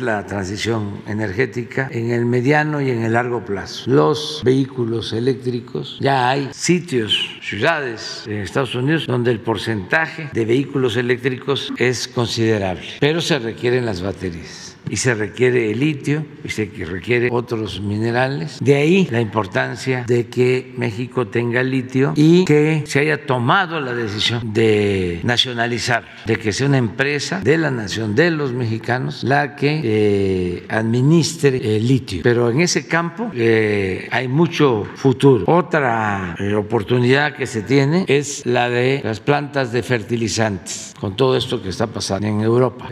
la 0.00 0.26
transición 0.26 1.02
energética 1.06 1.88
en 1.92 2.10
el 2.10 2.26
mediano 2.26 2.80
y 2.80 2.90
en 2.90 3.02
el 3.04 3.12
largo 3.12 3.44
plazo. 3.44 3.88
Los 3.88 4.42
vehículos 4.44 5.12
eléctricos, 5.12 5.98
ya 6.00 6.30
hay 6.30 6.50
sitios, 6.52 7.38
ciudades 7.42 8.24
en 8.26 8.38
Estados 8.38 8.74
Unidos 8.74 9.06
donde 9.06 9.30
el 9.30 9.40
porcentaje 9.40 10.30
de 10.32 10.44
vehículos 10.44 10.96
eléctricos 10.96 11.72
es 11.76 12.08
considerable, 12.08 12.86
pero 12.98 13.20
se 13.20 13.38
requieren 13.38 13.86
las 13.86 14.02
baterías 14.02 14.63
y 14.88 14.96
se 14.96 15.14
requiere 15.14 15.70
el 15.70 15.80
litio 15.80 16.24
y 16.44 16.50
se 16.50 16.70
requiere 16.86 17.28
otros 17.30 17.80
minerales. 17.80 18.58
De 18.60 18.74
ahí 18.74 19.08
la 19.10 19.20
importancia 19.20 20.04
de 20.06 20.26
que 20.26 20.72
México 20.76 21.26
tenga 21.28 21.62
litio 21.62 22.12
y 22.16 22.44
que 22.44 22.84
se 22.86 23.00
haya 23.00 23.26
tomado 23.26 23.80
la 23.80 23.94
decisión 23.94 24.52
de 24.52 25.20
nacionalizar, 25.22 26.04
de 26.26 26.36
que 26.36 26.52
sea 26.52 26.66
una 26.66 26.78
empresa 26.78 27.40
de 27.40 27.58
la 27.58 27.70
nación, 27.70 28.14
de 28.14 28.30
los 28.30 28.52
mexicanos, 28.52 29.24
la 29.24 29.56
que 29.56 29.80
eh, 29.82 30.66
administre 30.68 31.76
el 31.76 31.86
litio. 31.86 32.20
Pero 32.22 32.50
en 32.50 32.60
ese 32.60 32.86
campo 32.86 33.30
eh, 33.34 34.08
hay 34.10 34.28
mucho 34.28 34.86
futuro. 34.96 35.44
Otra 35.46 36.36
eh, 36.38 36.54
oportunidad 36.54 37.34
que 37.34 37.46
se 37.46 37.62
tiene 37.62 38.04
es 38.08 38.44
la 38.46 38.68
de 38.68 39.00
las 39.02 39.20
plantas 39.20 39.72
de 39.72 39.82
fertilizantes, 39.82 40.94
con 41.00 41.16
todo 41.16 41.36
esto 41.36 41.62
que 41.62 41.70
está 41.70 41.86
pasando 41.86 42.26
en 42.26 42.40
Europa. 42.40 42.88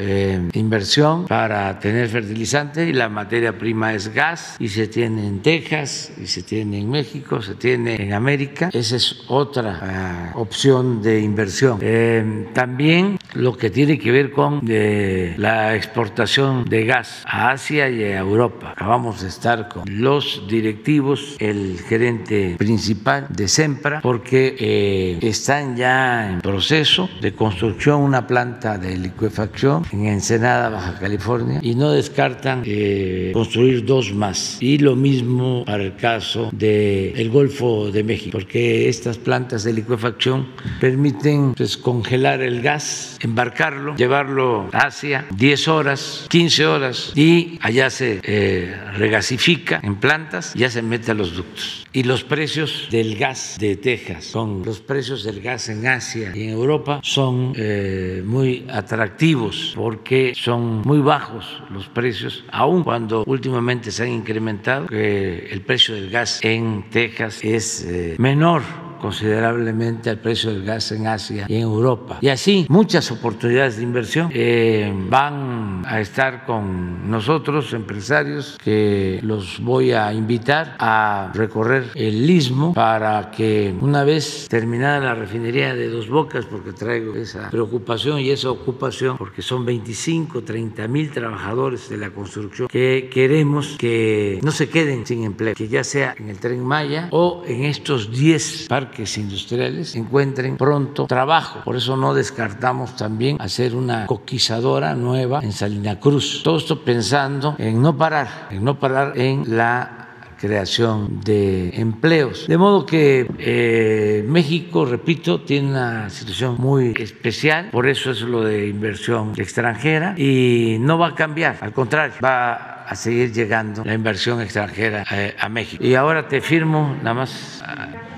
inversión 0.54 1.26
para 1.26 1.78
tener 1.82 2.08
fertilizante 2.08 2.86
y 2.88 2.92
la 2.92 3.08
materia 3.08 3.58
prima 3.58 3.92
es 3.92 4.14
gas 4.14 4.56
y 4.58 4.68
se 4.68 4.86
tiene 4.86 5.26
en 5.26 5.42
Texas 5.42 6.12
y 6.16 6.28
se 6.28 6.42
tiene 6.42 6.78
en 6.78 6.88
México, 6.88 7.42
se 7.42 7.56
tiene 7.56 7.96
en 7.96 8.12
América. 8.14 8.70
Esa 8.72 8.96
es 8.96 9.24
otra 9.26 10.32
uh, 10.34 10.40
opción 10.40 11.02
de 11.02 11.20
inversión. 11.20 11.78
Eh, 11.82 12.46
también 12.54 13.18
lo 13.34 13.56
que 13.56 13.70
tiene 13.70 13.98
que 13.98 14.12
ver 14.12 14.30
con 14.30 14.62
eh, 14.68 15.34
la 15.36 15.74
exportación 15.74 16.64
de 16.64 16.84
gas 16.84 17.24
a 17.26 17.50
Asia 17.50 17.90
y 17.90 18.04
a 18.04 18.18
Europa. 18.18 18.72
Acabamos 18.76 19.22
de 19.22 19.28
estar 19.28 19.68
con 19.68 19.82
los 19.86 20.44
directivos, 20.48 21.36
el 21.40 21.80
gerente 21.88 22.54
principal 22.58 23.26
de 23.28 23.48
Sempra, 23.48 24.00
porque 24.02 24.54
eh, 24.58 25.18
están 25.22 25.76
ya 25.76 26.30
en 26.30 26.40
proceso 26.40 27.08
de 27.20 27.34
construcción 27.34 28.02
una 28.02 28.26
planta 28.26 28.78
de 28.78 28.96
liquefacción 28.96 29.84
en 29.90 30.06
Ensenada, 30.06 30.68
Baja 30.68 30.98
California, 31.00 31.58
y 31.60 31.71
no 31.74 31.90
descartan 31.90 32.62
eh, 32.66 33.30
construir 33.32 33.84
dos 33.84 34.12
más. 34.12 34.58
Y 34.60 34.78
lo 34.78 34.96
mismo 34.96 35.64
para 35.64 35.82
el 35.82 35.96
caso 35.96 36.50
del 36.52 37.12
el 37.16 37.30
Golfo 37.30 37.90
de 37.90 38.02
México, 38.04 38.30
porque 38.32 38.88
estas 38.88 39.18
plantas 39.18 39.64
de 39.64 39.72
liquefacción 39.72 40.48
permiten 40.80 41.54
pues, 41.54 41.76
congelar 41.76 42.42
el 42.42 42.62
gas, 42.62 43.18
embarcarlo, 43.20 43.94
llevarlo 43.96 44.68
a 44.72 44.86
Asia 44.86 45.26
10 45.36 45.68
horas, 45.68 46.26
15 46.28 46.66
horas 46.66 47.12
y 47.14 47.58
allá 47.60 47.90
se 47.90 48.20
eh, 48.22 48.74
regasifica 48.96 49.80
en 49.82 49.96
plantas, 49.96 50.54
ya 50.54 50.70
se 50.70 50.82
mete 50.82 51.10
a 51.10 51.14
los 51.14 51.36
ductos. 51.36 51.86
Y 51.92 52.04
los 52.04 52.24
precios 52.24 52.88
del 52.90 53.16
gas 53.16 53.56
de 53.60 53.76
Texas, 53.76 54.30
con 54.32 54.62
los 54.64 54.80
precios 54.80 55.24
del 55.24 55.40
gas 55.40 55.68
en 55.68 55.86
Asia 55.86 56.32
y 56.34 56.44
en 56.44 56.50
Europa, 56.50 57.00
son 57.02 57.52
eh, 57.56 58.22
muy 58.24 58.64
atractivos 58.70 59.72
porque 59.76 60.32
son 60.34 60.82
muy 60.84 61.00
bajos 61.00 61.61
los 61.70 61.88
precios, 61.88 62.44
aun 62.50 62.82
cuando 62.82 63.24
últimamente 63.26 63.90
se 63.90 64.04
han 64.04 64.10
incrementado, 64.10 64.86
que 64.86 65.48
el 65.50 65.60
precio 65.62 65.94
del 65.94 66.10
gas 66.10 66.40
en 66.42 66.88
Texas 66.90 67.40
es 67.42 67.84
eh, 67.84 68.16
menor 68.18 68.62
considerablemente 69.02 70.08
al 70.08 70.18
precio 70.18 70.50
del 70.50 70.64
gas 70.64 70.92
en 70.92 71.08
Asia 71.08 71.46
y 71.48 71.56
en 71.56 71.62
Europa. 71.62 72.18
Y 72.20 72.28
así 72.28 72.64
muchas 72.68 73.10
oportunidades 73.10 73.76
de 73.76 73.82
inversión 73.82 74.30
eh, 74.32 74.90
van 75.10 75.82
a 75.86 76.00
estar 76.00 76.46
con 76.46 77.10
nosotros, 77.10 77.74
empresarios, 77.74 78.56
que 78.62 79.18
los 79.22 79.60
voy 79.60 79.92
a 79.92 80.12
invitar 80.12 80.76
a 80.78 81.32
recorrer 81.34 81.90
el 81.94 82.30
istmo 82.30 82.72
para 82.72 83.30
que 83.32 83.74
una 83.80 84.04
vez 84.04 84.46
terminada 84.48 85.00
la 85.00 85.14
refinería 85.14 85.74
de 85.74 85.88
Dos 85.88 86.08
Bocas, 86.08 86.46
porque 86.46 86.72
traigo 86.72 87.14
esa 87.16 87.50
preocupación 87.50 88.20
y 88.20 88.30
esa 88.30 88.50
ocupación, 88.50 89.18
porque 89.18 89.42
son 89.42 89.66
25, 89.66 90.42
30 90.42 90.86
mil 90.88 91.10
trabajadores 91.10 91.88
de 91.88 91.96
la 91.96 92.10
construcción 92.10 92.68
que 92.68 93.10
queremos 93.12 93.76
que 93.78 94.38
no 94.42 94.52
se 94.52 94.68
queden 94.68 95.04
sin 95.04 95.24
empleo, 95.24 95.54
que 95.54 95.66
ya 95.66 95.82
sea 95.82 96.14
en 96.16 96.28
el 96.28 96.38
tren 96.38 96.64
Maya 96.64 97.08
o 97.10 97.42
en 97.46 97.64
estos 97.64 98.12
10 98.12 98.66
parques 98.68 98.91
industriales 98.98 99.96
encuentren 99.96 100.56
pronto 100.56 101.06
trabajo. 101.06 101.60
Por 101.64 101.76
eso 101.76 101.96
no 101.96 102.14
descartamos 102.14 102.96
también 102.96 103.36
hacer 103.40 103.74
una 103.74 104.06
coquizadora 104.06 104.94
nueva 104.94 105.40
en 105.42 105.52
Salina 105.52 105.98
Cruz. 105.98 106.42
Todo 106.42 106.58
esto 106.58 106.84
pensando 106.84 107.56
en 107.58 107.80
no 107.80 107.96
parar, 107.96 108.48
en 108.50 108.64
no 108.64 108.78
parar 108.78 109.18
en 109.18 109.56
la 109.56 110.02
creación 110.42 111.20
de 111.20 111.70
empleos. 111.80 112.48
De 112.48 112.58
modo 112.58 112.84
que 112.84 113.28
eh, 113.38 114.24
México, 114.26 114.84
repito, 114.84 115.40
tiene 115.42 115.70
una 115.70 116.10
situación 116.10 116.56
muy 116.58 116.94
especial, 116.98 117.68
por 117.70 117.86
eso 117.86 118.10
es 118.10 118.22
lo 118.22 118.42
de 118.42 118.66
inversión 118.66 119.34
extranjera 119.36 120.14
y 120.18 120.78
no 120.80 120.98
va 120.98 121.08
a 121.08 121.14
cambiar, 121.14 121.58
al 121.60 121.72
contrario, 121.72 122.16
va 122.22 122.82
a 122.82 122.94
seguir 122.96 123.32
llegando 123.32 123.84
la 123.84 123.94
inversión 123.94 124.40
extranjera 124.40 125.04
eh, 125.12 125.36
a 125.38 125.48
México. 125.48 125.84
Y 125.84 125.94
ahora 125.94 126.26
te 126.26 126.40
firmo 126.40 126.96
nada 127.02 127.14
más 127.14 127.62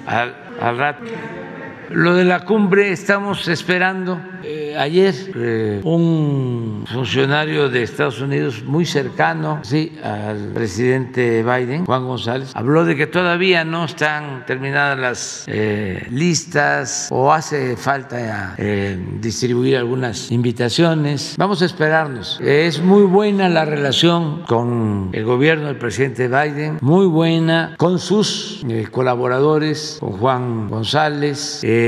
al 0.06 0.78
rato. 0.78 1.04
Lo 1.90 2.14
de 2.14 2.24
la 2.24 2.44
cumbre 2.44 2.92
estamos 2.92 3.48
esperando. 3.48 4.20
Eh, 4.42 4.76
ayer 4.78 5.14
eh, 5.34 5.80
un 5.84 6.84
funcionario 6.90 7.70
de 7.70 7.82
Estados 7.82 8.20
Unidos 8.20 8.62
muy 8.64 8.84
cercano 8.84 9.60
sí, 9.62 9.96
al 10.02 10.52
presidente 10.52 11.42
Biden, 11.42 11.86
Juan 11.86 12.06
González, 12.06 12.50
habló 12.54 12.84
de 12.84 12.94
que 12.94 13.06
todavía 13.06 13.64
no 13.64 13.86
están 13.86 14.44
terminadas 14.46 14.98
las 14.98 15.44
eh, 15.46 16.06
listas 16.10 17.08
o 17.10 17.32
hace 17.32 17.76
falta 17.76 18.56
distribuir 19.20 19.76
algunas 19.76 20.30
invitaciones. 20.30 21.34
Vamos 21.38 21.62
a 21.62 21.64
esperarnos. 21.64 22.38
Es 22.42 22.80
muy 22.82 23.04
buena 23.04 23.48
la 23.48 23.64
relación 23.64 24.42
con 24.42 25.10
el 25.12 25.24
gobierno 25.24 25.68
del 25.68 25.76
presidente 25.76 26.28
Biden, 26.28 26.78
muy 26.80 27.06
buena 27.06 27.74
con 27.78 27.98
sus 27.98 28.64
colaboradores, 28.90 29.98
con 30.00 30.12
Juan 30.12 30.68
González. 30.68 31.60
Eh, 31.62 31.83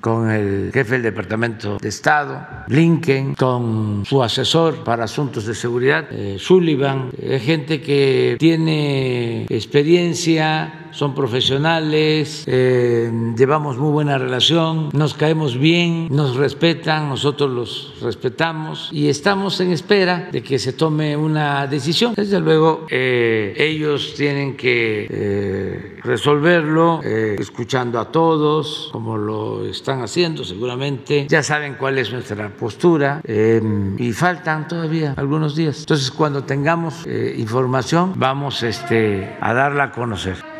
con 0.00 0.30
el 0.30 0.70
jefe 0.72 0.94
del 0.94 1.02
Departamento 1.02 1.78
de 1.80 1.88
Estado, 1.88 2.46
Blinken, 2.68 3.34
con 3.34 4.04
su 4.06 4.22
asesor 4.22 4.84
para 4.84 5.04
asuntos 5.04 5.46
de 5.46 5.54
seguridad, 5.54 6.06
eh, 6.10 6.36
Sullivan, 6.38 7.10
es 7.20 7.42
gente 7.42 7.80
que 7.80 8.36
tiene 8.38 9.44
experiencia 9.48 10.85
son 10.92 11.14
profesionales, 11.14 12.44
eh, 12.46 13.10
llevamos 13.36 13.78
muy 13.78 13.92
buena 13.92 14.18
relación, 14.18 14.90
nos 14.92 15.14
caemos 15.14 15.58
bien, 15.58 16.08
nos 16.10 16.36
respetan, 16.36 17.08
nosotros 17.08 17.50
los 17.50 17.94
respetamos 18.02 18.90
y 18.92 19.08
estamos 19.08 19.60
en 19.60 19.72
espera 19.72 20.28
de 20.32 20.42
que 20.42 20.58
se 20.58 20.72
tome 20.72 21.16
una 21.16 21.66
decisión. 21.66 22.14
Desde 22.14 22.40
luego, 22.40 22.86
eh, 22.90 23.54
ellos 23.56 24.14
tienen 24.16 24.56
que 24.56 25.06
eh, 25.10 26.00
resolverlo 26.02 27.00
escuchando 27.02 28.00
a 28.00 28.10
todos, 28.10 28.90
como 28.92 29.16
lo 29.16 29.66
están 29.66 30.02
haciendo 30.02 30.44
seguramente. 30.44 31.26
Ya 31.28 31.42
saben 31.42 31.74
cuál 31.78 31.98
es 31.98 32.12
nuestra 32.12 32.48
postura 32.50 33.20
y 33.26 34.12
faltan 34.12 34.68
todavía 34.68 35.14
algunos 35.16 35.56
días. 35.56 35.80
Entonces, 35.80 36.10
cuando 36.10 36.44
tengamos 36.44 37.06
información, 37.36 38.12
vamos 38.16 38.62
este, 38.62 39.36
a 39.40 39.54
darla 39.54 39.84
a 39.84 39.92
conocer. 39.92 40.55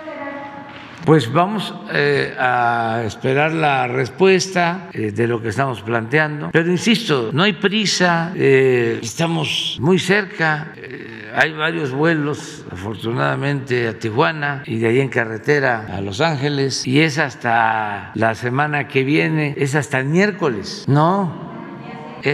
Pues 1.07 1.33
vamos 1.33 1.73
eh, 1.93 2.35
a 2.37 3.05
esperar 3.07 3.53
la 3.53 3.87
respuesta 3.87 4.91
eh, 4.93 5.13
de 5.13 5.29
lo 5.29 5.41
que 5.41 5.51
estamos 5.51 5.81
planteando. 5.83 6.51
Pero 6.51 6.69
insisto, 6.69 7.31
no 7.33 7.45
hay 7.45 7.53
prisa, 7.53 8.33
eh, 8.35 8.99
estamos 9.01 9.79
muy 9.81 10.01
cerca. 10.01 10.75
hay 11.33 11.53
varios 11.53 11.93
vuelos, 11.93 12.67
afortunadamente, 12.73 13.87
a 13.87 13.97
Tijuana 13.97 14.65
y 14.67 14.79
de 14.79 14.89
ahí 14.89 15.01
en 15.01 15.09
carretera 15.09 15.87
a 15.97 16.01
Los 16.01 16.21
Ángeles. 16.21 16.85
Y 16.85 17.01
es 17.01 17.19
hasta 17.19 18.11
la 18.15 18.35
semana 18.35 18.89
que 18.89 19.05
viene, 19.05 19.55
es 19.59 19.77
hasta 19.77 20.01
el 20.01 20.07
miércoles. 20.07 20.87
No, 20.89 21.56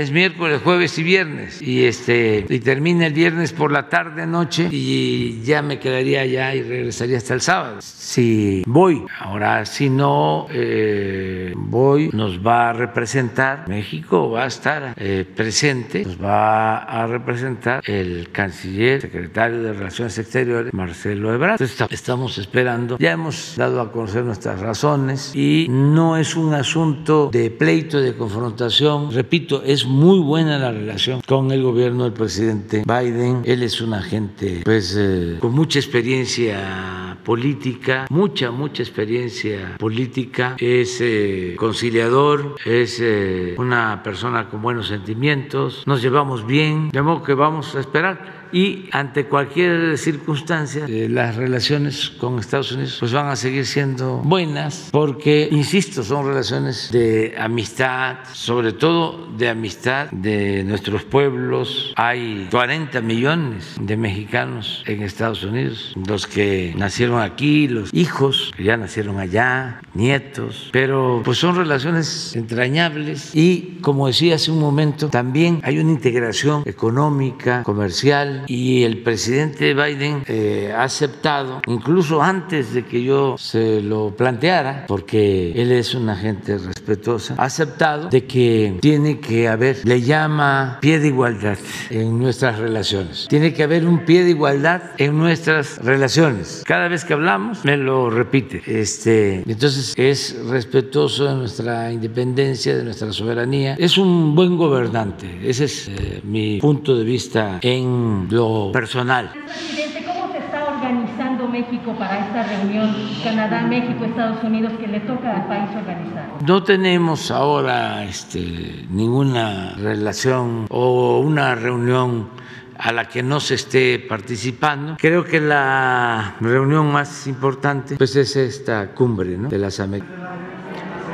es 0.01 0.11
miércoles, 0.11 0.63
jueves 0.65 0.99
y 0.99 1.03
viernes 1.03 1.61
y 1.61 1.85
este 1.85 2.47
y 2.49 2.61
termina 2.61 3.07
el 3.07 3.13
viernes 3.13 3.53
por 3.53 3.71
la 3.71 3.91
tarde 3.91 4.27
noche 4.27 4.69
y 4.71 5.43
ya 5.43 5.61
me 5.61 5.79
quedaría 5.79 6.23
allá 6.23 6.55
y 6.55 6.63
regresaría 6.63 7.19
hasta 7.19 7.35
el 7.35 7.43
sábado. 7.43 7.77
Si 7.81 8.63
voy, 8.67 9.05
ahora 9.19 9.67
si 9.67 9.91
no 9.91 10.47
eh, 10.51 11.53
voy, 11.55 12.09
nos 12.13 12.45
va 12.45 12.71
a 12.71 12.73
representar 12.73 13.69
México 13.69 14.31
va 14.31 14.45
a 14.45 14.47
estar 14.47 14.95
eh, 14.97 15.27
presente, 15.37 16.05
nos 16.05 16.23
va 16.23 16.79
a 16.79 17.07
representar 17.07 17.83
el 17.87 18.31
canciller, 18.33 19.03
secretario 19.03 19.63
de 19.63 19.75
Relaciones 19.75 20.17
Exteriores, 20.19 20.73
Marcelo 20.73 21.35
Ebrard. 21.35 21.61
estamos 21.91 22.39
esperando, 22.39 22.97
ya 22.99 23.13
hemos 23.13 23.57
dado 23.57 23.81
a 23.81 23.93
conocer 23.93 24.25
nuestras 24.25 24.61
razones 24.61 25.35
y 25.35 25.67
no 25.69 26.17
es 26.17 26.35
un 26.35 26.55
asunto 26.55 27.29
de 27.31 27.51
pleito, 27.51 28.01
de 28.01 28.15
confrontación, 28.15 29.13
repito, 29.13 29.63
es 29.63 29.82
muy 29.87 30.19
buena 30.19 30.59
la 30.59 30.73
relación 30.73 31.21
con 31.27 31.51
el 31.51 31.63
gobierno 31.63 32.05
del 32.05 32.13
presidente 32.13 32.83
Biden. 32.87 33.43
Él 33.45 33.63
es 33.63 33.81
un 33.81 33.95
agente 33.95 34.63
pues 34.65 34.97
eh, 34.99 35.39
con 35.41 35.53
mucha 35.53 35.79
experiencia 35.79 37.19
política, 37.25 38.07
mucha, 38.11 38.51
mucha 38.51 38.83
experiencia 38.83 39.77
política, 39.79 40.57
es 40.59 40.99
eh, 41.01 41.55
conciliador, 41.57 42.57
es 42.65 42.99
eh, 43.01 43.55
una 43.59 44.03
persona 44.03 44.49
con 44.49 44.63
buenos 44.63 44.89
sentimientos, 44.89 45.85
nos 45.87 46.03
llevamos 46.03 46.47
bien, 46.47 46.91
de 46.91 47.03
modo 47.03 47.23
que 47.23 47.35
vamos 47.35 47.75
a 47.75 47.81
esperar 47.81 48.42
y 48.53 48.89
ante 48.93 49.27
cualquier 49.27 49.97
circunstancia 49.99 50.87
eh, 50.89 51.09
las 51.09 51.37
relaciones 51.37 52.11
con 52.11 52.39
Estados 52.39 52.73
Unidos 52.73 52.97
pues 53.01 53.13
van 53.13 53.29
a 53.29 53.37
seguir 53.37 53.67
siendo 53.67 54.19
buenas 54.19 54.89
porque, 54.93 55.49
insisto, 55.51 56.03
son 56.03 56.27
relaciones 56.27 56.91
de 56.93 57.35
amistad, 57.39 58.19
sobre 58.33 58.73
todo 58.73 59.29
de 59.37 59.49
amistad 59.49 60.11
de 60.11 60.65
nuestros 60.65 61.05
pueblos. 61.05 61.93
Hay 61.97 62.49
40 62.51 63.01
millones 63.01 63.77
de 63.81 63.97
mexicanos 63.97 64.85
en 64.87 65.03
Estados 65.03 65.45
Unidos, 65.45 65.95
los 66.07 66.27
que 66.27 66.75
nacieron 66.77 67.21
aquí, 67.21 67.69
los 67.69 67.93
hijos 67.93 68.53
que 68.57 68.65
ya 68.65 68.77
nacieron 68.77 69.19
allá, 69.19 69.81
nietos, 69.95 70.71
pero 70.73 71.23
pues 71.25 71.39
son 71.39 71.57
relaciones 71.57 72.35
entrañables 72.37 73.35
y, 73.35 73.79
como 73.81 74.07
decía 74.07 74.35
hace 74.35 74.51
un 74.51 74.61
momento, 74.61 75.09
también 75.09 75.61
hay 75.63 75.79
una 75.79 75.91
integración 75.91 76.63
económica, 76.67 77.63
comercial, 77.63 78.42
y 78.47 78.85
el 78.85 79.03
presidente 79.03 79.75
Biden 79.75 80.25
eh, 80.27 80.73
ha 80.77 80.85
aceptado, 80.85 81.63
incluso 81.67 82.23
antes 82.23 82.75
de 82.75 82.85
que 82.85 83.03
yo 83.03 83.37
se 83.39 83.81
lo 83.81 84.15
planteara, 84.17 84.85
porque 84.87 85.53
él 85.53 85.73
es 85.73 85.95
una 85.95 86.17
gente 86.17 86.59
respetuosa, 86.59 87.35
ha 87.39 87.45
aceptado 87.45 88.09
de 88.09 88.25
que 88.25 88.79
tiene 88.81 89.21
que 89.21 89.49
haber, 89.49 89.87
le 89.87 90.01
llama 90.03 90.79
pie 90.81 90.99
de 90.99 91.09
igualdad 91.09 91.59
en 91.91 92.19
nuestras 92.19 92.59
relaciones. 92.59 93.27
Tiene 93.29 93.53
que 93.53 93.63
haber 93.63 93.87
un 93.87 94.05
pie 94.05 94.25
de 94.25 94.31
igualdad 94.31 94.83
en 94.99 95.17
nuestras 95.19 95.79
relaciones. 95.79 96.63
Cada 96.67 96.89
vez 96.89 97.05
que 97.05 97.13
hablamos 97.13 97.65
me 97.65 97.77
lo 97.77 98.11
repite. 98.11 98.63
Este, 98.67 99.43
entonces 99.47 99.95
es 99.97 100.37
respetuoso 100.47 101.27
de 101.27 101.35
nuestra 101.35 101.93
independencia, 101.93 102.77
de 102.77 102.85
nuestra 102.85 103.13
soberanía. 103.13 103.75
Es 103.79 103.99
un 103.99 104.35
buen 104.35 104.57
gobernante. 104.57 105.41
Ese 105.43 105.65
es 105.65 105.89
eh, 105.89 106.21
mi 106.25 106.59
punto 106.61 106.97
de 106.97 107.05
vista 107.05 107.59
en 107.63 108.29
lo 108.33 108.73
personal. 108.73 109.31
Presidente, 109.45 110.05
¿cómo 110.07 110.33
se 110.33 110.39
está 110.39 110.65
organizando 110.65 111.47
México 111.49 111.95
para 111.99 112.27
esta 112.27 112.43
reunión 112.45 112.95
Canadá, 113.23 113.63
México, 113.63 114.05
Estados 114.05 114.43
Unidos 114.43 114.73
que 114.81 114.87
le 114.87 115.01
toca 115.01 115.37
al 115.37 115.47
país 115.47 115.69
organizar? 115.77 116.29
No 116.47 116.63
tenemos 116.63 117.31
ahora 117.31 118.05
este, 118.05 118.87
ninguna 118.91 119.75
relación 119.77 120.67
o 120.71 121.21
una 121.21 121.55
reunión 121.55 122.31
a 122.79 122.91
la 122.91 123.05
que 123.05 123.23
no 123.23 123.39
se 123.39 123.55
esté 123.55 123.99
participando. 123.99 124.97
Creo 124.99 125.25
que 125.25 125.39
la 125.39 126.35
reunión 126.41 126.91
más 126.91 127.27
importante 127.27 127.97
pues 127.97 128.17
es 128.17 128.35
esta 128.35 128.89
cumbre 128.95 129.37
¿no? 129.37 129.49
de 129.49 129.59
las 129.59 129.79
Américas. 129.79 130.11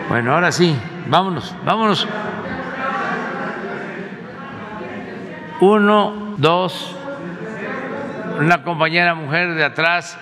Bueno, 0.08 0.34
ahora 0.34 0.52
sí, 0.52 0.74
vámonos, 1.10 1.54
vámonos. 1.66 2.06
Uno, 5.60 6.34
dos, 6.38 6.94
una 8.38 8.62
compañera 8.62 9.14
mujer 9.14 9.54
de 9.54 9.64
atrás, 9.64 10.16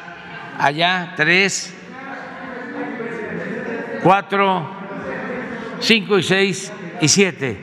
allá, 0.59 1.13
tres. 1.17 1.73
4, 4.03 4.71
5 5.81 6.19
y 6.19 6.23
6 6.23 6.73
y 7.01 7.09
7. 7.09 7.57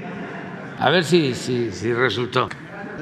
A 0.78 0.90
ver 0.90 1.06
si, 1.06 1.34
si, 1.36 1.72
si 1.72 1.94
resultó. 1.94 2.50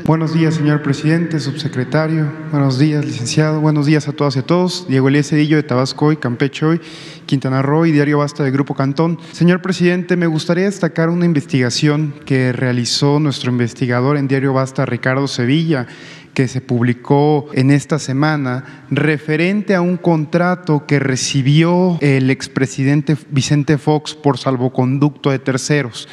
Buenos 0.06 0.34
días, 0.34 0.56
señor 0.56 0.82
presidente, 0.82 1.40
subsecretario. 1.40 2.32
Buenos 2.52 2.80
días, 2.80 3.06
licenciado. 3.06 3.60
Buenos 3.60 3.86
días 3.86 4.08
a 4.08 4.14
todas 4.14 4.36
y 4.36 4.40
a 4.40 4.42
todos. 4.44 4.88
Diego 4.88 5.10
Elías 5.10 5.30
Cedillo 5.30 5.58
de 5.58 5.64
Tabasco 5.64 6.08
hoy, 6.08 6.18
Campeche 6.18 6.66
hoy, 6.66 6.82
Quintana 7.26 7.62
Roo 7.62 7.86
y 7.86 7.92
Diario 7.92 8.20
Basta 8.20 8.44
de 8.44 8.52
Grupo 8.52 8.74
Cantón. 8.74 9.20
Señor 9.32 9.62
presidente, 9.62 10.16
me 10.18 10.28
gustaría 10.28 10.66
destacar 10.66 11.10
una 11.10 11.26
investigación 11.26 12.14
que 12.26 12.52
realizó 12.52 13.20
nuestro 13.20 13.52
investigador 13.52 14.18
en 14.18 14.28
Diario 14.28 14.54
Basta, 14.54 14.86
Ricardo 14.86 15.28
Sevilla 15.28 15.88
que 16.34 16.48
se 16.48 16.62
publicó 16.62 17.48
en 17.54 17.72
esta 17.72 18.00
semana 18.00 18.86
referente 18.90 19.76
a 19.76 19.82
un 19.82 19.98
contrato 19.98 20.86
que 20.86 21.00
recibió 21.00 21.98
el 22.02 22.30
expresidente 22.30 23.18
Vicente 23.30 23.78
Fox 23.78 24.16
por 24.16 24.38
salvoconducto 24.38 25.30
de 25.32 25.40
terceros. 25.40 26.08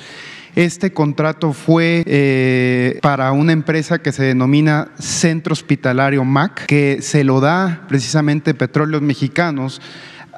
Este 0.56 0.92
contrato 0.92 1.52
fue 1.52 2.02
eh, 2.06 2.98
para 3.00 3.30
una 3.30 3.52
empresa 3.52 4.00
que 4.00 4.10
se 4.10 4.24
denomina 4.24 4.88
Centro 4.98 5.52
Hospitalario 5.52 6.24
MAC, 6.24 6.66
que 6.66 6.98
se 7.00 7.22
lo 7.22 7.40
da 7.40 7.84
precisamente 7.88 8.54
Petróleos 8.54 9.02
Mexicanos 9.02 9.80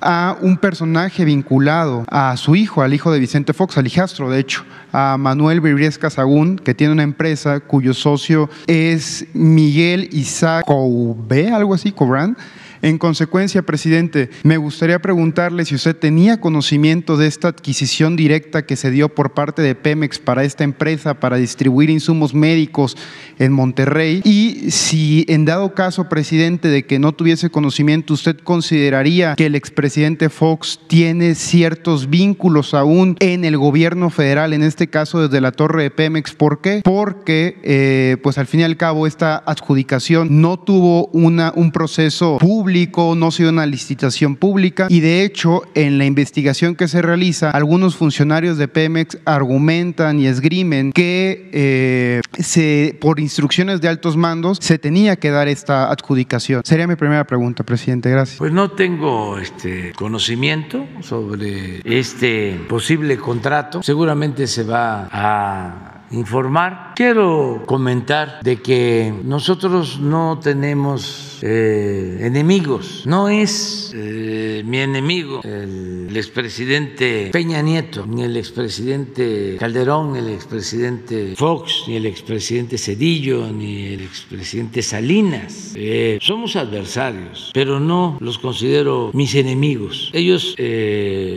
a 0.00 0.36
un 0.40 0.56
personaje 0.56 1.24
vinculado 1.24 2.04
a 2.08 2.36
su 2.36 2.56
hijo, 2.56 2.82
al 2.82 2.94
hijo 2.94 3.12
de 3.12 3.18
Vicente 3.18 3.52
Fox, 3.52 3.78
al 3.78 3.86
hijastro, 3.86 4.30
de 4.30 4.40
hecho, 4.40 4.64
a 4.92 5.16
Manuel 5.18 5.60
Bribriesca 5.60 6.10
Sagún, 6.10 6.56
que 6.56 6.74
tiene 6.74 6.92
una 6.92 7.02
empresa 7.02 7.60
cuyo 7.60 7.94
socio 7.94 8.48
es 8.66 9.26
Miguel 9.34 10.08
Isaac 10.12 10.64
Coube, 10.66 11.50
algo 11.50 11.74
así, 11.74 11.92
Cobran 11.92 12.36
en 12.82 12.96
consecuencia, 12.96 13.60
presidente, 13.60 14.30
me 14.42 14.56
gustaría 14.56 15.00
preguntarle 15.00 15.66
si 15.66 15.74
usted 15.74 15.94
tenía 15.94 16.40
conocimiento 16.40 17.18
de 17.18 17.26
esta 17.26 17.48
adquisición 17.48 18.16
directa 18.16 18.64
que 18.64 18.76
se 18.76 18.90
dio 18.90 19.10
por 19.10 19.34
parte 19.34 19.60
de 19.60 19.74
Pemex 19.74 20.18
para 20.18 20.44
esta 20.44 20.64
empresa 20.64 21.20
para 21.20 21.36
distribuir 21.36 21.90
insumos 21.90 22.32
médicos 22.32 22.96
en 23.38 23.52
Monterrey 23.52 24.22
y 24.24 24.70
si 24.70 25.26
en 25.28 25.44
dado 25.44 25.74
caso, 25.74 26.08
presidente, 26.08 26.68
de 26.68 26.86
que 26.86 26.98
no 26.98 27.12
tuviese 27.12 27.50
conocimiento, 27.50 28.14
usted 28.14 28.38
consideraría 28.38 29.34
que 29.34 29.46
el 29.46 29.56
expresidente 29.56 30.30
Fox 30.30 30.80
tiene 30.86 31.34
ciertos 31.34 32.08
vínculos 32.08 32.72
aún 32.72 33.16
en 33.20 33.44
el 33.44 33.58
gobierno 33.58 34.08
federal, 34.08 34.54
en 34.54 34.62
este 34.62 34.88
caso 34.88 35.20
desde 35.20 35.42
la 35.42 35.52
torre 35.52 35.82
de 35.82 35.90
Pemex. 35.90 36.34
¿Por 36.34 36.62
qué? 36.62 36.80
Porque, 36.82 37.58
eh, 37.62 38.16
pues 38.22 38.38
al 38.38 38.46
fin 38.46 38.60
y 38.60 38.62
al 38.62 38.78
cabo, 38.78 39.06
esta 39.06 39.36
adjudicación 39.36 40.40
no 40.40 40.58
tuvo 40.58 41.08
un 41.08 41.72
proceso 41.72 42.38
público 42.38 42.69
no 42.70 43.26
ha 43.26 43.30
sido 43.30 43.50
una 43.50 43.66
licitación 43.66 44.36
pública 44.36 44.86
y 44.88 45.00
de 45.00 45.24
hecho 45.24 45.62
en 45.74 45.98
la 45.98 46.04
investigación 46.04 46.76
que 46.76 46.88
se 46.88 47.02
realiza 47.02 47.50
algunos 47.50 47.96
funcionarios 47.96 48.58
de 48.58 48.68
Pemex 48.68 49.18
argumentan 49.24 50.20
y 50.20 50.26
esgrimen 50.26 50.92
que 50.92 51.50
eh, 51.52 52.20
se, 52.38 52.96
por 53.00 53.20
instrucciones 53.20 53.80
de 53.80 53.88
altos 53.88 54.16
mandos 54.16 54.58
se 54.60 54.78
tenía 54.78 55.16
que 55.16 55.30
dar 55.30 55.48
esta 55.48 55.90
adjudicación. 55.90 56.62
Sería 56.64 56.86
mi 56.86 56.96
primera 56.96 57.24
pregunta, 57.24 57.64
presidente. 57.64 58.10
Gracias. 58.10 58.38
Pues 58.38 58.52
no 58.52 58.70
tengo 58.70 59.38
este 59.38 59.92
conocimiento 59.92 60.86
sobre 61.00 61.80
este 61.84 62.60
posible 62.68 63.16
contrato. 63.16 63.82
Seguramente 63.82 64.46
se 64.46 64.62
va 64.62 65.08
a 65.10 66.04
informar. 66.10 66.89
Quiero 67.00 67.62
comentar 67.64 68.40
de 68.42 68.60
que 68.60 69.10
nosotros 69.24 69.98
no 70.00 70.38
tenemos 70.38 71.38
eh, 71.40 72.18
enemigos. 72.20 73.04
No 73.06 73.30
es 73.30 73.90
eh, 73.96 74.62
mi 74.66 74.80
enemigo 74.80 75.40
el, 75.42 76.14
expresidente 76.14 77.30
Peña 77.32 77.62
Nieto, 77.62 78.04
ni 78.06 78.24
el 78.24 78.36
expresidente 78.36 79.56
Calderón, 79.58 80.12
ni 80.12 80.18
el 80.18 80.28
expresidente 80.28 81.34
Fox, 81.36 81.84
ni 81.88 81.96
el 81.96 82.04
expresidente 82.04 82.76
Cedillo, 82.76 83.50
ni 83.50 83.94
el 83.94 84.02
expresidente 84.02 84.82
Salinas. 84.82 85.72
Eh, 85.76 86.18
somos 86.20 86.54
adversarios, 86.56 87.50
pero 87.54 87.80
no 87.80 88.18
los 88.20 88.38
considero 88.38 89.10
mis 89.14 89.34
enemigos. 89.36 90.10
Ellos 90.12 90.54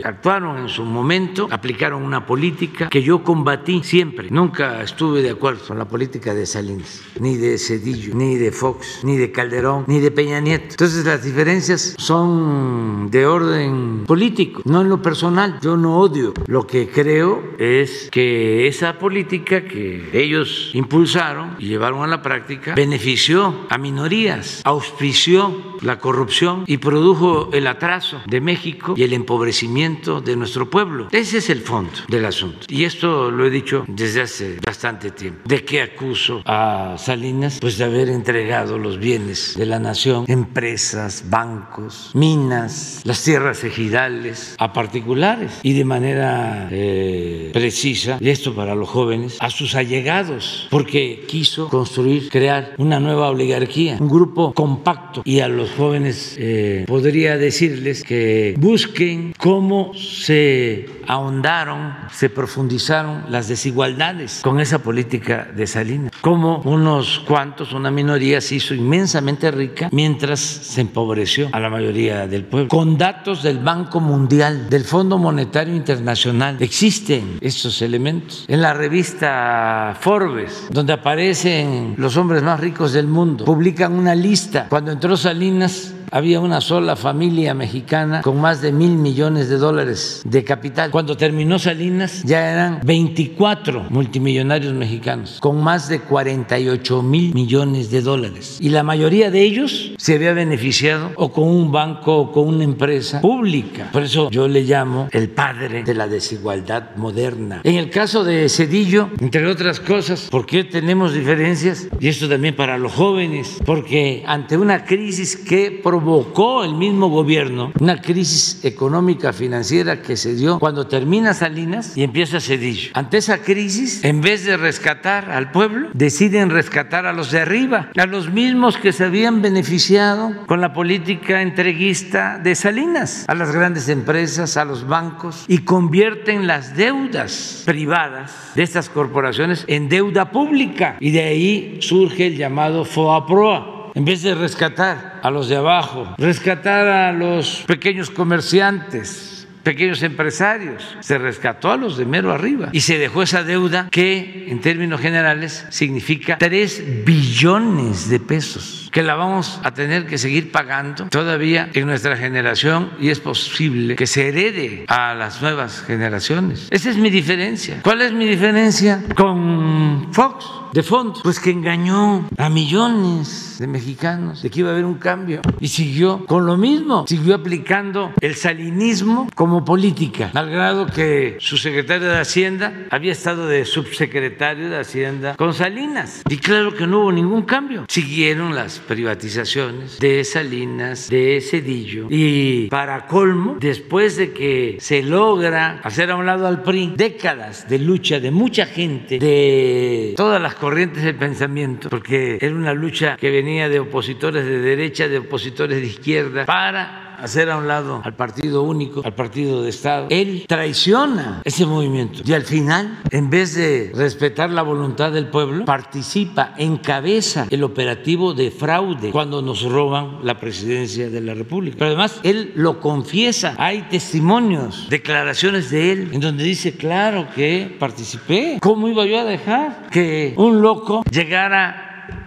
actuaron 0.04 0.58
en 0.58 0.68
su 0.68 0.84
momento, 0.84 1.48
aplicaron 1.50 2.02
una 2.02 2.26
política 2.26 2.90
que 2.90 3.02
yo 3.02 3.24
combatí 3.24 3.82
siempre. 3.82 4.28
Nunca 4.30 4.82
estuve 4.82 5.22
de 5.22 5.30
acuerdo 5.30 5.53
con 5.58 5.78
la 5.78 5.86
política 5.86 6.34
de 6.34 6.46
Salinas, 6.46 7.02
ni 7.20 7.36
de 7.36 7.58
Cedillo, 7.58 8.14
ni 8.14 8.36
de 8.36 8.52
Fox, 8.52 9.00
ni 9.02 9.16
de 9.16 9.32
Calderón, 9.32 9.84
ni 9.86 10.00
de 10.00 10.10
Peña 10.10 10.40
Nieto. 10.40 10.66
Entonces 10.70 11.04
las 11.04 11.22
diferencias 11.22 11.94
son 11.98 13.10
de 13.10 13.26
orden 13.26 14.04
político, 14.06 14.62
no 14.64 14.82
en 14.82 14.88
lo 14.88 15.02
personal. 15.02 15.58
Yo 15.62 15.76
no 15.76 15.98
odio. 15.98 16.34
Lo 16.46 16.66
que 16.66 16.88
creo 16.88 17.42
es 17.58 18.08
que 18.10 18.66
esa 18.66 18.98
política 18.98 19.64
que 19.64 20.10
ellos 20.12 20.70
impulsaron 20.74 21.56
y 21.58 21.68
llevaron 21.68 22.02
a 22.02 22.06
la 22.06 22.22
práctica 22.22 22.74
benefició 22.74 23.66
a 23.68 23.78
minorías, 23.78 24.60
auspició 24.64 25.73
la 25.82 25.98
corrupción 25.98 26.64
y 26.66 26.78
produjo 26.78 27.50
el 27.52 27.66
atraso 27.66 28.20
de 28.26 28.40
México 28.40 28.94
y 28.96 29.02
el 29.02 29.12
empobrecimiento 29.12 30.20
de 30.20 30.36
nuestro 30.36 30.70
pueblo. 30.70 31.08
Ese 31.12 31.38
es 31.38 31.50
el 31.50 31.60
fondo 31.60 31.92
del 32.08 32.24
asunto. 32.24 32.66
Y 32.68 32.84
esto 32.84 33.30
lo 33.30 33.46
he 33.46 33.50
dicho 33.50 33.84
desde 33.88 34.22
hace 34.22 34.58
bastante 34.64 35.10
tiempo. 35.10 35.42
¿De 35.44 35.64
qué 35.64 35.82
acuso 35.82 36.42
a 36.44 36.96
Salinas? 36.98 37.58
Pues 37.60 37.78
de 37.78 37.84
haber 37.84 38.08
entregado 38.08 38.78
los 38.78 38.98
bienes 38.98 39.54
de 39.56 39.66
la 39.66 39.78
nación, 39.78 40.24
empresas, 40.28 41.24
bancos, 41.28 42.10
minas, 42.14 43.00
las 43.04 43.22
tierras 43.22 43.64
ejidales 43.64 44.54
a 44.58 44.72
particulares 44.72 45.60
y 45.62 45.72
de 45.72 45.84
manera 45.84 46.68
eh, 46.70 47.50
precisa, 47.52 48.18
y 48.20 48.30
esto 48.30 48.54
para 48.54 48.74
los 48.74 48.88
jóvenes, 48.88 49.36
a 49.40 49.50
sus 49.50 49.74
allegados, 49.74 50.68
porque 50.70 51.24
quiso 51.26 51.68
construir, 51.68 52.28
crear 52.30 52.74
una 52.78 53.00
nueva 53.00 53.28
oligarquía, 53.30 53.96
un 54.00 54.08
grupo 54.08 54.52
compacto 54.54 55.22
y 55.24 55.40
a 55.40 55.48
los 55.48 55.63
jóvenes 55.70 56.36
eh, 56.38 56.84
podría 56.86 57.36
decirles 57.36 58.02
que 58.02 58.54
busquen 58.58 59.34
cómo 59.38 59.92
se 59.94 60.86
ahondaron, 61.06 61.94
se 62.12 62.30
profundizaron 62.30 63.24
las 63.28 63.48
desigualdades 63.48 64.40
con 64.42 64.60
esa 64.60 64.78
política 64.78 65.48
de 65.54 65.66
Salinas. 65.66 66.12
Como 66.20 66.58
unos 66.64 67.20
cuantos, 67.20 67.72
una 67.72 67.90
minoría 67.90 68.40
se 68.40 68.56
hizo 68.56 68.74
inmensamente 68.74 69.50
rica 69.50 69.88
mientras 69.92 70.40
se 70.40 70.80
empobreció 70.80 71.48
a 71.52 71.60
la 71.60 71.70
mayoría 71.70 72.26
del 72.26 72.44
pueblo. 72.44 72.68
Con 72.68 72.96
datos 72.96 73.42
del 73.42 73.58
Banco 73.58 74.00
Mundial, 74.00 74.68
del 74.68 74.84
Fondo 74.84 75.18
Monetario 75.18 75.74
Internacional, 75.74 76.56
existen 76.60 77.38
estos 77.40 77.82
elementos. 77.82 78.44
En 78.48 78.62
la 78.62 78.74
revista 78.74 79.96
Forbes, 80.00 80.68
donde 80.70 80.92
aparecen 80.92 81.94
los 81.96 82.16
hombres 82.16 82.42
más 82.42 82.60
ricos 82.60 82.92
del 82.92 83.06
mundo, 83.06 83.44
publican 83.44 83.92
una 83.92 84.14
lista. 84.14 84.66
Cuando 84.68 84.92
entró 84.92 85.16
Salinas, 85.16 85.53
This. 85.60 85.93
Había 86.10 86.40
una 86.40 86.60
sola 86.60 86.96
familia 86.96 87.54
mexicana 87.54 88.22
con 88.22 88.40
más 88.40 88.62
de 88.62 88.72
mil 88.72 88.92
millones 88.92 89.48
de 89.48 89.56
dólares 89.56 90.22
de 90.24 90.44
capital. 90.44 90.90
Cuando 90.90 91.16
terminó 91.16 91.58
Salinas 91.58 92.22
ya 92.24 92.52
eran 92.52 92.80
24 92.84 93.86
multimillonarios 93.90 94.72
mexicanos 94.72 95.38
con 95.40 95.62
más 95.62 95.88
de 95.88 96.00
48 96.00 97.02
mil 97.02 97.34
millones 97.34 97.90
de 97.90 98.02
dólares. 98.02 98.58
Y 98.60 98.68
la 98.68 98.82
mayoría 98.82 99.30
de 99.30 99.42
ellos 99.42 99.92
se 99.96 100.14
había 100.14 100.32
beneficiado 100.32 101.10
o 101.16 101.32
con 101.32 101.48
un 101.48 101.72
banco 101.72 102.16
o 102.16 102.32
con 102.32 102.48
una 102.48 102.64
empresa 102.64 103.20
pública. 103.20 103.90
Por 103.92 104.02
eso 104.02 104.30
yo 104.30 104.46
le 104.48 104.62
llamo 104.62 105.08
el 105.10 105.28
padre 105.30 105.82
de 105.82 105.94
la 105.94 106.06
desigualdad 106.06 106.96
moderna. 106.96 107.60
En 107.64 107.76
el 107.76 107.90
caso 107.90 108.24
de 108.24 108.48
Cedillo, 108.48 109.10
entre 109.20 109.46
otras 109.46 109.80
cosas, 109.80 110.28
¿por 110.30 110.46
qué 110.46 110.64
tenemos 110.64 111.14
diferencias? 111.14 111.88
Y 112.00 112.08
esto 112.08 112.28
también 112.28 112.54
para 112.54 112.78
los 112.78 112.92
jóvenes, 112.92 113.58
porque 113.64 114.22
ante 114.26 114.56
una 114.56 114.84
crisis 114.84 115.36
que 115.36 115.80
provocó 115.82 115.93
provocó 115.94 116.64
el 116.64 116.74
mismo 116.74 117.08
gobierno 117.08 117.72
una 117.78 118.00
crisis 118.00 118.64
económica 118.64 119.32
financiera 119.32 120.02
que 120.02 120.16
se 120.16 120.34
dio 120.34 120.58
cuando 120.58 120.88
termina 120.88 121.34
Salinas 121.34 121.96
y 121.96 122.02
empieza 122.02 122.40
Cedillo. 122.40 122.90
Ante 122.94 123.18
esa 123.18 123.38
crisis, 123.38 124.02
en 124.02 124.20
vez 124.20 124.44
de 124.44 124.56
rescatar 124.56 125.30
al 125.30 125.52
pueblo, 125.52 125.90
deciden 125.94 126.50
rescatar 126.50 127.06
a 127.06 127.12
los 127.12 127.30
de 127.30 127.42
arriba, 127.42 127.90
a 127.96 128.06
los 128.06 128.32
mismos 128.32 128.76
que 128.76 128.92
se 128.92 129.04
habían 129.04 129.40
beneficiado 129.40 130.32
con 130.46 130.60
la 130.60 130.72
política 130.72 131.42
entreguista 131.42 132.40
de 132.42 132.56
Salinas, 132.56 133.24
a 133.28 133.36
las 133.36 133.52
grandes 133.52 133.88
empresas, 133.88 134.56
a 134.56 134.64
los 134.64 134.88
bancos 134.88 135.44
y 135.46 135.58
convierten 135.58 136.48
las 136.48 136.76
deudas 136.76 137.62
privadas 137.66 138.32
de 138.56 138.64
estas 138.64 138.88
corporaciones 138.88 139.64
en 139.68 139.88
deuda 139.88 140.32
pública 140.32 140.96
y 140.98 141.12
de 141.12 141.22
ahí 141.22 141.78
surge 141.80 142.26
el 142.26 142.36
llamado 142.36 142.84
FOAPROA 142.84 143.73
en 143.94 144.04
vez 144.04 144.22
de 144.22 144.34
rescatar 144.34 145.20
a 145.22 145.30
los 145.30 145.48
de 145.48 145.56
abajo, 145.56 146.14
rescatar 146.18 146.88
a 146.88 147.12
los 147.12 147.64
pequeños 147.66 148.10
comerciantes, 148.10 149.46
pequeños 149.62 150.02
empresarios, 150.02 150.96
se 151.00 151.18
rescató 151.18 151.70
a 151.70 151.76
los 151.76 151.96
de 151.96 152.04
mero 152.04 152.32
arriba. 152.32 152.68
Y 152.72 152.80
se 152.80 152.98
dejó 152.98 153.22
esa 153.22 153.44
deuda 153.44 153.88
que 153.90 154.46
en 154.48 154.60
términos 154.60 155.00
generales 155.00 155.66
significa 155.70 156.38
3 156.38 157.04
billones 157.04 158.08
de 158.08 158.20
pesos 158.20 158.83
que 158.94 159.02
la 159.02 159.16
vamos 159.16 159.58
a 159.64 159.74
tener 159.74 160.06
que 160.06 160.18
seguir 160.18 160.52
pagando 160.52 161.08
todavía 161.08 161.68
en 161.74 161.84
nuestra 161.88 162.16
generación 162.16 162.92
y 163.00 163.08
es 163.08 163.18
posible 163.18 163.96
que 163.96 164.06
se 164.06 164.28
herede 164.28 164.84
a 164.86 165.14
las 165.14 165.42
nuevas 165.42 165.82
generaciones. 165.84 166.68
Esa 166.70 166.90
es 166.90 166.96
mi 166.96 167.10
diferencia. 167.10 167.80
¿Cuál 167.82 168.02
es 168.02 168.12
mi 168.12 168.24
diferencia 168.24 169.02
con 169.16 170.12
Fox? 170.12 170.46
de 170.74 170.82
fondo, 170.82 171.20
pues 171.22 171.38
que 171.38 171.50
engañó 171.50 172.28
a 172.36 172.48
millones 172.48 173.58
de 173.60 173.68
mexicanos 173.68 174.42
de 174.42 174.50
que 174.50 174.58
iba 174.58 174.70
a 174.70 174.72
haber 174.72 174.84
un 174.84 174.94
cambio 174.94 175.40
y 175.60 175.68
siguió 175.68 176.26
con 176.26 176.46
lo 176.46 176.56
mismo, 176.56 177.06
siguió 177.06 177.36
aplicando 177.36 178.12
el 178.20 178.34
salinismo 178.34 179.28
como 179.36 179.64
política, 179.64 180.32
al 180.34 180.50
grado 180.50 180.86
que 180.86 181.36
su 181.38 181.58
secretario 181.58 182.08
de 182.08 182.18
Hacienda 182.18 182.72
había 182.90 183.12
estado 183.12 183.46
de 183.46 183.64
subsecretario 183.64 184.68
de 184.68 184.80
Hacienda 184.80 185.36
con 185.36 185.54
Salinas 185.54 186.22
y 186.28 186.38
claro 186.38 186.74
que 186.74 186.88
no 186.88 187.02
hubo 187.02 187.12
ningún 187.12 187.42
cambio. 187.42 187.84
Siguieron 187.86 188.56
las 188.56 188.80
privatizaciones 188.84 189.98
de 189.98 190.24
Salinas, 190.24 191.08
de 191.10 191.40
Cedillo. 191.40 192.06
Y 192.10 192.68
para 192.68 193.06
colmo, 193.06 193.56
después 193.60 194.16
de 194.16 194.32
que 194.32 194.76
se 194.80 195.02
logra 195.02 195.80
hacer 195.82 196.10
a 196.10 196.16
un 196.16 196.26
lado 196.26 196.46
al 196.46 196.62
PRI, 196.62 196.92
décadas 196.96 197.68
de 197.68 197.78
lucha 197.78 198.20
de 198.20 198.30
mucha 198.30 198.66
gente, 198.66 199.18
de 199.18 200.14
todas 200.16 200.40
las 200.40 200.54
corrientes 200.54 201.02
de 201.02 201.14
pensamiento, 201.14 201.88
porque 201.88 202.38
era 202.40 202.54
una 202.54 202.74
lucha 202.74 203.16
que 203.16 203.30
venía 203.30 203.68
de 203.68 203.80
opositores 203.80 204.44
de 204.44 204.58
derecha, 204.60 205.08
de 205.08 205.18
opositores 205.18 205.80
de 205.80 205.86
izquierda, 205.86 206.44
para 206.44 207.03
hacer 207.24 207.50
a 207.50 207.56
un 207.56 207.66
lado 207.68 208.00
al 208.04 208.14
partido 208.14 208.62
único, 208.62 209.02
al 209.04 209.14
partido 209.14 209.62
de 209.62 209.70
Estado. 209.70 210.06
Él 210.10 210.44
traiciona 210.46 211.40
ese 211.44 211.66
movimiento 211.66 212.22
y 212.24 212.32
al 212.32 212.44
final, 212.44 213.00
en 213.10 213.30
vez 213.30 213.54
de 213.54 213.92
respetar 213.94 214.50
la 214.50 214.62
voluntad 214.62 215.12
del 215.12 215.28
pueblo, 215.28 215.64
participa, 215.64 216.54
encabeza 216.56 217.46
el 217.50 217.64
operativo 217.64 218.34
de 218.34 218.50
fraude 218.50 219.10
cuando 219.10 219.42
nos 219.42 219.62
roban 219.62 220.18
la 220.22 220.38
presidencia 220.38 221.10
de 221.10 221.20
la 221.20 221.34
República. 221.34 221.76
Pero 221.78 221.88
además, 221.88 222.20
él 222.22 222.52
lo 222.54 222.80
confiesa. 222.80 223.54
Hay 223.58 223.82
testimonios, 223.82 224.88
declaraciones 224.90 225.70
de 225.70 225.92
él, 225.92 226.10
en 226.12 226.20
donde 226.20 226.44
dice, 226.44 226.76
claro 226.76 227.28
que 227.34 227.74
participé. 227.78 228.58
¿Cómo 228.60 228.88
iba 228.88 229.06
yo 229.06 229.20
a 229.20 229.24
dejar 229.24 229.88
que 229.90 230.34
un 230.36 230.60
loco 230.60 231.02
llegara 231.10 231.84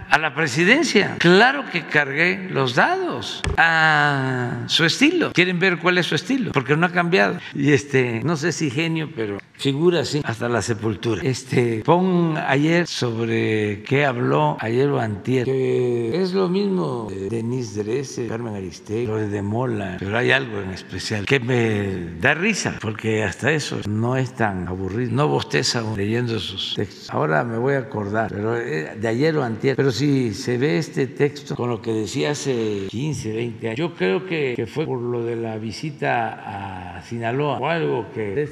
a 0.10 0.18
la 0.18 0.34
presidencia. 0.34 1.16
Claro 1.20 1.66
que 1.72 1.86
cargué 1.86 2.48
los 2.50 2.76
dados 2.76 3.42
a 3.58 4.64
su 4.68 4.86
estilo. 4.86 5.32
¿Quieren 5.34 5.60
ver 5.60 5.80
cuál 5.80 5.98
es 5.98 6.06
su 6.06 6.16
estilo? 6.16 6.52
Porque 6.52 6.76
no 6.76 6.86
ha 6.86 6.92
cambiado. 6.92 7.38
Y 7.54 7.72
este, 7.72 8.22
no 8.24 8.38
sé 8.38 8.52
si 8.52 8.70
genio, 8.70 9.10
pero 9.16 9.40
figura 9.58 10.02
así 10.02 10.22
hasta 10.24 10.48
la 10.50 10.62
sepultura. 10.62 11.22
Este, 11.24 11.82
pon 11.84 12.38
ayer 12.38 12.88
sobre 12.88 13.84
qué 13.84 14.06
habló 14.06 14.58
ayer 14.60 14.90
o 14.90 15.00
antier, 15.00 15.48
es 15.50 16.34
lo 16.34 16.48
mismo 16.48 17.08
de 17.10 17.30
Denise 17.30 17.84
Dresse, 17.84 18.28
Carmen 18.28 18.56
Aristegui, 18.56 19.08
lo 19.08 19.18
de 19.18 19.42
Mola, 19.42 19.98
pero 20.00 20.18
hay 20.18 20.32
algo 20.32 20.62
en 20.62 20.72
especial 20.72 21.26
que 21.26 21.40
me 21.40 22.20
da 22.20 22.34
risa, 22.34 22.78
porque 22.82 23.24
hasta 23.24 23.52
eso 23.52 23.80
no 23.88 24.16
es 24.16 24.34
tan 24.34 24.68
aburrido. 24.68 25.12
No 25.12 25.28
bosteza 25.28 25.84
leyendo 25.96 26.40
sus 26.40 26.76
textos. 26.76 27.10
Ahora 27.10 27.44
me 27.44 27.58
voy 27.58 27.76
a 27.76 27.80
acordar, 27.80 28.30
pero 28.32 28.58
eh, 28.58 28.96
de 28.96 29.08
ayer 29.08 29.36
o 29.38 29.44
antier. 29.44 29.76
Pero 29.76 29.92
si 29.98 30.34
se 30.34 30.60
ve 30.60 30.78
este 30.78 31.08
texto 31.08 31.56
con 31.56 31.70
lo 31.70 31.82
que 31.82 31.92
decía 31.92 32.32
hace 32.32 32.86
15, 32.90 33.34
20 33.34 33.68
años, 33.68 33.78
yo 33.78 33.96
creo 33.96 34.26
que, 34.28 34.68
fue 34.72 34.86
por 34.86 35.02
lo 35.02 35.24
de 35.26 35.36
la 35.36 35.58
visita 35.58 36.98
a 36.98 37.02
Sinaloa 37.02 37.58
o 37.58 37.68
algo 37.68 38.06
que 38.14 38.48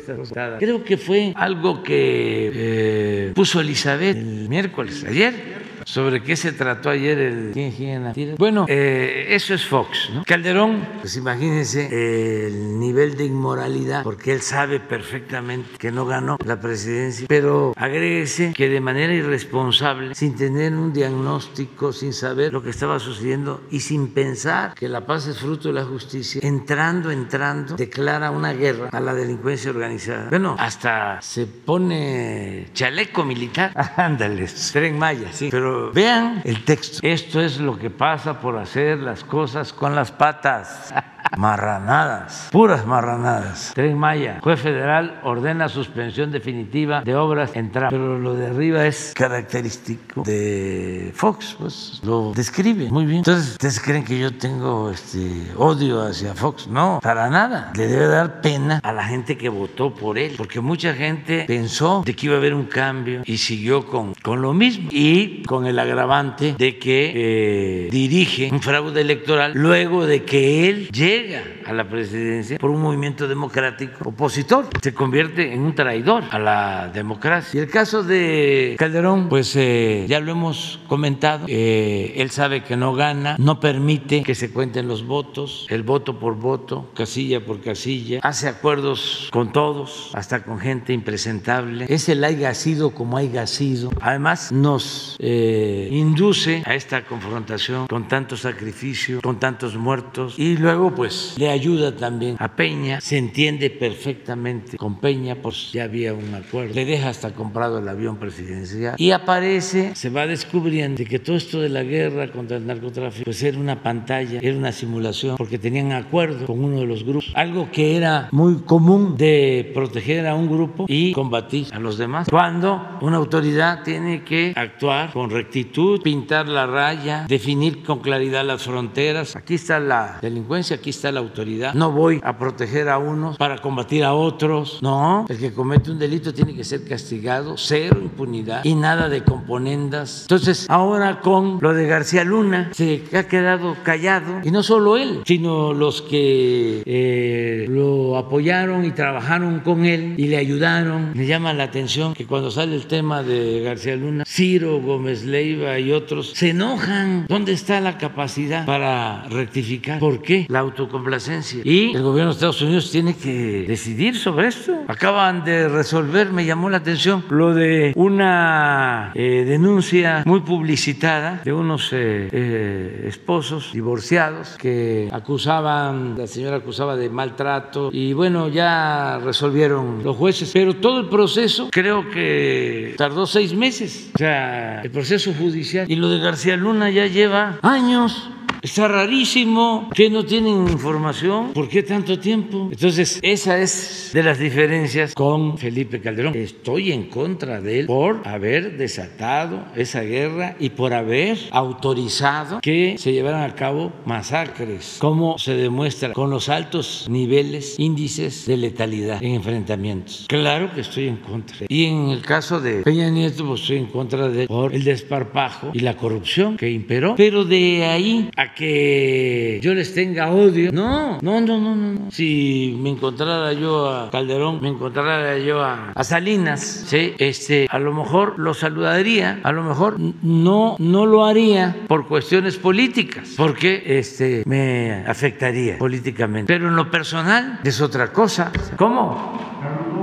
creo 0.59 0.83
que 0.83 0.97
fue 0.97 1.33
algo 1.35 1.83
que 1.83 2.51
eh, 2.53 3.31
puso 3.35 3.61
Elizabeth 3.61 4.17
el 4.17 4.49
miércoles, 4.49 5.05
ayer 5.07 5.54
¿Sobre 5.85 6.23
qué 6.23 6.35
se 6.35 6.51
trató 6.51 6.89
ayer 6.89 7.19
el 7.19 7.51
quién 7.53 8.35
Bueno, 8.39 8.65
eh, 8.67 9.27
eso 9.29 9.53
es 9.53 9.65
Fox. 9.65 10.09
¿no? 10.11 10.23
Calderón, 10.25 10.83
pues 10.99 11.15
imagínense 11.15 12.47
el 12.47 12.79
nivel 12.79 13.15
de 13.15 13.25
inmoralidad, 13.25 14.03
porque 14.03 14.33
él 14.33 14.41
sabe 14.41 14.79
perfectamente 14.79 15.77
que 15.77 15.91
no 15.91 16.07
ganó 16.07 16.37
la 16.43 16.59
presidencia, 16.59 17.27
pero 17.29 17.73
agréguese 17.77 18.51
que 18.53 18.67
de 18.67 18.81
manera 18.81 19.13
irresponsable, 19.13 20.15
sin 20.15 20.35
tener 20.35 20.73
un 20.73 20.91
diagnóstico, 20.91 21.93
sin 21.93 22.13
saber 22.13 22.51
lo 22.51 22.63
que 22.63 22.71
estaba 22.71 22.97
sucediendo 22.97 23.61
y 23.69 23.81
sin 23.81 24.07
pensar 24.07 24.73
que 24.73 24.89
la 24.89 25.05
paz 25.05 25.27
es 25.27 25.37
fruto 25.37 25.67
de 25.67 25.75
la 25.75 25.85
justicia, 25.85 26.41
entrando, 26.43 27.11
entrando, 27.11 27.75
declara 27.75 28.31
una 28.31 28.53
guerra 28.53 28.89
a 28.91 28.99
la 28.99 29.13
delincuencia 29.13 29.69
organizada. 29.69 30.29
Bueno, 30.31 30.55
hasta 30.57 31.21
se 31.21 31.45
pone 31.45 32.69
chaleco 32.73 33.23
militar. 33.23 33.71
Ándales, 33.97 34.71
Tren 34.73 34.97
Maya, 34.97 35.31
sí, 35.31 35.49
pero 35.51 35.74
vean 35.93 36.41
el 36.43 36.63
texto. 36.63 36.99
Esto 37.01 37.41
es 37.41 37.59
lo 37.59 37.77
que 37.77 37.89
pasa 37.89 38.39
por 38.39 38.57
hacer 38.57 38.99
las 38.99 39.23
cosas 39.23 39.73
con 39.73 39.95
las 39.95 40.11
patas. 40.11 40.93
marranadas, 41.37 42.49
puras 42.51 42.85
marranadas. 42.85 43.71
Tren 43.73 43.97
Maya, 43.97 44.39
juez 44.41 44.59
federal 44.59 45.19
ordena 45.23 45.69
suspensión 45.69 46.31
definitiva 46.31 47.01
de 47.01 47.15
obras 47.15 47.51
en. 47.55 47.69
Pero 47.71 48.17
lo 48.19 48.35
de 48.35 48.47
arriba 48.47 48.85
es 48.85 49.13
característico 49.15 50.23
de 50.23 51.11
Fox, 51.13 51.55
pues 51.59 52.01
lo 52.03 52.31
describe 52.33 52.89
muy 52.89 53.05
bien. 53.05 53.17
Entonces, 53.19 53.51
¿ustedes 53.51 53.81
creen 53.81 54.05
que 54.05 54.17
yo 54.17 54.33
tengo 54.37 54.91
este 54.91 55.51
odio 55.57 56.01
hacia 56.03 56.33
Fox? 56.33 56.67
No, 56.67 56.99
para 57.01 57.29
nada. 57.29 57.73
Le 57.75 57.87
debe 57.87 58.07
dar 58.07 58.41
pena 58.41 58.79
a 58.81 58.93
la 58.93 59.03
gente 59.03 59.37
que 59.37 59.49
votó 59.49 59.93
por 59.93 60.17
él, 60.17 60.35
porque 60.37 60.61
mucha 60.61 60.93
gente 60.93 61.43
pensó 61.47 62.03
de 62.05 62.15
que 62.15 62.27
iba 62.27 62.35
a 62.35 62.37
haber 62.37 62.53
un 62.53 62.65
cambio 62.65 63.21
y 63.25 63.37
siguió 63.37 63.85
con, 63.85 64.13
con 64.21 64.41
lo 64.41 64.53
mismo 64.53 64.89
y 64.91 65.43
con 65.43 65.65
el 65.65 65.77
agravante 65.79 66.55
de 66.57 66.77
que 66.77 67.11
eh, 67.15 67.89
dirige 67.91 68.49
un 68.51 68.61
fraude 68.61 69.01
electoral 69.01 69.51
luego 69.53 70.05
de 70.05 70.23
que 70.23 70.69
él 70.69 70.89
llega 71.15 71.43
a 71.65 71.73
la 71.73 71.87
presidencia 71.87 72.57
por 72.57 72.69
un 72.69 72.81
movimiento 72.81 73.27
democrático 73.27 74.09
opositor. 74.09 74.67
Se 74.81 74.93
convierte 74.93 75.53
en 75.53 75.61
un 75.61 75.75
traidor 75.75 76.23
a 76.31 76.39
la 76.39 76.89
democracia. 76.93 77.57
Y 77.57 77.63
el 77.63 77.69
caso 77.69 78.03
de 78.03 78.75
Calderón, 78.77 79.29
pues 79.29 79.55
eh, 79.55 80.05
ya 80.07 80.19
lo 80.19 80.31
hemos 80.31 80.79
comentado. 80.87 81.45
Eh, 81.47 82.13
él 82.17 82.31
sabe 82.31 82.63
que 82.63 82.75
no 82.75 82.93
gana, 82.93 83.35
no 83.39 83.59
permite 83.59 84.23
que 84.23 84.35
se 84.35 84.51
cuenten 84.51 84.87
los 84.87 85.05
votos, 85.05 85.67
el 85.69 85.83
voto 85.83 86.19
por 86.19 86.35
voto, 86.35 86.89
casilla 86.95 87.45
por 87.45 87.61
casilla. 87.61 88.19
Hace 88.21 88.47
acuerdos 88.47 89.29
con 89.31 89.51
todos, 89.51 90.11
hasta 90.13 90.43
con 90.43 90.59
gente 90.59 90.93
impresentable. 90.93 91.85
Es 91.89 92.09
el 92.09 92.23
haya 92.23 92.53
sido 92.53 92.91
como 92.91 93.17
haya 93.17 93.47
sido. 93.47 93.89
Además, 94.01 94.51
nos 94.51 95.15
eh, 95.19 95.87
induce 95.91 96.63
a 96.65 96.75
esta 96.75 97.05
confrontación 97.05 97.87
con 97.87 98.07
tanto 98.07 98.37
sacrificio, 98.37 99.21
con 99.21 99.39
tantos 99.39 99.75
muertos. 99.75 100.35
Y 100.37 100.57
luego, 100.57 100.93
pues, 100.93 101.04
pues, 101.05 101.35
le 101.37 101.49
ayuda 101.49 101.95
también 101.95 102.35
a 102.39 102.55
Peña, 102.55 102.99
se 102.99 103.19
entiende 103.19 103.69
perfectamente 103.69 104.75
con 104.75 104.99
Peña, 104.99 105.35
pues 105.35 105.71
ya 105.71 105.83
había 105.83 106.15
un 106.15 106.33
acuerdo, 106.33 106.73
le 106.73 106.83
deja 106.83 107.09
hasta 107.09 107.31
comprado 107.31 107.77
el 107.77 107.87
avión 107.87 108.17
presidencial. 108.17 108.95
Y 108.97 109.11
aparece, 109.11 109.93
se 109.93 110.09
va 110.09 110.25
descubriendo 110.25 111.03
que 111.03 111.19
todo 111.19 111.35
esto 111.35 111.61
de 111.61 111.69
la 111.69 111.83
guerra 111.83 112.31
contra 112.31 112.57
el 112.57 112.65
narcotráfico 112.65 113.25
pues 113.25 113.43
era 113.43 113.59
una 113.59 113.83
pantalla, 113.83 114.39
era 114.41 114.57
una 114.57 114.71
simulación, 114.71 115.37
porque 115.37 115.59
tenían 115.59 115.91
acuerdo 115.91 116.47
con 116.47 116.63
uno 116.63 116.79
de 116.79 116.87
los 116.87 117.03
grupos, 117.03 117.31
algo 117.35 117.69
que 117.71 117.95
era 117.97 118.27
muy 118.31 118.61
común 118.61 119.15
de 119.15 119.69
proteger 119.75 120.25
a 120.25 120.33
un 120.33 120.49
grupo 120.49 120.85
y 120.87 121.11
combatir 121.11 121.67
a 121.71 121.77
los 121.77 121.99
demás, 121.99 122.27
cuando 122.31 122.97
una 123.01 123.17
autoridad 123.17 123.83
tiene 123.83 124.23
que 124.23 124.53
actuar 124.55 125.13
con 125.13 125.29
rectitud, 125.29 126.01
pintar 126.01 126.47
la 126.47 126.65
raya, 126.65 127.27
definir 127.27 127.83
con 127.83 127.99
claridad 127.99 128.43
las 128.43 128.63
fronteras, 128.63 129.35
aquí 129.35 129.53
está 129.53 129.79
la 129.79 130.17
delincuencia, 130.19 130.77
aquí 130.77 130.94
está 130.95 131.11
la 131.11 131.19
autoridad. 131.19 131.73
No 131.73 131.91
voy 131.91 132.21
a 132.23 132.37
proteger 132.37 132.89
a 132.89 132.97
unos 132.97 133.37
para 133.37 133.57
combatir 133.59 134.03
a 134.03 134.13
otros. 134.13 134.79
No, 134.81 135.25
el 135.29 135.37
que 135.37 135.53
comete 135.53 135.91
un 135.91 135.99
delito 135.99 136.33
tiene 136.33 136.55
que 136.55 136.63
ser 136.63 136.87
castigado, 136.87 137.55
cero 137.57 137.99
impunidad 138.01 138.63
y 138.63 138.75
nada 138.75 139.09
de 139.09 139.23
componendas. 139.23 140.21
Entonces, 140.23 140.65
ahora 140.69 141.21
con 141.21 141.59
lo 141.61 141.73
de 141.73 141.87
García 141.87 142.23
Luna, 142.23 142.71
se 142.73 143.03
ha 143.13 143.27
quedado 143.27 143.75
callado 143.83 144.41
y 144.43 144.51
no 144.51 144.63
solo 144.63 144.97
él, 144.97 145.21
sino 145.25 145.73
los 145.73 146.01
que 146.01 146.83
eh, 146.85 147.65
lo 147.69 148.17
apoyaron 148.17 148.85
y 148.85 148.91
trabajaron 148.91 149.59
con 149.59 149.85
él 149.85 150.15
y 150.17 150.27
le 150.27 150.37
ayudaron. 150.37 151.11
Me 151.13 151.25
llama 151.25 151.53
la 151.53 151.63
atención 151.63 152.13
que 152.13 152.25
cuando 152.25 152.51
sale 152.51 152.75
el 152.75 152.87
tema 152.87 153.23
de 153.23 153.61
García 153.61 153.95
Luna, 153.95 154.23
Ciro 154.25 154.81
Gómez 154.81 155.25
Leiva 155.25 155.77
y 155.79 155.91
otros 155.91 156.31
se 156.35 156.51
enojan. 156.51 157.25
¿Dónde 157.27 157.51
está 157.51 157.81
la 157.81 157.97
capacidad 157.97 158.65
para 158.65 159.23
rectificar? 159.29 159.99
¿Por 159.99 160.21
qué 160.21 160.45
la 160.49 160.59
autoridad 160.59 160.84
autocomplacencia. 160.85 161.61
Y 161.63 161.95
el 161.95 162.03
gobierno 162.03 162.31
de 162.31 162.35
Estados 162.35 162.61
Unidos 162.61 162.91
tiene 162.91 163.15
que 163.15 163.65
decidir 163.67 164.17
sobre 164.17 164.47
esto. 164.47 164.73
Acaban 164.87 165.43
de 165.43 165.67
resolver, 165.67 166.31
me 166.31 166.45
llamó 166.45 166.69
la 166.69 166.77
atención, 166.77 167.23
lo 167.29 167.53
de 167.53 167.93
una 167.95 169.11
eh, 169.15 169.43
denuncia 169.45 170.23
muy 170.25 170.41
publicitada 170.41 171.41
de 171.43 171.53
unos 171.53 171.91
eh, 171.93 172.29
eh, 172.31 173.05
esposos 173.07 173.71
divorciados 173.73 174.55
que 174.57 175.09
acusaban, 175.11 176.15
la 176.17 176.27
señora 176.27 176.57
acusaba 176.57 176.95
de 176.95 177.09
maltrato 177.09 177.89
y 177.91 178.13
bueno, 178.13 178.47
ya 178.49 179.19
resolvieron 179.23 180.03
los 180.03 180.15
jueces, 180.15 180.51
pero 180.53 180.75
todo 180.75 180.99
el 180.99 181.09
proceso 181.09 181.69
creo 181.71 182.09
que 182.09 182.95
tardó 182.97 183.25
seis 183.25 183.53
meses, 183.53 184.11
o 184.15 184.17
sea, 184.17 184.81
el 184.81 184.91
proceso 184.91 185.33
judicial 185.33 185.89
y 185.89 185.95
lo 185.95 186.09
de 186.09 186.19
García 186.19 186.55
Luna 186.55 186.89
ya 186.89 187.07
lleva 187.07 187.59
años. 187.61 188.29
Está 188.65 188.87
rarísimo 188.87 189.91
que 189.93 190.09
no 190.09 190.25
tienen 190.25 190.67
información. 190.67 191.53
¿Por 191.53 191.69
qué 191.69 191.83
tanto 191.83 192.17
tiempo? 192.17 192.69
Entonces, 192.71 193.19
esa 193.21 193.59
es 193.59 194.09
de 194.11 194.23
las 194.23 194.39
diferencias 194.39 195.13
con 195.13 195.59
Felipe 195.59 196.01
Calderón. 196.01 196.35
Estoy 196.35 196.91
en 196.91 197.03
contra 197.03 197.61
de 197.61 197.81
él 197.81 197.85
por 197.85 198.27
haber 198.27 198.75
desatado 198.75 199.63
esa 199.75 200.01
guerra 200.01 200.55
y 200.59 200.71
por 200.71 200.95
haber 200.95 201.37
autorizado 201.51 202.59
que 202.59 202.95
se 202.97 203.13
llevaran 203.13 203.43
a 203.47 203.53
cabo 203.53 203.93
masacres, 204.03 204.97
como 204.97 205.37
se 205.37 205.53
demuestra 205.53 206.13
con 206.13 206.31
los 206.31 206.49
altos 206.49 207.05
niveles, 207.07 207.75
índices 207.77 208.47
de 208.47 208.57
letalidad 208.57 209.21
en 209.21 209.35
enfrentamientos. 209.35 210.25
Claro 210.27 210.73
que 210.73 210.81
estoy 210.81 211.07
en 211.07 211.17
contra. 211.17 211.67
Y 211.69 211.85
en 211.85 212.09
el 212.09 212.23
caso 212.23 212.59
de 212.59 212.81
Peña 212.81 213.11
Nieto, 213.11 213.45
pues 213.45 213.61
estoy 213.61 213.77
en 213.77 213.85
contra 213.85 214.27
de 214.27 214.41
él 214.41 214.47
por 214.47 214.73
el 214.73 214.83
desparpajo 214.83 215.69
y 215.71 215.81
la 215.81 215.95
corrupción 215.95 216.57
que 216.57 216.71
imperó. 216.71 217.13
Pero 217.15 217.45
de 217.45 217.85
ahí 217.85 218.31
a 218.35 218.54
que 218.55 219.59
yo 219.61 219.73
les 219.73 219.93
tenga 219.93 220.31
odio. 220.31 220.71
No, 220.71 221.19
no, 221.21 221.41
no, 221.41 221.59
no, 221.59 221.75
no. 221.75 222.11
Si 222.11 222.77
me 222.81 222.89
encontrara 222.89 223.53
yo 223.53 223.89
a 223.89 224.09
Calderón, 224.09 224.61
me 224.61 224.69
encontrara 224.69 225.37
yo 225.37 225.61
a, 225.61 225.93
Salinas, 226.03 226.85
¿sí? 226.87 227.13
este, 227.17 227.67
a 227.69 227.79
lo 227.79 227.93
mejor 227.93 228.37
lo 228.37 228.53
saludaría, 228.53 229.39
a 229.43 229.51
lo 229.51 229.63
mejor 229.63 229.99
no, 229.99 230.75
no 230.79 231.05
lo 231.05 231.25
haría 231.25 231.75
por 231.87 232.07
cuestiones 232.07 232.57
políticas, 232.57 233.33
porque 233.35 233.83
este, 233.85 234.43
me 234.45 235.03
afectaría 235.07 235.77
políticamente. 235.77 236.53
Pero 236.53 236.69
en 236.69 236.75
lo 236.75 236.89
personal 236.89 237.59
es 237.63 237.81
otra 237.81 238.13
cosa. 238.13 238.51
¿Cómo? 238.77 239.94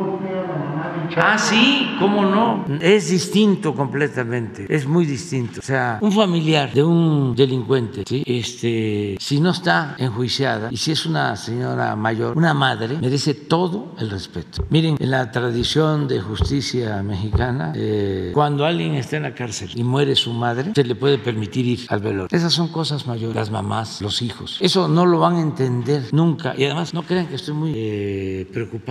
Ah, 1.17 1.39
sí, 1.39 1.89
cómo 1.99 2.25
no. 2.25 2.65
Es 2.81 3.11
distinto 3.11 3.75
completamente. 3.75 4.67
Es 4.69 4.87
muy 4.87 5.07
distinto. 5.07 5.61
O 5.61 5.63
sea, 5.63 5.99
un 6.01 6.13
familiar 6.13 6.73
de 6.73 6.83
un 6.83 7.35
delincuente, 7.35 8.05
este, 8.27 9.17
si 9.19 9.41
no 9.41 9.51
está 9.51 9.97
enjuiciada 9.99 10.69
y 10.71 10.77
si 10.77 10.93
es 10.93 11.07
una 11.07 11.37
señora 11.37 11.97
mayor, 11.97 12.37
una 12.37 12.55
madre, 12.55 12.99
merece 13.01 13.35
todo 13.35 13.95
el 13.99 14.11
respeto. 14.11 14.65
Miren, 14.71 14.97
en 14.99 15.11
la 15.11 15.31
tradición 15.31 16.09
de 16.09 16.21
justicia 16.21 17.03
mexicana, 17.03 17.73
eh, 17.75 18.31
cuando 18.35 18.65
alguien 18.65 18.95
está 18.95 19.17
en 19.17 19.25
la 19.25 19.35
cárcel 19.35 19.71
y 19.75 19.83
muere 19.85 20.15
su 20.15 20.33
madre, 20.33 20.73
se 20.75 20.85
le 20.85 20.95
puede 20.95 21.19
permitir 21.19 21.67
ir 21.67 21.81
al 21.89 22.01
velorio. 22.01 22.29
Esas 22.31 22.53
son 22.53 22.69
cosas 22.69 23.07
mayores. 23.07 23.37
Las 23.37 23.51
mamás, 23.51 24.01
los 24.01 24.23
hijos. 24.23 24.59
Eso 24.61 24.89
no 24.89 25.07
lo 25.07 25.19
van 25.19 25.37
a 25.37 25.41
entender 25.41 26.05
nunca. 26.13 26.55
Y 26.57 26.65
además, 26.65 26.95
no 26.95 27.03
crean 27.03 27.27
que 27.27 27.37
estoy 27.37 27.55
muy 27.55 27.73
eh, 27.75 28.47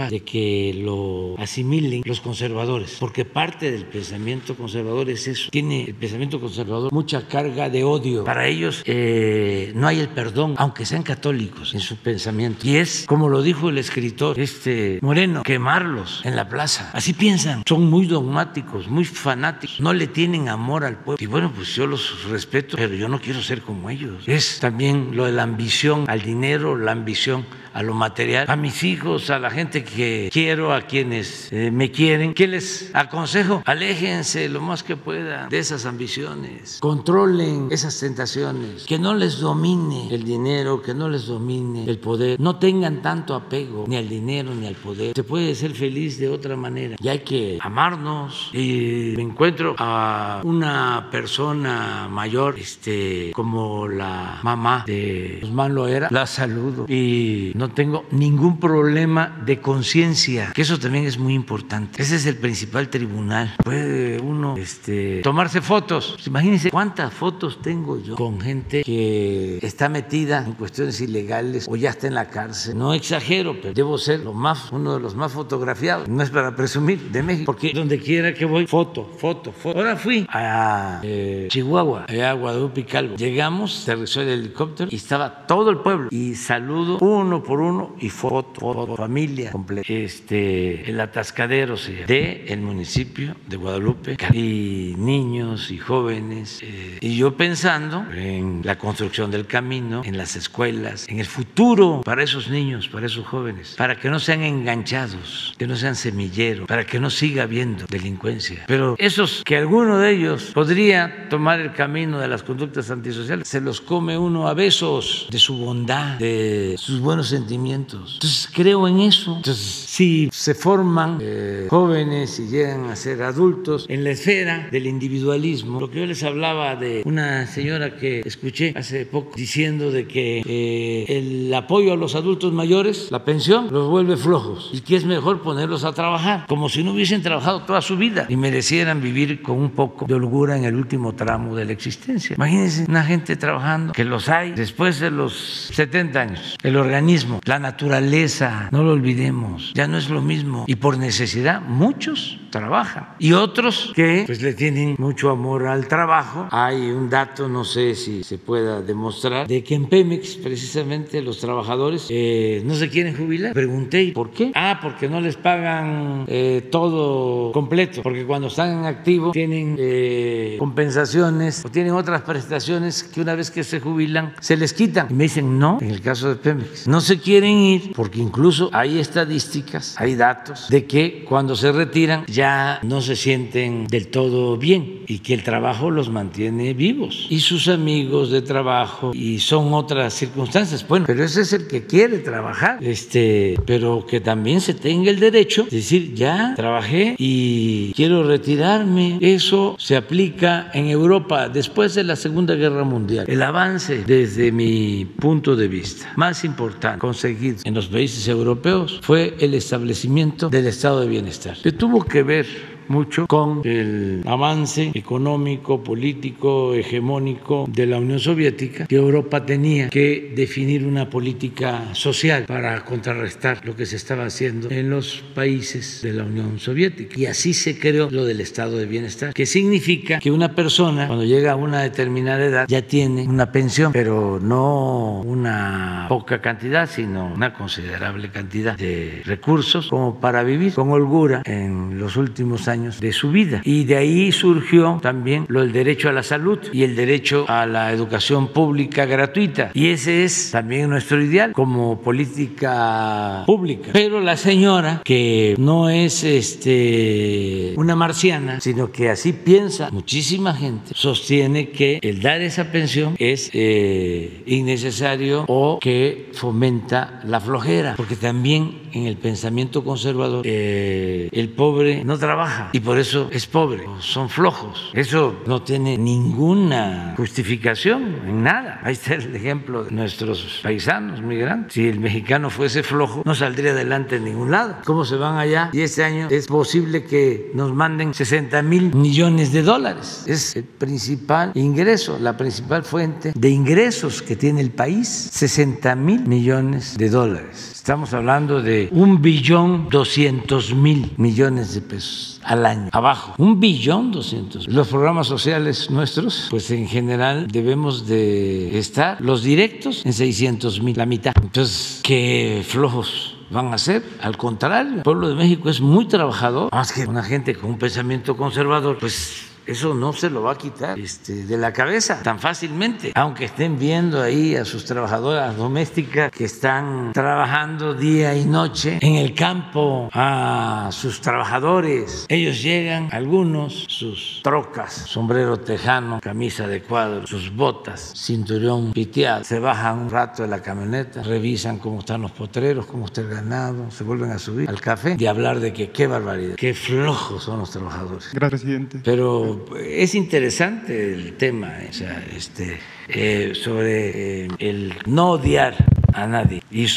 de 0.09 0.19
que 0.23 0.81
lo 0.83 1.35
asimilen 1.37 2.03
los 2.11 2.19
conservadores, 2.19 2.97
porque 2.99 3.23
parte 3.23 3.71
del 3.71 3.85
pensamiento 3.85 4.55
conservador 4.55 5.09
es 5.09 5.27
eso. 5.27 5.49
Tiene 5.49 5.85
el 5.85 5.95
pensamiento 5.95 6.41
conservador 6.41 6.91
mucha 6.91 7.25
carga 7.25 7.69
de 7.69 7.85
odio. 7.85 8.25
Para 8.25 8.47
ellos 8.47 8.83
eh, 8.85 9.71
no 9.75 9.87
hay 9.87 10.01
el 10.01 10.09
perdón, 10.09 10.55
aunque 10.57 10.85
sean 10.85 11.03
católicos 11.03 11.73
en 11.73 11.79
su 11.79 11.95
pensamiento. 11.95 12.67
Y 12.67 12.75
es, 12.75 13.05
como 13.07 13.29
lo 13.29 13.41
dijo 13.41 13.69
el 13.69 13.77
escritor 13.77 14.37
este 14.37 14.99
Moreno, 15.01 15.43
quemarlos 15.43 16.21
en 16.25 16.35
la 16.35 16.49
plaza. 16.49 16.91
Así 16.93 17.13
piensan. 17.13 17.63
Son 17.65 17.89
muy 17.89 18.07
dogmáticos, 18.07 18.89
muy 18.89 19.05
fanáticos. 19.05 19.79
No 19.79 19.93
le 19.93 20.07
tienen 20.07 20.49
amor 20.49 20.83
al 20.83 20.97
pueblo. 20.97 21.23
Y 21.23 21.27
bueno, 21.27 21.53
pues 21.55 21.73
yo 21.75 21.87
los 21.87 22.29
respeto, 22.29 22.75
pero 22.75 22.93
yo 22.93 23.07
no 23.07 23.21
quiero 23.21 23.41
ser 23.41 23.61
como 23.61 23.89
ellos. 23.89 24.27
Es 24.27 24.59
también 24.59 25.15
lo 25.15 25.25
de 25.25 25.31
la 25.31 25.43
ambición 25.43 26.03
al 26.09 26.21
dinero, 26.21 26.75
la 26.75 26.91
ambición 26.91 27.45
a 27.73 27.83
lo 27.83 27.93
material, 27.93 28.45
a 28.49 28.55
mis 28.55 28.83
hijos, 28.83 29.29
a 29.29 29.39
la 29.39 29.49
gente 29.49 29.83
que 29.83 30.29
quiero, 30.31 30.73
a 30.73 30.81
quienes 30.81 31.51
eh, 31.51 31.71
me 31.71 31.91
quieren. 31.91 32.33
¿Qué 32.33 32.47
les 32.47 32.91
aconsejo? 32.93 33.63
Aléjense 33.65 34.49
lo 34.49 34.61
más 34.61 34.83
que 34.83 34.95
puedan 34.95 35.49
de 35.49 35.59
esas 35.59 35.85
ambiciones, 35.85 36.79
controlen 36.81 37.67
esas 37.71 37.99
tentaciones, 37.99 38.85
que 38.85 38.99
no 38.99 39.13
les 39.13 39.39
domine 39.39 40.13
el 40.13 40.23
dinero, 40.23 40.81
que 40.81 40.93
no 40.93 41.09
les 41.09 41.25
domine 41.25 41.85
el 41.85 41.99
poder, 41.99 42.39
no 42.39 42.57
tengan 42.57 43.01
tanto 43.01 43.35
apego 43.35 43.85
ni 43.87 43.95
al 43.95 44.09
dinero 44.09 44.53
ni 44.53 44.67
al 44.67 44.75
poder. 44.75 45.13
Se 45.15 45.23
puede 45.23 45.55
ser 45.55 45.73
feliz 45.73 46.17
de 46.19 46.29
otra 46.29 46.55
manera 46.55 46.95
y 47.01 47.07
hay 47.07 47.19
que 47.19 47.57
amarnos. 47.61 48.49
Y 48.53 49.13
me 49.15 49.23
encuentro 49.23 49.75
a 49.77 50.41
una 50.43 51.09
persona 51.11 52.07
mayor, 52.09 52.57
este, 52.59 53.31
como 53.33 53.87
la 53.87 54.39
mamá 54.43 54.83
de 54.85 55.39
Guzmán 55.41 55.75
Loera, 55.75 56.07
la 56.11 56.25
saludo 56.25 56.85
y 56.87 57.51
no 57.61 57.69
tengo 57.69 58.05
ningún 58.09 58.59
problema 58.59 59.39
de 59.45 59.61
conciencia, 59.61 60.51
que 60.55 60.63
eso 60.63 60.79
también 60.79 61.05
es 61.05 61.19
muy 61.19 61.35
importante. 61.35 62.01
Ese 62.01 62.15
es 62.15 62.25
el 62.25 62.37
principal 62.37 62.89
tribunal. 62.89 63.53
Puede 63.63 64.19
uno 64.19 64.57
este, 64.57 65.21
tomarse 65.21 65.61
fotos. 65.61 66.13
Pues 66.15 66.25
imagínense 66.25 66.71
cuántas 66.71 67.13
fotos 67.13 67.61
tengo 67.61 68.01
yo 68.01 68.15
con 68.15 68.41
gente 68.41 68.81
que 68.81 69.59
está 69.61 69.89
metida 69.89 70.43
en 70.43 70.53
cuestiones 70.53 70.99
ilegales 71.01 71.67
o 71.69 71.75
ya 71.75 71.91
está 71.91 72.07
en 72.07 72.15
la 72.15 72.29
cárcel. 72.29 72.75
No 72.75 72.95
exagero, 72.95 73.55
pero 73.61 73.75
debo 73.75 73.99
ser 73.99 74.21
uno 74.25 74.93
de 74.95 74.99
los 74.99 75.13
más 75.13 75.31
fotografiados. 75.31 76.07
No 76.07 76.23
es 76.23 76.31
para 76.31 76.55
presumir 76.55 77.11
de 77.11 77.21
México, 77.21 77.45
porque 77.45 77.73
donde 77.75 77.99
quiera 77.99 78.33
que 78.33 78.45
voy, 78.45 78.65
foto, 78.65 79.07
foto, 79.19 79.51
foto. 79.51 79.77
Ahora 79.77 79.95
fui 79.97 80.25
a 80.29 80.99
eh, 81.03 81.45
Chihuahua, 81.51 82.05
a 82.05 82.33
Guadalupe 82.33 82.81
y 82.81 82.83
Calvo. 82.85 83.17
Llegamos, 83.17 83.83
aterrizó 83.83 84.21
el 84.21 84.29
helicóptero 84.29 84.89
y 84.91 84.95
estaba 84.95 85.45
todo 85.45 85.69
el 85.69 85.77
pueblo. 85.77 86.07
Y 86.09 86.33
saludo 86.33 86.97
uno 87.01 87.43
por 87.43 87.50
por 87.51 87.59
uno 87.59 87.97
y 87.99 88.07
foto, 88.07 88.61
foto 88.61 88.95
familia 88.95 89.51
completa. 89.51 89.85
Este, 89.91 90.89
el 90.89 90.97
atascadero 91.01 91.75
sea, 91.75 92.05
de 92.05 92.45
el 92.47 92.61
municipio 92.61 93.35
de 93.45 93.57
Guadalupe 93.57 94.15
y 94.31 94.95
niños 94.97 95.69
y 95.69 95.77
jóvenes. 95.77 96.59
Eh, 96.61 96.99
y 97.01 97.17
yo 97.17 97.35
pensando 97.35 98.05
en 98.13 98.61
la 98.63 98.77
construcción 98.77 99.31
del 99.31 99.47
camino, 99.47 100.01
en 100.05 100.17
las 100.17 100.37
escuelas, 100.37 101.09
en 101.09 101.19
el 101.19 101.25
futuro 101.25 102.03
para 102.05 102.23
esos 102.23 102.49
niños, 102.49 102.87
para 102.87 103.07
esos 103.07 103.27
jóvenes, 103.27 103.75
para 103.77 103.97
que 103.97 104.09
no 104.09 104.21
sean 104.21 104.43
enganchados, 104.43 105.53
que 105.57 105.67
no 105.67 105.75
sean 105.75 105.97
semilleros, 105.97 106.69
para 106.69 106.85
que 106.85 107.01
no 107.01 107.09
siga 107.09 107.43
habiendo 107.43 107.83
delincuencia. 107.89 108.63
Pero 108.65 108.95
esos 108.97 109.43
que 109.43 109.57
alguno 109.57 109.97
de 109.97 110.11
ellos 110.11 110.51
podría 110.53 111.27
tomar 111.27 111.59
el 111.59 111.73
camino 111.73 112.17
de 112.17 112.29
las 112.29 112.43
conductas 112.43 112.89
antisociales, 112.91 113.45
se 113.45 113.59
los 113.59 113.81
come 113.81 114.17
uno 114.17 114.47
a 114.47 114.53
besos 114.53 115.27
de 115.29 115.37
su 115.37 115.57
bondad, 115.57 116.17
de 116.17 116.75
sus 116.77 117.01
buenos 117.01 117.27
sentimientos 117.27 117.40
entonces 117.49 118.49
creo 118.53 118.87
en 118.87 118.99
eso. 118.99 119.35
Entonces, 119.37 119.85
si 119.87 120.29
se 120.31 120.53
forman 120.53 121.19
eh, 121.21 121.67
jóvenes 121.69 122.39
y 122.39 122.47
llegan 122.47 122.89
a 122.89 122.95
ser 122.95 123.21
adultos 123.23 123.85
en 123.89 124.03
la 124.03 124.11
esfera 124.11 124.67
del 124.71 124.87
individualismo, 124.87 125.79
lo 125.79 125.89
que 125.89 125.99
yo 125.99 126.05
les 126.05 126.23
hablaba 126.23 126.75
de 126.75 127.03
una 127.05 127.47
señora 127.47 127.97
que 127.97 128.21
escuché 128.21 128.73
hace 128.75 129.05
poco 129.05 129.33
diciendo 129.35 129.91
de 129.91 130.07
que 130.07 130.41
eh, 130.45 131.05
el 131.07 131.53
apoyo 131.53 131.93
a 131.93 131.95
los 131.95 132.15
adultos 132.15 132.53
mayores, 132.53 133.09
la 133.11 133.23
pensión, 133.23 133.67
los 133.71 133.89
vuelve 133.89 134.17
flojos 134.17 134.71
y 134.73 134.81
que 134.81 134.95
es 134.95 135.05
mejor 135.05 135.41
ponerlos 135.41 135.83
a 135.83 135.93
trabajar, 135.93 136.45
como 136.47 136.69
si 136.69 136.83
no 136.83 136.93
hubiesen 136.93 137.21
trabajado 137.21 137.63
toda 137.63 137.81
su 137.81 137.97
vida 137.97 138.25
y 138.29 138.35
merecieran 138.35 139.01
vivir 139.01 139.41
con 139.41 139.57
un 139.57 139.71
poco 139.71 140.05
de 140.05 140.13
holgura 140.13 140.57
en 140.57 140.65
el 140.65 140.75
último 140.75 141.13
tramo 141.13 141.55
de 141.55 141.65
la 141.65 141.71
existencia. 141.71 142.35
Imagínense 142.35 142.85
una 142.87 143.03
gente 143.03 143.35
trabajando, 143.35 143.93
que 143.93 144.05
los 144.05 144.29
hay 144.29 144.51
después 144.51 144.99
de 144.99 145.11
los 145.11 145.69
70 145.73 146.19
años, 146.19 146.57
el 146.63 146.75
organismo 146.77 147.30
la 147.45 147.59
naturaleza, 147.59 148.69
no 148.71 148.83
lo 148.83 148.91
olvidemos, 148.91 149.71
ya 149.73 149.87
no 149.87 149.97
es 149.97 150.09
lo 150.09 150.21
mismo. 150.21 150.65
Y 150.67 150.75
por 150.75 150.97
necesidad, 150.97 151.61
muchos 151.61 152.39
trabajan. 152.51 153.15
Y 153.17 153.33
otros 153.33 153.91
que 153.95 154.23
pues 154.27 154.41
le 154.41 154.53
tienen 154.53 154.95
mucho 154.99 155.29
amor 155.29 155.65
al 155.67 155.87
trabajo. 155.87 156.47
Hay 156.51 156.91
un 156.91 157.09
dato, 157.09 157.47
no 157.47 157.63
sé 157.63 157.95
si 157.95 158.23
se 158.23 158.37
pueda 158.37 158.81
demostrar, 158.81 159.47
de 159.47 159.63
que 159.63 159.73
en 159.73 159.87
Pemex 159.87 160.35
precisamente 160.35 161.21
los 161.21 161.39
trabajadores 161.39 162.07
eh, 162.09 162.61
no 162.65 162.75
se 162.75 162.89
quieren 162.89 163.15
jubilar. 163.15 163.53
Pregunté, 163.53 164.11
¿por 164.13 164.31
qué? 164.31 164.51
Ah, 164.53 164.79
porque 164.81 165.09
no 165.09 165.21
les 165.21 165.37
pagan 165.37 166.25
eh, 166.27 166.67
todo 166.69 167.51
completo, 167.51 168.03
porque 168.03 168.25
cuando 168.25 168.47
están 168.47 168.79
en 168.79 168.85
activo 168.85 169.31
tienen 169.31 169.77
eh, 169.79 170.57
compensaciones 170.59 171.63
o 171.65 171.69
tienen 171.69 171.93
otras 171.93 172.21
prestaciones 172.21 173.03
que 173.03 173.21
una 173.21 173.35
vez 173.35 173.49
que 173.49 173.63
se 173.63 173.79
jubilan 173.79 174.33
se 174.39 174.57
les 174.57 174.73
quitan. 174.73 175.07
Y 175.09 175.13
me 175.13 175.23
dicen, 175.23 175.57
no, 175.57 175.77
en 175.81 175.91
el 175.91 176.01
caso 176.01 176.29
de 176.29 176.35
Pemex, 176.35 176.87
no 176.87 176.99
se 177.01 177.17
quieren 177.21 177.57
ir 177.57 177.93
porque 177.93 178.19
incluso 178.19 178.69
hay 178.73 178.99
estadísticas, 178.99 179.95
hay 179.97 180.15
datos 180.15 180.67
de 180.69 180.85
que 180.85 181.23
cuando 181.27 181.55
se 181.55 181.71
retiran 181.71 182.25
ya 182.27 182.79
no 182.83 183.01
se 183.01 183.15
sienten 183.15 183.87
del 183.87 184.07
todo 184.07 184.57
bien 184.57 185.03
y 185.07 185.19
que 185.19 185.33
el 185.33 185.43
trabajo 185.43 185.91
los 185.91 186.09
mantiene 186.09 186.73
vivos 186.73 187.27
y 187.29 187.39
sus 187.39 187.67
amigos 187.67 188.31
de 188.31 188.41
trabajo 188.41 189.11
y 189.13 189.39
son 189.39 189.73
otras 189.73 190.13
circunstancias. 190.13 190.85
Bueno, 190.87 191.05
pero 191.07 191.23
ese 191.23 191.41
es 191.41 191.53
el 191.53 191.67
que 191.67 191.85
quiere 191.85 192.19
trabajar, 192.19 192.79
este, 192.81 193.55
pero 193.65 194.05
que 194.05 194.19
también 194.19 194.61
se 194.61 194.73
tenga 194.73 195.09
el 195.09 195.19
derecho 195.19 195.63
de 195.63 195.77
decir, 195.77 196.13
ya 196.13 196.53
trabajé 196.55 197.15
y 197.17 197.93
quiero 197.93 198.23
retirarme. 198.23 199.17
Eso 199.21 199.75
se 199.79 199.95
aplica 199.95 200.71
en 200.73 200.87
Europa 200.87 201.49
después 201.49 201.95
de 201.95 202.03
la 202.03 202.15
Segunda 202.15 202.55
Guerra 202.55 202.83
Mundial. 202.83 203.25
El 203.27 203.41
avance 203.41 204.03
desde 204.05 204.51
mi 204.51 205.05
punto 205.05 205.55
de 205.55 205.67
vista 205.67 206.11
más 206.15 206.43
importante 206.43 206.99
conseguido 207.11 207.57
en 207.65 207.73
los 207.73 207.87
países 207.87 208.25
europeos 208.29 209.01
fue 209.03 209.35
el 209.39 209.53
establecimiento 209.53 210.49
del 210.49 210.67
estado 210.67 211.01
de 211.01 211.07
bienestar, 211.07 211.57
que 211.61 211.73
tuvo 211.73 212.05
que 212.05 212.23
ver 212.23 212.45
mucho 212.91 213.25
con 213.27 213.61
el 213.63 214.21
avance 214.25 214.91
económico, 214.93 215.83
político, 215.83 216.73
hegemónico 216.73 217.65
de 217.69 217.85
la 217.87 217.97
Unión 217.97 218.19
Soviética, 218.19 218.85
que 218.85 218.95
Europa 218.95 219.45
tenía 219.45 219.89
que 219.89 220.33
definir 220.35 220.85
una 220.85 221.09
política 221.09 221.93
social 221.93 222.45
para 222.45 222.83
contrarrestar 222.83 223.65
lo 223.65 223.75
que 223.75 223.85
se 223.85 223.95
estaba 223.95 224.25
haciendo 224.25 224.69
en 224.69 224.89
los 224.89 225.23
países 225.33 226.01
de 226.01 226.13
la 226.13 226.23
Unión 226.23 226.59
Soviética. 226.59 227.19
Y 227.19 227.25
así 227.25 227.53
se 227.53 227.79
creó 227.79 228.09
lo 228.11 228.25
del 228.25 228.41
estado 228.41 228.77
de 228.77 228.85
bienestar, 228.85 229.33
que 229.33 229.45
significa 229.45 230.19
que 230.19 230.31
una 230.31 230.53
persona 230.53 231.07
cuando 231.07 231.25
llega 231.25 231.53
a 231.53 231.55
una 231.55 231.81
determinada 231.81 232.45
edad 232.45 232.65
ya 232.67 232.81
tiene 232.81 233.23
una 233.23 233.51
pensión, 233.51 233.93
pero 233.93 234.39
no 234.41 235.21
una 235.21 236.05
poca 236.09 236.41
cantidad, 236.41 236.89
sino 236.89 237.33
una 237.33 237.53
considerable 237.53 238.29
cantidad 238.29 238.77
de 238.77 239.21
recursos 239.25 239.87
como 239.87 240.19
para 240.19 240.43
vivir 240.43 240.73
con 240.73 240.89
holgura 240.91 241.41
en 241.45 241.99
los 241.99 242.17
últimos 242.17 242.67
años 242.67 242.80
de 242.99 243.13
su 243.13 243.31
vida. 243.31 243.61
Y 243.63 243.85
de 243.85 243.97
ahí 243.97 244.31
surgió 244.31 244.99
también 245.01 245.45
lo 245.47 245.61
del 245.61 245.71
derecho 245.71 246.09
a 246.09 246.11
la 246.11 246.23
salud 246.23 246.59
y 246.71 246.83
el 246.83 246.95
derecho 246.95 247.45
a 247.47 247.65
la 247.65 247.91
educación 247.91 248.49
pública 248.49 249.05
gratuita. 249.05 249.71
Y 249.73 249.87
ese 249.87 250.23
es 250.23 250.51
también 250.51 250.89
nuestro 250.89 251.21
ideal 251.21 251.53
como 251.53 252.01
política 252.01 253.43
pública. 253.45 253.91
Pero 253.93 254.19
la 254.19 254.37
señora, 254.37 255.01
que 255.03 255.55
no 255.57 255.89
es 255.89 256.23
este, 256.23 257.73
una 257.77 257.95
marciana, 257.95 258.59
sino 258.59 258.91
que 258.91 259.09
así 259.09 259.33
piensa 259.33 259.89
muchísima 259.91 260.53
gente, 260.53 260.91
sostiene 260.95 261.69
que 261.69 261.99
el 262.01 262.21
dar 262.21 262.41
esa 262.41 262.71
pensión 262.71 263.15
es 263.19 263.49
eh, 263.53 264.43
innecesario 264.45 265.45
o 265.47 265.79
que 265.79 266.29
fomenta 266.33 267.21
la 267.25 267.39
flojera, 267.39 267.95
porque 267.97 268.15
también 268.15 268.81
en 268.93 269.05
el 269.05 269.17
pensamiento 269.17 269.83
conservador 269.83 270.43
eh, 270.45 271.29
el 271.31 271.49
pobre 271.49 272.03
no 272.03 272.17
trabaja 272.17 272.69
y 272.73 272.79
por 272.79 272.97
eso 272.97 273.29
es 273.31 273.45
pobre, 273.47 273.85
son 273.99 274.29
flojos. 274.29 274.91
Eso 274.93 275.41
no 275.45 275.61
tiene 275.61 275.97
ninguna 275.97 277.13
justificación 277.17 278.21
en 278.27 278.43
nada. 278.43 278.79
Ahí 278.83 278.93
está 278.93 279.15
el 279.15 279.35
ejemplo 279.35 279.83
de 279.83 279.91
nuestros 279.91 280.59
paisanos 280.63 281.21
migrantes. 281.21 281.73
Si 281.73 281.87
el 281.87 281.99
mexicano 281.99 282.49
fuese 282.49 282.83
flojo, 282.83 283.23
no 283.25 283.35
saldría 283.35 283.71
adelante 283.71 284.17
en 284.17 284.25
ningún 284.25 284.51
lado. 284.51 284.77
¿Cómo 284.85 285.05
se 285.05 285.15
van 285.15 285.37
allá? 285.37 285.69
Y 285.73 285.81
este 285.81 286.03
año 286.03 286.27
es 286.29 286.47
posible 286.47 287.03
que 287.03 287.51
nos 287.53 287.73
manden 287.73 288.13
60 288.13 288.61
mil 288.61 288.93
millones 288.95 289.51
de 289.51 289.63
dólares. 289.63 290.23
Es 290.27 290.55
el 290.55 290.63
principal 290.63 291.51
ingreso, 291.55 292.17
la 292.19 292.37
principal 292.37 292.83
fuente 292.83 293.33
de 293.35 293.49
ingresos 293.49 294.21
que 294.21 294.35
tiene 294.35 294.61
el 294.61 294.71
país, 294.71 295.07
60 295.07 295.95
mil 295.95 296.27
millones 296.27 296.97
de 296.97 297.09
dólares. 297.09 297.70
Estamos 297.81 298.13
hablando 298.13 298.61
de 298.61 298.89
un 298.91 299.23
billón 299.23 299.89
doscientos 299.89 300.71
mil 300.71 301.13
millones 301.17 301.73
de 301.73 301.81
pesos 301.81 302.39
al 302.43 302.63
año, 302.67 302.89
abajo, 302.91 303.33
un 303.39 303.59
billón 303.59 304.11
doscientos. 304.11 304.67
Los 304.67 304.87
programas 304.87 305.25
sociales 305.25 305.89
nuestros, 305.89 306.45
pues 306.51 306.69
en 306.69 306.87
general 306.87 307.47
debemos 307.47 308.05
de 308.05 308.77
estar 308.77 309.19
los 309.19 309.41
directos 309.41 310.05
en 310.05 310.13
600 310.13 310.79
mil, 310.83 310.95
la 310.95 311.07
mitad. 311.07 311.33
Entonces, 311.41 312.01
qué 312.03 312.63
flojos 312.63 313.37
van 313.49 313.73
a 313.73 313.79
ser. 313.79 314.03
Al 314.21 314.37
contrario, 314.37 314.97
el 314.97 315.01
pueblo 315.01 315.29
de 315.29 315.33
México 315.33 315.67
es 315.67 315.81
muy 315.81 316.07
trabajador, 316.07 316.71
más 316.71 316.91
que 316.91 317.07
una 317.07 317.23
gente 317.23 317.55
con 317.55 317.71
un 317.71 317.79
pensamiento 317.79 318.37
conservador, 318.37 318.99
pues 318.99 319.50
eso 319.65 319.93
no 319.93 320.13
se 320.13 320.29
lo 320.29 320.43
va 320.43 320.53
a 320.53 320.57
quitar 320.57 320.99
este, 320.99 321.45
de 321.45 321.57
la 321.57 321.71
cabeza 321.71 322.21
tan 322.23 322.39
fácilmente, 322.39 323.11
aunque 323.15 323.45
estén 323.45 323.77
viendo 323.77 324.21
ahí 324.21 324.55
a 324.55 324.65
sus 324.65 324.85
trabajadoras 324.85 325.55
domésticas 325.55 326.31
que 326.31 326.45
están 326.45 327.11
trabajando 327.13 327.93
día 327.93 328.35
y 328.35 328.45
noche 328.45 328.97
en 329.01 329.15
el 329.15 329.33
campo, 329.35 330.09
a 330.13 330.89
sus 330.91 331.21
trabajadores. 331.21 332.25
Ellos 332.29 332.61
llegan, 332.61 333.09
algunos, 333.11 333.85
sus 333.87 334.41
trocas, 334.43 334.93
sombrero 334.93 335.57
tejano, 335.57 336.19
camisa 336.21 336.67
de 336.67 336.81
cuadro, 336.81 337.27
sus 337.27 337.53
botas, 337.55 338.13
cinturón 338.15 338.91
piteado, 338.93 339.43
se 339.43 339.59
bajan 339.59 339.99
un 339.99 340.09
rato 340.09 340.43
de 340.43 340.49
la 340.49 340.61
camioneta, 340.61 341.23
revisan 341.23 341.79
cómo 341.79 341.99
están 341.99 342.21
los 342.21 342.31
potreros, 342.31 342.85
cómo 342.85 343.05
está 343.05 343.21
el 343.21 343.29
ganado, 343.29 343.91
se 343.91 344.03
vuelven 344.03 344.31
a 344.31 344.39
subir 344.39 344.69
al 344.69 344.81
café 344.81 345.15
y 345.17 345.25
hablar 345.25 345.59
de 345.59 345.73
que 345.73 345.91
qué 345.91 346.07
barbaridad, 346.07 346.55
qué 346.55 346.73
flojos 346.73 347.43
son 347.43 347.59
los 347.59 347.71
trabajadores. 347.71 348.29
Gracias, 348.33 348.61
presidente. 348.61 349.01
Pero 349.03 349.50
es 349.79 350.15
interesante 350.15 351.13
el 351.13 351.33
tema 351.33 351.73
eh, 351.79 351.89
este, 352.35 352.79
eh, 353.07 353.51
sobre 353.53 354.43
eh, 354.43 354.47
el 354.59 354.93
no 355.05 355.31
odiar 355.31 355.75
a 356.13 356.27
nadie. 356.27 356.61
Y 356.71 356.87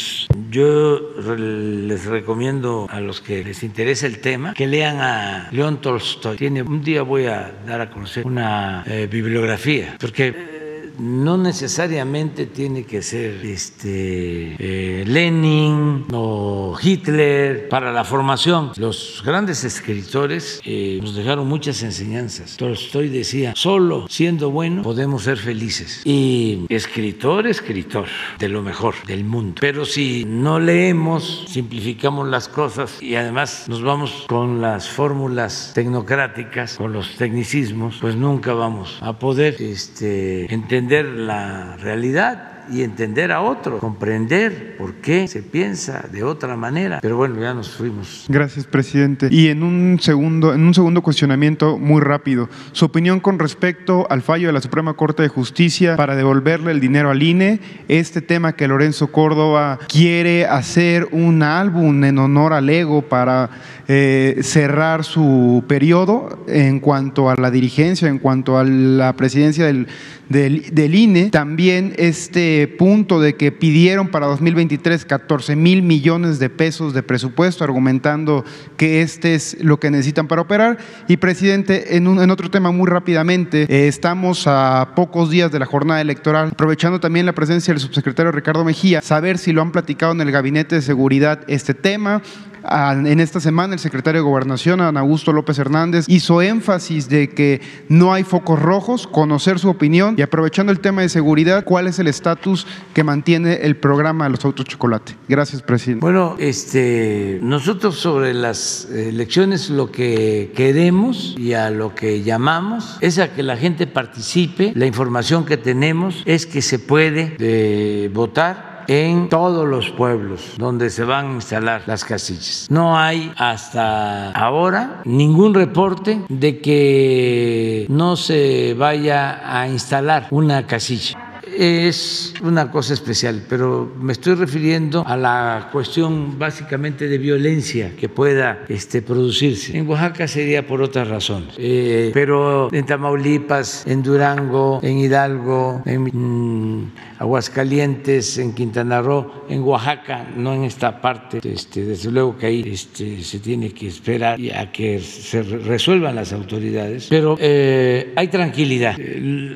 yo 0.49 1.13
les 1.37 2.05
recomiendo 2.05 2.87
a 2.89 2.99
los 2.99 3.21
que 3.21 3.43
les 3.43 3.63
interesa 3.63 4.07
el 4.07 4.19
tema 4.19 4.53
que 4.53 4.67
lean 4.67 4.97
a 4.99 5.49
León 5.51 5.81
Tolstoy. 5.81 6.37
Tiene, 6.37 6.61
un 6.61 6.83
día 6.83 7.01
voy 7.01 7.25
a 7.25 7.53
dar 7.65 7.81
a 7.81 7.89
conocer 7.89 8.25
una 8.25 8.83
bibliografía, 9.09 9.95
porque 9.99 10.54
no 10.99 11.37
necesariamente 11.37 12.45
tiene 12.45 12.83
que 12.83 13.01
ser 13.01 13.45
este, 13.45 14.55
eh, 14.59 15.03
Lenin 15.05 16.05
o 16.13 16.77
Hitler 16.81 17.67
para 17.69 17.91
la 17.91 18.03
formación. 18.03 18.71
Los 18.77 19.21
grandes 19.25 19.63
escritores 19.63 20.61
eh, 20.65 20.99
nos 21.01 21.15
dejaron 21.15 21.47
muchas 21.47 21.83
enseñanzas. 21.83 22.57
Tolstoy 22.57 23.09
decía, 23.09 23.53
solo 23.55 24.05
siendo 24.09 24.51
bueno 24.51 24.81
podemos 24.81 25.23
ser 25.23 25.37
felices. 25.37 26.01
Y 26.05 26.65
escritor, 26.69 27.47
escritor, 27.47 28.05
de 28.39 28.49
lo 28.49 28.61
mejor 28.61 28.95
del 29.07 29.23
mundo. 29.23 29.55
Pero 29.59 29.85
si 29.85 30.25
no 30.25 30.59
leemos, 30.59 31.45
simplificamos 31.47 32.27
las 32.27 32.47
cosas 32.47 33.01
y 33.01 33.15
además 33.15 33.65
nos 33.67 33.81
vamos 33.81 34.25
con 34.27 34.61
las 34.61 34.89
fórmulas 34.89 35.71
tecnocráticas, 35.73 36.75
con 36.77 36.93
los 36.93 37.15
tecnicismos, 37.15 37.97
pues 37.99 38.15
nunca 38.15 38.53
vamos 38.53 38.97
a 39.01 39.13
poder 39.19 39.55
este, 39.59 40.53
entender 40.53 40.84
entender 40.85 41.05
la 41.05 41.77
realidad 41.77 42.51
y 42.69 42.83
entender 42.83 43.31
a 43.31 43.41
otro, 43.41 43.79
comprender 43.79 44.75
por 44.77 44.95
qué 44.95 45.27
se 45.27 45.41
piensa 45.43 46.05
de 46.11 46.23
otra 46.23 46.55
manera. 46.55 46.99
Pero 47.01 47.17
bueno, 47.17 47.39
ya 47.39 47.53
nos 47.53 47.71
fuimos. 47.71 48.25
Gracias, 48.27 48.65
presidente. 48.65 49.27
Y 49.31 49.49
en 49.49 49.63
un 49.63 49.99
segundo, 49.99 50.53
en 50.53 50.63
un 50.63 50.73
segundo 50.73 51.01
cuestionamiento 51.01 51.77
muy 51.77 52.01
rápido, 52.01 52.49
su 52.71 52.85
opinión 52.85 53.19
con 53.19 53.39
respecto 53.39 54.07
al 54.09 54.21
fallo 54.21 54.47
de 54.47 54.53
la 54.53 54.61
Suprema 54.61 54.93
Corte 54.93 55.23
de 55.23 55.29
Justicia 55.29 55.95
para 55.95 56.15
devolverle 56.15 56.71
el 56.71 56.79
dinero 56.79 57.11
al 57.11 57.21
INE, 57.21 57.59
este 57.87 58.21
tema 58.21 58.53
que 58.55 58.67
Lorenzo 58.67 59.11
Córdoba 59.11 59.79
quiere 59.87 60.45
hacer 60.45 61.07
un 61.11 61.43
álbum 61.43 62.03
en 62.03 62.17
honor 62.17 62.53
al 62.53 62.69
ego 62.69 63.03
para 63.03 63.49
eh, 63.87 64.39
cerrar 64.41 65.03
su 65.03 65.63
periodo 65.67 66.43
en 66.47 66.79
cuanto 66.79 67.29
a 67.29 67.35
la 67.35 67.51
dirigencia, 67.51 68.07
en 68.07 68.17
cuanto 68.17 68.57
a 68.57 68.63
la 68.63 69.13
presidencia 69.15 69.65
del, 69.65 69.87
del, 70.29 70.95
INE. 70.95 71.29
También 71.29 71.93
este 71.97 72.67
punto 72.67 73.19
de 73.19 73.35
que 73.35 73.51
pidieron 73.51 74.07
para 74.07 74.25
2023 74.27 75.05
14 75.05 75.55
mil 75.55 75.83
millones 75.83 76.39
de 76.39 76.49
pesos 76.49 76.93
de 76.93 77.03
presupuesto, 77.03 77.63
argumentando 77.63 78.43
que 78.77 79.01
este 79.01 79.35
es 79.35 79.57
lo 79.61 79.79
que 79.79 79.91
necesitan 79.91 80.27
para 80.27 80.41
operar. 80.41 80.77
Y 81.07 81.17
presidente, 81.17 81.95
en, 81.95 82.07
un, 82.07 82.21
en 82.21 82.31
otro 82.31 82.49
tema 82.49 82.71
muy 82.71 82.87
rápidamente, 82.87 83.67
eh, 83.69 83.87
estamos 83.87 84.45
a 84.47 84.93
pocos 84.95 85.29
días 85.29 85.51
de 85.51 85.59
la 85.59 85.65
jornada 85.65 86.01
electoral, 86.01 86.49
aprovechando 86.53 86.99
también 86.99 87.25
la 87.25 87.33
presencia 87.33 87.73
del 87.73 87.81
subsecretario 87.81 88.31
Ricardo 88.31 88.65
Mejía, 88.65 89.01
saber 89.01 89.37
si 89.37 89.53
lo 89.53 89.61
han 89.61 89.71
platicado 89.71 90.11
en 90.11 90.21
el 90.21 90.31
Gabinete 90.31 90.75
de 90.75 90.81
Seguridad 90.81 91.41
este 91.47 91.73
tema, 91.73 92.21
en 92.69 93.19
esta 93.19 93.39
semana 93.39 93.73
el 93.73 93.79
secretario 93.79 94.21
de 94.21 94.27
Gobernación, 94.27 94.81
Ana 94.81 95.01
Augusto 95.01 95.31
López 95.31 95.59
Hernández, 95.59 96.05
hizo 96.07 96.41
énfasis 96.41 97.09
de 97.09 97.29
que 97.29 97.61
no 97.89 98.13
hay 98.13 98.23
focos 98.23 98.61
rojos, 98.61 99.07
conocer 99.07 99.59
su 99.59 99.69
opinión 99.69 100.15
y 100.17 100.21
aprovechando 100.21 100.71
el 100.71 100.79
tema 100.79 101.01
de 101.01 101.09
seguridad, 101.09 101.63
¿cuál 101.63 101.87
es 101.87 101.99
el 101.99 102.07
estatus 102.07 102.67
que 102.93 103.03
mantiene 103.03 103.59
el 103.61 103.75
programa 103.77 104.25
de 104.25 104.31
los 104.31 104.45
autos 104.45 104.65
chocolate? 104.65 105.15
Gracias, 105.27 105.61
presidente. 105.61 106.01
Bueno, 106.01 106.35
este, 106.39 107.39
nosotros 107.41 107.95
sobre 107.95 108.33
las 108.33 108.89
elecciones 108.91 109.69
lo 109.69 109.91
que 109.91 110.51
queremos 110.55 111.35
y 111.37 111.53
a 111.53 111.69
lo 111.69 111.95
que 111.95 112.23
llamamos 112.23 112.97
es 113.01 113.19
a 113.19 113.33
que 113.33 113.43
la 113.43 113.57
gente 113.57 113.87
participe. 113.87 114.71
La 114.75 114.85
información 114.85 115.45
que 115.45 115.57
tenemos 115.57 116.23
es 116.25 116.45
que 116.45 116.61
se 116.61 116.79
puede 116.79 117.35
eh, 117.39 118.09
votar 118.13 118.74
en 118.87 119.29
todos 119.29 119.67
los 119.67 119.89
pueblos 119.91 120.53
donde 120.57 120.89
se 120.89 121.03
van 121.03 121.27
a 121.27 121.33
instalar 121.35 121.83
las 121.85 122.03
casillas. 122.03 122.67
No 122.69 122.97
hay 122.97 123.31
hasta 123.37 124.31
ahora 124.31 125.01
ningún 125.05 125.53
reporte 125.53 126.21
de 126.29 126.59
que 126.59 127.85
no 127.89 128.15
se 128.15 128.73
vaya 128.77 129.59
a 129.59 129.67
instalar 129.67 130.27
una 130.31 130.67
casilla 130.67 131.24
es 131.57 132.33
una 132.41 132.71
cosa 132.71 132.93
especial, 132.93 133.43
pero 133.47 133.93
me 133.99 134.13
estoy 134.13 134.35
refiriendo 134.35 135.03
a 135.05 135.15
la 135.15 135.69
cuestión 135.71 136.37
básicamente 136.37 137.07
de 137.07 137.17
violencia 137.17 137.95
que 137.95 138.09
pueda 138.09 138.65
este, 138.67 139.01
producirse. 139.01 139.77
En 139.77 139.87
Oaxaca 139.87 140.27
sería 140.27 140.65
por 140.65 140.81
otras 140.81 141.07
razones, 141.07 141.55
eh, 141.57 142.11
pero 142.13 142.73
en 142.73 142.85
Tamaulipas, 142.85 143.85
en 143.87 144.03
Durango, 144.03 144.79
en 144.83 144.97
Hidalgo, 144.97 145.81
en 145.85 146.03
mm, 146.03 146.91
Aguascalientes, 147.19 148.37
en 148.37 148.53
Quintana 148.53 149.01
Roo, 149.01 149.45
en 149.49 149.61
Oaxaca, 149.61 150.27
no 150.35 150.53
en 150.53 150.63
esta 150.63 151.01
parte, 151.01 151.39
este, 151.43 151.85
desde 151.85 152.11
luego 152.11 152.37
que 152.37 152.47
ahí 152.47 152.63
este, 152.65 153.23
se 153.23 153.39
tiene 153.39 153.71
que 153.71 153.87
esperar 153.87 154.39
a 154.55 154.71
que 154.71 154.99
se 154.99 155.43
resuelvan 155.43 156.15
las 156.15 156.33
autoridades, 156.33 157.07
pero 157.09 157.37
eh, 157.39 158.13
hay 158.15 158.27
tranquilidad, 158.27 158.97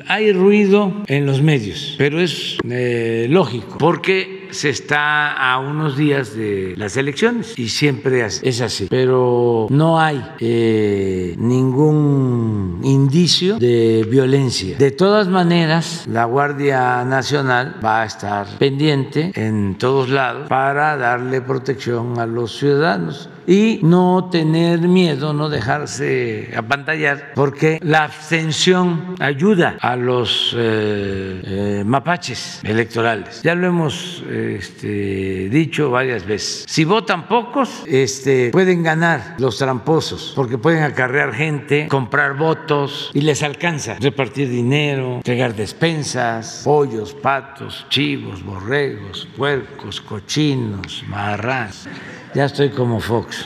hay 0.06 0.32
ruido 0.32 1.02
en 1.06 1.26
los 1.26 1.42
medios 1.42 1.79
pero 1.98 2.20
es 2.20 2.58
eh, 2.68 3.26
lógico, 3.28 3.78
porque 3.78 4.48
se 4.50 4.70
está 4.70 5.32
a 5.32 5.58
unos 5.58 5.96
días 5.96 6.34
de 6.34 6.74
las 6.76 6.96
elecciones 6.96 7.58
y 7.58 7.68
siempre 7.68 8.24
es 8.24 8.60
así, 8.60 8.86
pero 8.90 9.66
no 9.70 10.00
hay 10.00 10.22
eh, 10.40 11.34
ningún 11.38 12.80
indicio 12.82 13.58
de 13.58 14.06
violencia. 14.08 14.76
De 14.76 14.90
todas 14.90 15.28
maneras, 15.28 16.06
la 16.08 16.24
Guardia 16.24 17.04
Nacional 17.04 17.76
va 17.84 18.02
a 18.02 18.06
estar 18.06 18.46
pendiente 18.58 19.32
en 19.34 19.76
todos 19.78 20.08
lados 20.08 20.48
para 20.48 20.96
darle 20.96 21.40
protección 21.40 22.18
a 22.18 22.26
los 22.26 22.58
ciudadanos 22.58 23.28
y 23.50 23.80
no 23.82 24.28
tener 24.30 24.78
miedo, 24.78 25.32
no 25.32 25.48
dejarse 25.48 26.52
apantallar, 26.56 27.32
porque 27.34 27.80
la 27.82 28.04
abstención 28.04 29.16
ayuda 29.18 29.76
a 29.80 29.96
los 29.96 30.54
eh, 30.56 31.42
eh, 31.44 31.82
mapaches 31.84 32.60
electorales. 32.62 33.42
Ya 33.42 33.56
lo 33.56 33.66
hemos 33.66 34.22
este, 34.30 35.48
dicho 35.48 35.90
varias 35.90 36.24
veces. 36.24 36.64
Si 36.68 36.84
votan 36.84 37.26
pocos, 37.26 37.82
este, 37.88 38.50
pueden 38.52 38.84
ganar 38.84 39.34
los 39.38 39.58
tramposos, 39.58 40.32
porque 40.36 40.56
pueden 40.56 40.84
acarrear 40.84 41.34
gente, 41.34 41.88
comprar 41.88 42.36
votos 42.36 43.10
y 43.14 43.22
les 43.22 43.42
alcanza 43.42 43.96
repartir 43.98 44.48
dinero, 44.48 45.16
entregar 45.16 45.56
despensas, 45.56 46.62
pollos, 46.64 47.14
patos, 47.14 47.84
chivos, 47.88 48.44
borregos, 48.44 49.26
puercos, 49.36 50.00
cochinos, 50.00 51.02
marras. 51.08 51.88
Ya 52.34 52.44
estoy 52.44 52.70
como 52.70 53.00
Fox. 53.00 53.44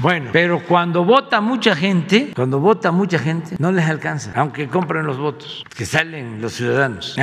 Bueno, 0.00 0.30
pero 0.32 0.62
cuando 0.62 1.04
vota 1.04 1.40
mucha 1.40 1.74
gente, 1.74 2.32
cuando 2.36 2.60
vota 2.60 2.92
mucha 2.92 3.18
gente, 3.18 3.56
no 3.58 3.72
les 3.72 3.84
alcanza, 3.88 4.30
aunque 4.36 4.68
compren 4.68 5.04
los 5.04 5.18
votos 5.18 5.64
que 5.76 5.84
salen 5.86 6.40
los 6.40 6.52
ciudadanos. 6.52 7.16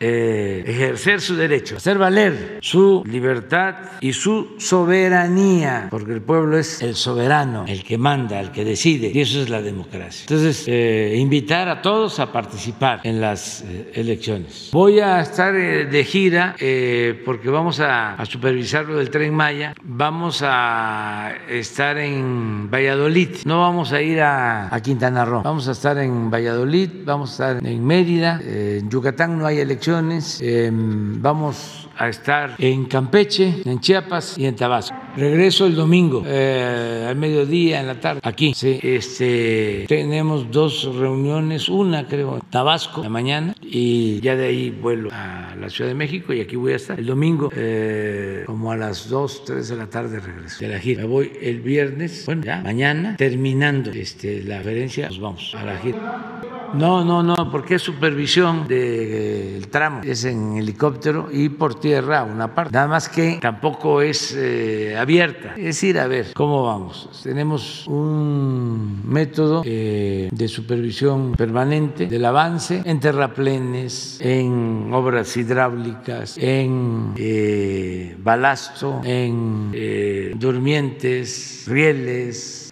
Eh, 0.00 0.64
ejercer 0.66 1.20
su 1.20 1.34
derecho, 1.34 1.76
hacer 1.76 1.98
valer 1.98 2.58
su 2.60 3.02
libertad 3.06 3.74
y 4.00 4.12
su 4.12 4.54
soberanía, 4.58 5.88
porque 5.90 6.12
el 6.12 6.22
pueblo 6.22 6.56
es 6.56 6.80
el 6.82 6.94
soberano, 6.94 7.64
el 7.66 7.82
que 7.82 7.98
manda, 7.98 8.38
el 8.40 8.52
que 8.52 8.64
decide, 8.64 9.10
y 9.12 9.20
eso 9.20 9.40
es 9.40 9.48
la 9.48 9.60
democracia. 9.60 10.22
Entonces, 10.28 10.64
eh, 10.68 11.16
invitar 11.16 11.68
a 11.68 11.82
todos 11.82 12.20
a 12.20 12.30
participar 12.32 13.00
en 13.02 13.20
las 13.20 13.62
eh, 13.62 13.90
elecciones. 13.94 14.70
Voy 14.72 15.00
a 15.00 15.20
estar 15.20 15.52
de 15.54 16.04
gira 16.04 16.54
porque 17.24 17.48
vamos 17.50 17.80
a, 17.80 18.14
a 18.14 18.24
supervisar 18.26 18.84
lo 18.86 18.98
del 18.98 19.10
tren 19.10 19.34
Maya, 19.34 19.74
vamos 19.82 20.42
a 20.44 21.32
estar 21.48 21.98
en 21.98 22.70
Valladolid, 22.70 23.30
no 23.44 23.60
vamos 23.60 23.92
a 23.92 24.00
ir 24.00 24.20
a, 24.20 24.72
a 24.72 24.80
Quintana 24.80 25.24
Roo, 25.24 25.42
vamos 25.42 25.66
a 25.68 25.72
estar 25.72 25.98
en 25.98 26.30
Valladolid, 26.30 26.90
vamos 27.04 27.30
a 27.30 27.32
estar 27.32 27.66
en 27.66 27.84
Mérida, 27.84 28.40
en 28.44 28.88
Yucatán 28.88 29.38
no 29.38 29.46
hay 29.46 29.58
elecciones 29.58 29.87
Em, 30.40 31.18
vamos 31.20 31.87
a 31.98 32.08
estar 32.08 32.54
en 32.58 32.84
Campeche, 32.86 33.62
en 33.64 33.80
Chiapas 33.80 34.38
y 34.38 34.46
en 34.46 34.56
Tabasco. 34.56 34.96
Regreso 35.16 35.66
el 35.66 35.74
domingo, 35.74 36.22
eh, 36.24 37.06
al 37.08 37.16
mediodía, 37.16 37.80
en 37.80 37.88
la 37.88 37.98
tarde, 37.98 38.20
aquí. 38.22 38.54
Sí, 38.54 38.78
este, 38.82 39.84
tenemos 39.88 40.50
dos 40.50 40.94
reuniones, 40.94 41.68
una 41.68 42.06
creo 42.06 42.36
en 42.36 42.42
Tabasco, 42.50 43.02
la 43.02 43.08
mañana, 43.08 43.54
y 43.60 44.20
ya 44.20 44.36
de 44.36 44.46
ahí 44.46 44.70
vuelo 44.70 45.10
a 45.12 45.56
la 45.58 45.68
Ciudad 45.68 45.90
de 45.90 45.96
México 45.96 46.32
y 46.32 46.40
aquí 46.40 46.54
voy 46.54 46.74
a 46.74 46.76
estar. 46.76 46.98
El 46.98 47.06
domingo, 47.06 47.50
eh, 47.54 48.44
como 48.46 48.70
a 48.70 48.76
las 48.76 49.08
2, 49.08 49.44
3 49.44 49.68
de 49.68 49.76
la 49.76 49.86
tarde, 49.86 50.20
regreso 50.20 50.60
de 50.60 50.68
la 50.68 50.78
gira. 50.78 51.02
Me 51.02 51.08
voy 51.08 51.32
el 51.40 51.60
viernes, 51.60 52.24
bueno, 52.26 52.44
ya, 52.44 52.60
mañana, 52.60 53.16
terminando 53.16 53.90
este, 53.90 54.44
la 54.44 54.56
conferencia, 54.56 55.08
nos 55.08 55.20
vamos 55.20 55.54
a 55.58 55.64
la 55.64 55.78
gira. 55.78 56.42
No, 56.74 57.02
no, 57.02 57.22
no, 57.22 57.50
porque 57.50 57.76
es 57.76 57.82
supervisión 57.82 58.68
del 58.68 59.68
tramo, 59.68 60.02
es 60.04 60.24
en 60.24 60.58
helicóptero 60.58 61.28
y 61.32 61.48
por 61.48 61.80
tierra 61.88 62.22
una 62.22 62.54
parte. 62.54 62.72
Nada 62.72 62.86
más 62.86 63.08
que 63.08 63.38
tampoco 63.40 64.02
es 64.02 64.34
eh, 64.36 64.94
abierta, 64.98 65.54
es 65.56 65.82
ir 65.82 65.98
a 65.98 66.06
ver 66.06 66.34
cómo 66.34 66.64
vamos. 66.64 67.08
Tenemos 67.22 67.86
un 67.86 69.00
método 69.04 69.62
eh, 69.64 70.28
de 70.30 70.48
supervisión 70.48 71.32
permanente 71.32 72.06
del 72.06 72.26
avance 72.26 72.82
en 72.84 73.00
terraplenes, 73.00 74.18
en 74.20 74.90
obras 74.92 75.34
hidráulicas, 75.38 76.36
en 76.36 77.14
eh, 77.16 78.14
balasto, 78.18 79.00
en 79.04 79.72
durmientes, 80.38 81.64
rieles, 81.66 82.70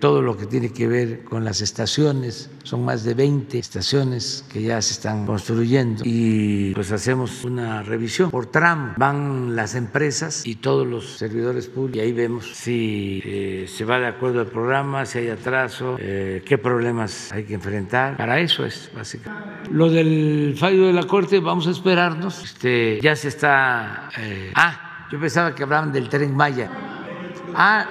todo 0.00 0.20
lo 0.20 0.36
que 0.36 0.46
tiene 0.46 0.72
que 0.72 0.88
ver 0.88 1.22
con 1.22 1.44
las 1.44 1.60
estaciones 1.60 2.50
son 2.62 2.84
más 2.84 3.04
de 3.04 3.14
20 3.14 3.58
estaciones 3.58 4.44
que 4.52 4.62
ya 4.62 4.80
se 4.82 4.92
están 4.92 5.26
construyendo 5.26 6.02
y 6.04 6.72
pues 6.74 6.92
hacemos 6.92 7.44
una 7.44 7.82
revisión 7.82 8.30
por 8.30 8.46
tramo. 8.46 8.94
Van 8.96 9.56
las 9.56 9.74
empresas 9.74 10.46
y 10.46 10.56
todos 10.56 10.86
los 10.86 11.18
servidores 11.18 11.68
públicos 11.68 11.96
y 11.96 12.00
ahí 12.00 12.12
vemos 12.12 12.46
si 12.46 13.22
eh, 13.24 13.66
se 13.68 13.84
va 13.84 13.98
de 13.98 14.06
acuerdo 14.06 14.40
al 14.40 14.46
programa, 14.46 15.06
si 15.06 15.18
hay 15.18 15.28
atraso, 15.28 15.96
eh, 15.98 16.42
qué 16.44 16.58
problemas 16.58 17.32
hay 17.32 17.44
que 17.44 17.54
enfrentar. 17.54 18.16
Para 18.16 18.40
eso 18.40 18.64
es 18.64 18.90
básicamente. 18.94 19.70
Lo 19.70 19.90
del 19.90 20.54
fallo 20.58 20.86
de 20.86 20.92
la 20.92 21.04
Corte, 21.04 21.40
vamos 21.40 21.66
a 21.66 21.70
esperarnos. 21.70 22.42
Este, 22.44 23.00
ya 23.00 23.16
se 23.16 23.28
está... 23.28 24.10
Eh, 24.18 24.52
ah, 24.54 25.06
yo 25.10 25.20
pensaba 25.20 25.54
que 25.54 25.62
hablaban 25.62 25.92
del 25.92 26.08
tren 26.08 26.34
Maya. 26.34 26.91
Ah, 27.54 27.86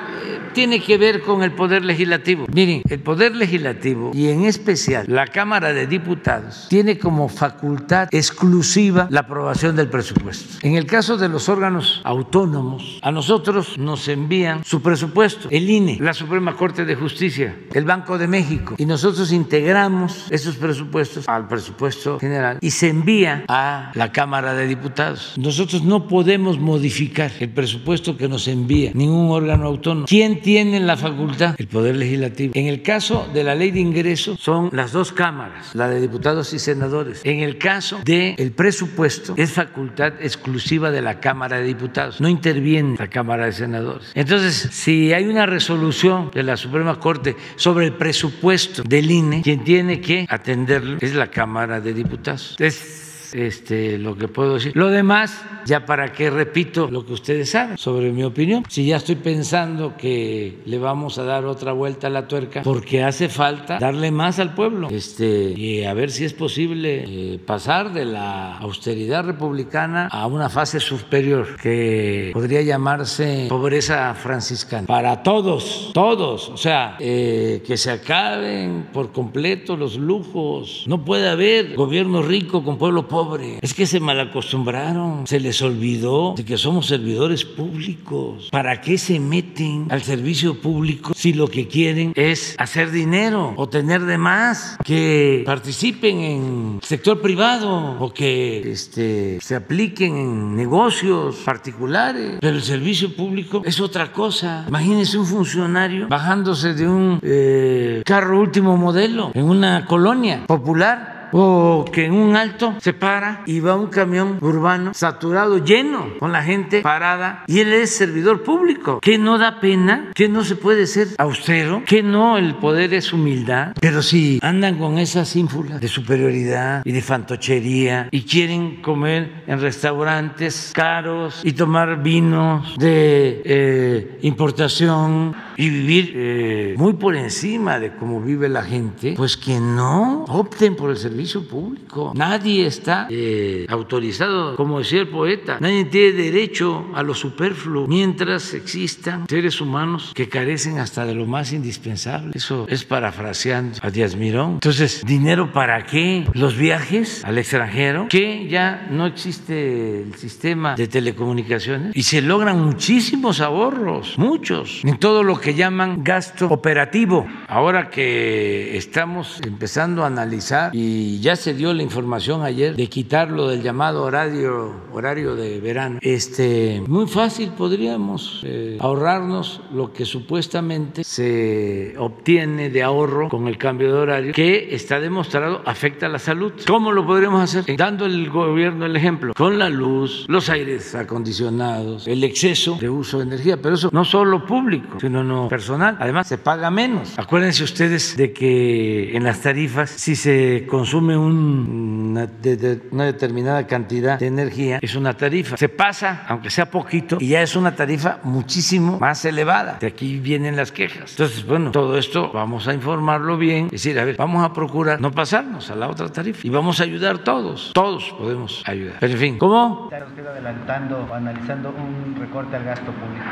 tiene 0.54 0.82
que 0.82 0.98
ver 0.98 1.22
con 1.22 1.44
el 1.44 1.52
Poder 1.52 1.84
Legislativo. 1.86 2.46
Miren, 2.54 2.82
el 2.90 3.00
Poder 3.00 3.36
Legislativo 3.36 4.12
y 4.14 4.28
en 4.28 4.46
especial 4.46 5.06
la 5.08 5.28
Cámara 5.28 5.74
de 5.74 5.88
Diputados 5.88 6.68
tiene 6.70 6.98
como 6.98 7.30
facultad 7.30 8.10
exclusiva 8.12 9.08
la 9.10 9.22
aprobación 9.22 9.76
del 9.76 9.88
presupuesto. 9.88 10.58
En 10.62 10.76
el 10.76 10.86
caso 10.86 11.18
de 11.18 11.30
los 11.30 11.50
órganos 11.50 12.02
autónomos, 12.04 13.00
a 13.02 13.12
nosotros 13.12 13.78
nos 13.78 14.08
envían 14.08 14.64
su 14.64 14.82
presupuesto, 14.82 15.48
el 15.52 15.70
INE, 15.70 15.98
la 16.02 16.14
Suprema 16.14 16.56
Corte 16.56 16.86
de 16.86 16.96
Justicia, 16.96 17.56
el 17.74 17.86
Banco 17.86 18.18
de 18.18 18.28
México, 18.28 18.76
y 18.78 18.86
nosotros 18.86 19.32
integramos 19.32 20.28
esos 20.30 20.56
presupuestos 20.56 21.28
al 21.28 21.48
presupuesto 21.48 22.20
general 22.20 22.58
y 22.62 22.72
se 22.72 22.90
envía 22.90 23.46
a 23.48 23.92
la 23.96 24.12
Cámara 24.12 24.54
de 24.54 24.68
Diputados. 24.68 25.36
Nosotros 25.38 25.84
no 25.84 26.08
podemos 26.08 26.60
modificar 26.60 27.32
el 27.40 27.50
presupuesto 27.50 28.18
que 28.18 28.28
nos 28.28 28.48
envía 28.48 28.92
ningún 28.94 29.32
órgano 29.32 29.51
autónomo. 29.53 30.06
¿Quién 30.07 30.41
tiene 30.41 30.80
la 30.80 30.98
facultad? 30.98 31.56
El 31.57 31.68
Poder 31.68 31.95
Legislativo. 31.95 32.53
En 32.56 32.68
el 32.68 32.82
caso 32.82 33.28
de 33.34 33.44
la 33.44 33.56
ley 33.56 33.72
de 33.72 33.80
ingreso 33.80 34.38
son 34.38 34.69
las 34.72 34.91
dos 34.91 35.11
cámaras, 35.11 35.76
la 35.76 35.88
de 35.90 35.99
diputados 35.99 36.53
y 36.53 36.60
senadores. 36.60 37.22
En 37.23 37.40
el 37.40 37.57
caso 37.57 37.99
del 38.03 38.52
presupuesto 38.52 39.34
es 39.38 39.52
facultad 39.52 40.14
exclusiva 40.22 40.91
de 40.91 41.02
la 41.02 41.19
Cámara 41.19 41.57
de 41.57 41.64
Diputados. 41.64 42.22
No 42.22 42.30
interviene 42.30 42.95
la 42.98 43.10
Cámara 43.10 43.45
de 43.45 43.52
Senadores. 43.52 44.11
Entonces, 44.15 44.69
si 44.72 45.14
hay 45.14 45.26
una 45.26 45.45
resolución 45.45 46.32
de 46.34 46.44
la 46.44 46.57
Suprema 46.57 46.99
Corte 46.99 47.36
sobre 47.56 47.86
el 47.86 47.94
presupuesto 47.94 48.84
del 48.84 49.11
INE, 49.11 49.41
quien 49.41 49.64
tiene 49.64 50.02
que 50.02 50.26
atenderlo 50.30 50.98
es 51.02 51.15
la 51.15 51.28
Cámara 51.28 51.82
de 51.82 51.94
Diputados. 51.94 52.56
Es 52.60 53.11
es 53.34 53.62
este, 53.62 53.98
lo 53.98 54.18
que 54.18 54.28
puedo 54.28 54.56
decir. 54.56 54.74
Lo 54.76 54.90
demás, 54.90 55.44
ya 55.66 55.86
para 55.86 56.12
qué 56.12 56.30
repito 56.30 56.90
lo 56.90 57.06
que 57.06 57.14
ustedes 57.14 57.52
saben 57.52 57.78
sobre 57.78 58.12
mi 58.12 58.24
opinión. 58.24 58.64
Si 58.68 58.86
ya 58.86 58.98
estoy 58.98 59.16
pensando 59.16 59.95
que 59.98 60.60
le 60.66 60.78
vamos 60.78 61.18
a 61.18 61.24
dar 61.24 61.45
otra 61.45 61.72
vuelta 61.74 62.08
a 62.08 62.10
la 62.10 62.28
tuerca, 62.28 62.62
porque 62.64 63.03
hace 63.03 63.30
falta 63.30 63.78
darle 63.80 64.12
más 64.12 64.40
al 64.40 64.53
pueblo 64.53 64.90
este, 64.90 65.53
y 65.56 65.84
a 65.84 65.94
ver 65.94 66.12
si 66.12 66.26
es 66.26 66.34
posible 66.34 67.03
eh, 67.08 67.40
pasar 67.40 67.94
de 67.94 68.06
la 68.06 68.58
austeridad 68.58 69.24
republicana 69.26 70.08
a 70.08 70.28
una 70.28 70.49
fase 70.49 70.80
superior 70.80 71.58
que 71.58 72.32
podría 72.34 72.62
llamarse 72.62 73.45
pobreza 73.49 74.14
franciscana. 74.16 74.88
Para 74.88 75.24
todos, 75.24 75.91
todos. 75.94 76.49
O 76.49 76.58
sea, 76.58 76.98
eh, 76.99 77.64
que 77.66 77.78
se 77.78 77.91
acaben 77.91 78.88
por 78.91 79.12
completo 79.12 79.76
los 79.76 79.98
lujos. 79.98 80.84
No 80.88 81.03
puede 81.06 81.30
haber 81.30 81.76
gobierno 81.76 82.22
rico 82.22 82.64
con 82.64 82.78
pueblo 82.78 83.08
pobre. 83.08 83.20
Es 83.61 83.73
que 83.73 83.85
se 83.85 83.99
malacostumbraron, 83.99 85.27
se 85.27 85.39
les 85.39 85.61
olvidó 85.61 86.34
de 86.35 86.43
que 86.43 86.57
somos 86.57 86.88
servidores 86.88 87.45
públicos. 87.45 88.49
¿Para 88.52 88.81
qué 88.81 88.98
se 88.98 89.19
meten 89.19 89.88
al 89.89 90.02
servicio 90.02 90.60
público 90.60 91.14
si 91.15 91.34
lo 91.34 91.48
que 91.48 91.68
quieren 91.68 92.14
es 92.15 92.56
hacer 92.57 92.91
dinero 92.91 93.53
o 93.57 93.69
tener 93.69 94.02
de 94.02 94.18
más? 94.18 94.77
Que 94.84 95.43
participen 95.45 96.19
en 96.19 96.80
sector 96.81 97.22
privado 97.22 97.98
o 97.99 98.14
que 98.14 98.72
este, 98.72 99.39
se 99.41 99.56
apliquen 99.56 100.18
en 100.18 100.56
negocios 100.56 101.38
particulares. 101.45 102.38
Pero 102.41 102.56
el 102.56 102.64
servicio 102.64 103.15
público 103.15 103.61
es 103.65 103.80
otra 103.80 104.11
cosa. 104.11 104.65
Imagínense 104.68 105.18
un 105.18 105.26
funcionario 105.26 106.07
bajándose 106.07 106.73
de 106.73 106.88
un 106.88 107.19
eh, 107.22 108.02
carro 108.06 108.39
último 108.39 108.77
modelo 108.77 109.31
en 109.34 109.45
una 109.45 109.85
colonia 109.85 110.45
popular 110.48 111.20
o 111.32 111.86
que 111.91 112.06
en 112.06 112.14
un 112.14 112.36
alto 112.36 112.76
se 112.80 112.94
para 112.94 113.44
y 113.45 113.60
va 113.60 113.76
un 113.76 113.88
camión 113.88 114.38
urbano 114.41 114.94
saturado, 114.94 115.64
lleno, 115.64 116.08
con 116.20 116.32
la 116.32 116.44
gente 116.44 116.82
parada 116.82 117.44
y 117.48 117.60
él 117.60 117.74
es 117.74 117.95
servidor 117.95 118.44
público. 118.44 118.99
Que 119.02 119.18
no 119.18 119.38
da 119.38 119.60
pena, 119.60 120.12
que 120.14 120.30
no 120.30 120.44
se 120.44 120.56
puede 120.56 120.88
ser 120.88 121.10
austero, 121.18 121.84
que 121.86 122.03
no 122.03 122.38
el 122.38 122.56
poder 122.56 122.94
es 122.94 123.14
humildad. 123.14 123.74
Pero 123.80 124.02
si 124.02 124.40
andan 124.41 124.78
con 124.78 124.98
esas 124.98 125.36
ínfulas 125.36 125.80
de 125.80 125.88
superioridad 125.88 126.82
y 126.86 126.91
de 126.91 127.02
fantochería 127.02 128.08
y 128.12 128.24
quieren 128.24 128.82
comer 128.82 129.44
en 129.48 129.62
restaurantes 129.62 130.72
caros 130.74 131.41
y 131.44 131.53
tomar 131.53 132.02
vinos 132.02 132.76
de 132.78 133.41
eh, 133.45 134.20
importación 134.22 135.36
y 135.58 135.70
vivir 135.70 136.14
eh, 136.16 136.76
muy 136.78 136.94
por 136.94 137.16
encima 137.16 137.80
de 137.80 137.95
cómo 137.95 138.22
vive 138.22 138.49
la 138.49 138.64
gente, 138.64 139.14
pues 139.16 139.38
que 139.38 139.60
no 139.60 140.26
opten 140.26 140.76
por 140.76 140.90
el 140.90 140.98
servicio 140.98 141.20
público. 141.48 142.11
Nadie 142.15 142.65
está 142.65 143.07
eh, 143.10 143.65
autorizado, 143.69 144.56
como 144.56 144.80
decía 144.80 145.02
el 145.02 145.07
poeta, 145.07 145.57
nadie 145.60 145.85
tiene 145.85 146.11
derecho 146.14 146.85
a 146.93 147.03
lo 147.03 147.14
superfluo 147.14 147.88
mientras 147.88 148.53
existan 148.53 149.26
seres 149.27 149.61
humanos 149.61 150.11
que 150.15 150.30
carecen 150.30 150.80
hasta 150.80 151.06
de 151.06 151.15
lo 151.15 151.26
más 151.26 151.53
indispensable. 151.53 152.31
Eso 152.35 152.65
es 152.69 152.85
parafraseando 152.85 153.77
a 153.81 153.89
Díaz 153.89 154.15
Mirón. 154.15 154.53
Entonces, 154.53 155.03
¿dinero 155.06 155.52
para 155.52 155.85
qué? 155.85 156.26
¿Los 156.34 156.57
viajes 156.57 157.23
al 157.23 157.38
extranjero? 157.38 158.07
Que 158.10 158.48
ya 158.48 158.88
no 158.89 159.06
existe 159.06 160.03
el 160.03 160.15
sistema 160.15 160.76
de 160.76 160.88
telecomunicaciones 160.88 161.95
y 161.95 162.03
se 162.03 162.22
logran 162.22 162.61
muchísimos 162.64 163.41
ahorros, 163.41 164.18
muchos, 164.18 164.81
en 164.84 164.98
todo 164.98 165.23
lo 165.23 165.39
que 165.39 165.53
llaman 165.53 166.03
gasto 166.03 166.48
operativo. 166.48 167.27
Ahora 167.48 167.89
que 167.89 168.77
estamos 168.77 169.39
empezando 169.45 170.03
a 170.03 170.07
analizar 170.07 170.72
y 170.73 171.11
ya 171.20 171.36
se 171.36 171.54
dio 171.54 171.74
la 171.74 171.84
información 171.84 172.44
ayer 172.44 172.76
de 172.76 172.88
quitarlo 172.88 173.48
del 173.48 173.62
llamado 173.62 174.04
horario, 174.04 174.74
horario 174.94 175.36
de 175.36 175.60
verano, 175.60 176.00
este, 176.02 176.82
muy 176.88 177.08
fácil 177.08 177.50
podríamos 177.58 178.42
eh, 178.44 178.78
ahorrarnos 178.80 179.62
lo 179.74 179.94
que 179.94 180.06
supuestamente 180.06 181.04
se 181.04 181.96
obtiene 181.98 182.70
de 182.70 182.84
ahorro 182.84 183.30
con 183.30 183.48
el 183.48 183.58
cambio 183.58 183.94
de 183.94 184.00
horario, 184.00 184.34
que 184.34 184.74
está 184.76 185.00
demostrado 185.00 185.62
afecta 185.66 186.06
a 186.06 186.10
la 186.10 186.20
salud. 186.20 186.54
¿Cómo 186.68 186.92
lo 186.92 187.06
podríamos 187.06 187.42
hacer? 187.42 187.76
Dando 187.76 188.06
el 188.06 188.30
gobierno 188.30 188.86
el 188.86 188.96
ejemplo, 188.96 189.34
con 189.36 189.58
la 189.58 189.70
luz, 189.70 190.26
los 190.28 190.50
aires 190.50 190.96
acondicionados, 190.96 192.08
el 192.08 192.24
exceso 192.24 192.78
de 192.80 192.90
uso 192.90 193.18
de 193.18 193.24
energía, 193.24 193.58
pero 193.62 193.76
eso 193.76 193.90
no 193.92 194.06
solo 194.06 194.46
público, 194.46 195.00
sino 195.00 195.24
no 195.24 195.50
personal. 195.50 195.98
Además, 196.00 196.28
se 196.28 196.38
paga 196.38 196.70
menos. 196.70 197.18
Acuérdense 197.18 197.64
ustedes 197.64 198.16
de 198.18 198.34
que 198.34 199.16
en 199.16 199.24
las 199.24 199.42
tarifas, 199.42 199.90
si 199.90 200.16
se 200.16 200.66
consume 200.68 201.01
una, 201.10 202.28
determinada 202.28 203.65
cantidad 203.68 204.19
de 204.19 204.28
energía, 204.28 204.80
es 204.82 204.95
una 204.95 205.14
tarifa. 205.14 205.57
Se 205.57 205.69
pasa, 205.69 206.26
aunque 206.28 206.49
sea 206.49 206.69
poquito, 206.69 207.18
y 207.19 207.30
ya 207.30 207.41
es 207.41 207.56
una 207.56 207.76
tarifa 207.76 208.19
muchísimo 208.23 208.99
más 208.99 209.23
elevada. 209.26 209.78
De 209.80 209.88
aquí 209.88 210.19
vienen 210.19 210.56
las 210.56 210.72
quejas. 210.72 211.11
Entonces, 211.11 211.45
bueno, 211.45 211.72
todo 211.72 211.98
esto 211.98 212.32
vamos 212.34 212.68
a 212.68 212.73
informarlo 212.73 213.38
bien. 213.38 213.65
Es 213.65 213.84
decir, 213.84 213.99
a 213.99 214.06
ver, 214.06 214.15
vamos 214.18 214.44
a 214.44 214.53
procurar 214.53 214.99
no 214.99 215.11
pasarnos 215.11 215.69
a 215.69 215.76
la 215.76 215.90
otra 215.90 216.10
tarifa 216.10 216.45
y 216.45 216.49
vamos 216.49 216.80
a 216.80 216.84
ayudar 216.84 217.19
todos. 217.19 217.72
Todos 217.73 218.14
podemos 218.18 218.64
ayudar. 218.65 218.98
Pero 218.99 219.14
en 219.14 219.19
fin, 219.19 219.38
¿cómo? 219.38 219.90
¿Está 219.91 220.06
usted 220.06 220.26
adelantando 220.26 221.07
o 221.10 221.14
analizando 221.14 221.69
un 221.69 222.15
recorte 222.19 222.56
al 222.56 222.64
gasto 222.64 222.91
público? 222.91 223.26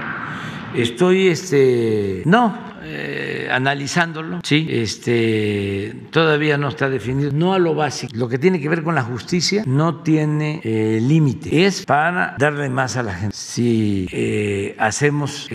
Estoy, 0.74 1.28
este, 1.30 2.22
no, 2.26 2.56
eh, 2.84 3.50
analizándolo, 3.52 4.40
sí, 4.44 4.68
este, 4.70 5.96
todavía 6.12 6.58
no 6.58 6.70
está 6.70 6.90
definido, 6.90 7.32
no 7.34 7.54
lo 7.60 7.76
básico. 7.76 8.14
Lo 8.16 8.28
que 8.28 8.38
tiene 8.38 8.60
que 8.60 8.70
ver 8.70 8.84
con 8.84 8.96
la 8.96 9.04
justicia 9.04 9.64
no 9.66 10.02
tiene 10.02 10.62
eh, 10.64 11.00
límite, 11.02 11.66
es 11.66 11.86
para 11.86 12.36
darle 12.38 12.70
más 12.70 12.98
a 12.98 13.04
la 13.04 13.14
gente. 13.14 13.36
Si 13.36 14.08
eh, 14.12 14.76
hacemos 14.80 15.48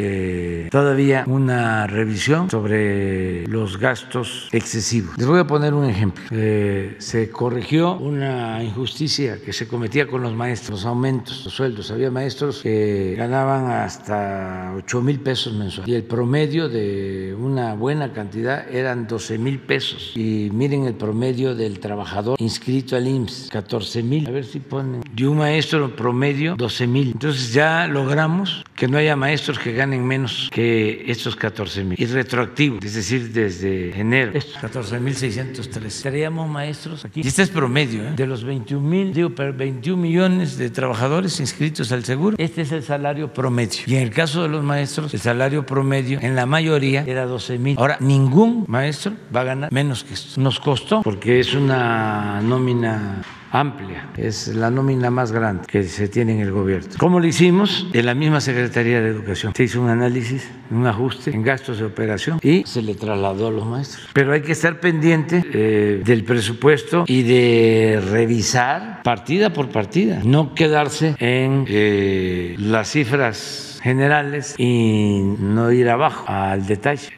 todavía 0.70 1.24
una 1.26 1.86
revisión 1.86 2.50
sobre 2.50 3.46
los 3.46 3.78
gastos 3.78 4.48
excesivos, 4.52 5.16
les 5.16 5.26
voy 5.26 5.40
a 5.40 5.46
poner 5.46 5.74
un 5.74 5.84
ejemplo. 5.84 6.24
se 6.28 7.30
corrigió 7.30 7.96
una 7.96 8.62
injusticia 8.62 9.38
que 9.44 9.52
se 9.52 9.66
cometía 9.68 10.06
con 10.06 10.22
los 10.22 10.34
maestros, 10.34 10.80
los 10.80 10.86
aumentos, 10.86 11.44
los 11.44 11.54
sueldos. 11.54 11.90
Había 11.90 12.10
maestros 12.10 12.62
que 12.62 13.14
ganaban 13.16 13.70
hasta 13.70 14.74
8 14.76 15.02
mil 15.02 15.20
pesos 15.20 15.54
mensuales 15.54 15.88
y 15.88 15.94
el 15.94 16.04
promedio 16.04 16.68
de 16.68 17.34
una 17.38 17.74
buena 17.74 18.12
cantidad 18.12 18.68
eran 18.70 19.06
12 19.06 19.38
mil 19.38 19.60
pesos. 19.60 20.12
Y 20.16 20.50
miren 20.52 20.84
el 20.84 20.94
promedio 20.94 21.54
del 21.54 21.80
trabajador 21.84 22.40
inscrito 22.40 22.96
al 22.96 23.06
IMSS, 23.06 23.50
14 23.50 24.02
mil. 24.02 24.26
A 24.26 24.30
ver 24.30 24.46
si 24.46 24.58
ponen. 24.58 25.02
De 25.12 25.28
un 25.28 25.36
maestro 25.36 25.94
promedio, 25.94 26.56
12 26.56 26.86
mil. 26.86 27.08
Entonces 27.08 27.52
ya 27.52 27.86
logramos 27.86 28.64
que 28.74 28.88
no 28.88 28.98
haya 28.98 29.16
maestros 29.16 29.58
que 29.58 29.72
ganen 29.72 30.04
menos 30.04 30.48
que 30.52 31.04
estos 31.06 31.36
14 31.36 31.84
mil. 31.84 32.00
Y 32.00 32.06
retroactivo, 32.06 32.78
es 32.82 32.94
decir, 32.94 33.32
desde 33.32 33.98
enero. 33.98 34.32
Estos 34.34 34.60
14 34.60 35.00
mil 35.00 35.14
603. 35.14 35.96
Estaríamos 35.96 36.48
maestros 36.48 37.04
aquí. 37.04 37.22
Y 37.22 37.28
este 37.28 37.42
es 37.42 37.50
promedio, 37.50 38.02
¿eh? 38.02 38.12
de 38.16 38.26
los 38.26 38.44
21 38.44 38.86
mil, 38.86 39.12
digo, 39.12 39.30
21 39.30 40.00
millones 40.00 40.58
de 40.58 40.70
trabajadores 40.70 41.38
inscritos 41.40 41.92
al 41.92 42.04
seguro. 42.04 42.36
Este 42.38 42.62
es 42.62 42.72
el 42.72 42.82
salario 42.82 43.32
promedio. 43.32 43.82
Y 43.86 43.96
en 43.96 44.02
el 44.02 44.10
caso 44.10 44.42
de 44.42 44.48
los 44.48 44.64
maestros, 44.64 45.14
el 45.14 45.20
salario 45.20 45.64
promedio 45.64 46.18
en 46.20 46.34
la 46.34 46.46
mayoría 46.46 47.04
era 47.06 47.26
12 47.26 47.58
mil. 47.58 47.78
Ahora, 47.78 47.96
ningún 48.00 48.64
maestro 48.66 49.12
va 49.34 49.42
a 49.42 49.44
ganar 49.44 49.72
menos 49.72 50.04
que 50.04 50.14
esto. 50.14 50.40
Nos 50.40 50.58
costó 50.58 51.02
porque 51.02 51.38
es 51.40 51.54
una 51.54 52.40
nómina 52.42 53.22
amplia, 53.54 54.08
es 54.16 54.48
la 54.48 54.68
nómina 54.68 55.10
más 55.10 55.30
grande 55.30 55.62
que 55.68 55.84
se 55.84 56.08
tiene 56.08 56.32
en 56.32 56.40
el 56.40 56.50
gobierno. 56.50 56.88
¿Cómo 56.98 57.20
lo 57.20 57.26
hicimos? 57.26 57.86
En 57.92 58.04
la 58.04 58.14
misma 58.14 58.40
Secretaría 58.40 59.00
de 59.00 59.08
Educación. 59.08 59.52
Se 59.54 59.62
hizo 59.62 59.80
un 59.80 59.90
análisis, 59.90 60.50
un 60.70 60.86
ajuste 60.86 61.30
en 61.30 61.44
gastos 61.44 61.78
de 61.78 61.84
operación 61.84 62.40
y 62.42 62.64
se 62.66 62.82
le 62.82 62.96
trasladó 62.96 63.46
a 63.46 63.50
los 63.52 63.64
maestros. 63.64 64.08
Pero 64.12 64.32
hay 64.32 64.42
que 64.42 64.52
estar 64.52 64.80
pendiente 64.80 65.44
eh, 65.52 66.02
del 66.04 66.24
presupuesto 66.24 67.04
y 67.06 67.22
de 67.22 68.02
revisar 68.10 69.02
partida 69.04 69.52
por 69.52 69.68
partida, 69.68 70.20
no 70.24 70.54
quedarse 70.54 71.14
en 71.20 71.64
eh, 71.68 72.56
las 72.58 72.90
cifras 72.90 73.78
generales 73.84 74.54
y 74.58 75.20
no 75.38 75.70
ir 75.70 75.90
abajo 75.90 76.24
al 76.26 76.66
detalle. 76.66 77.10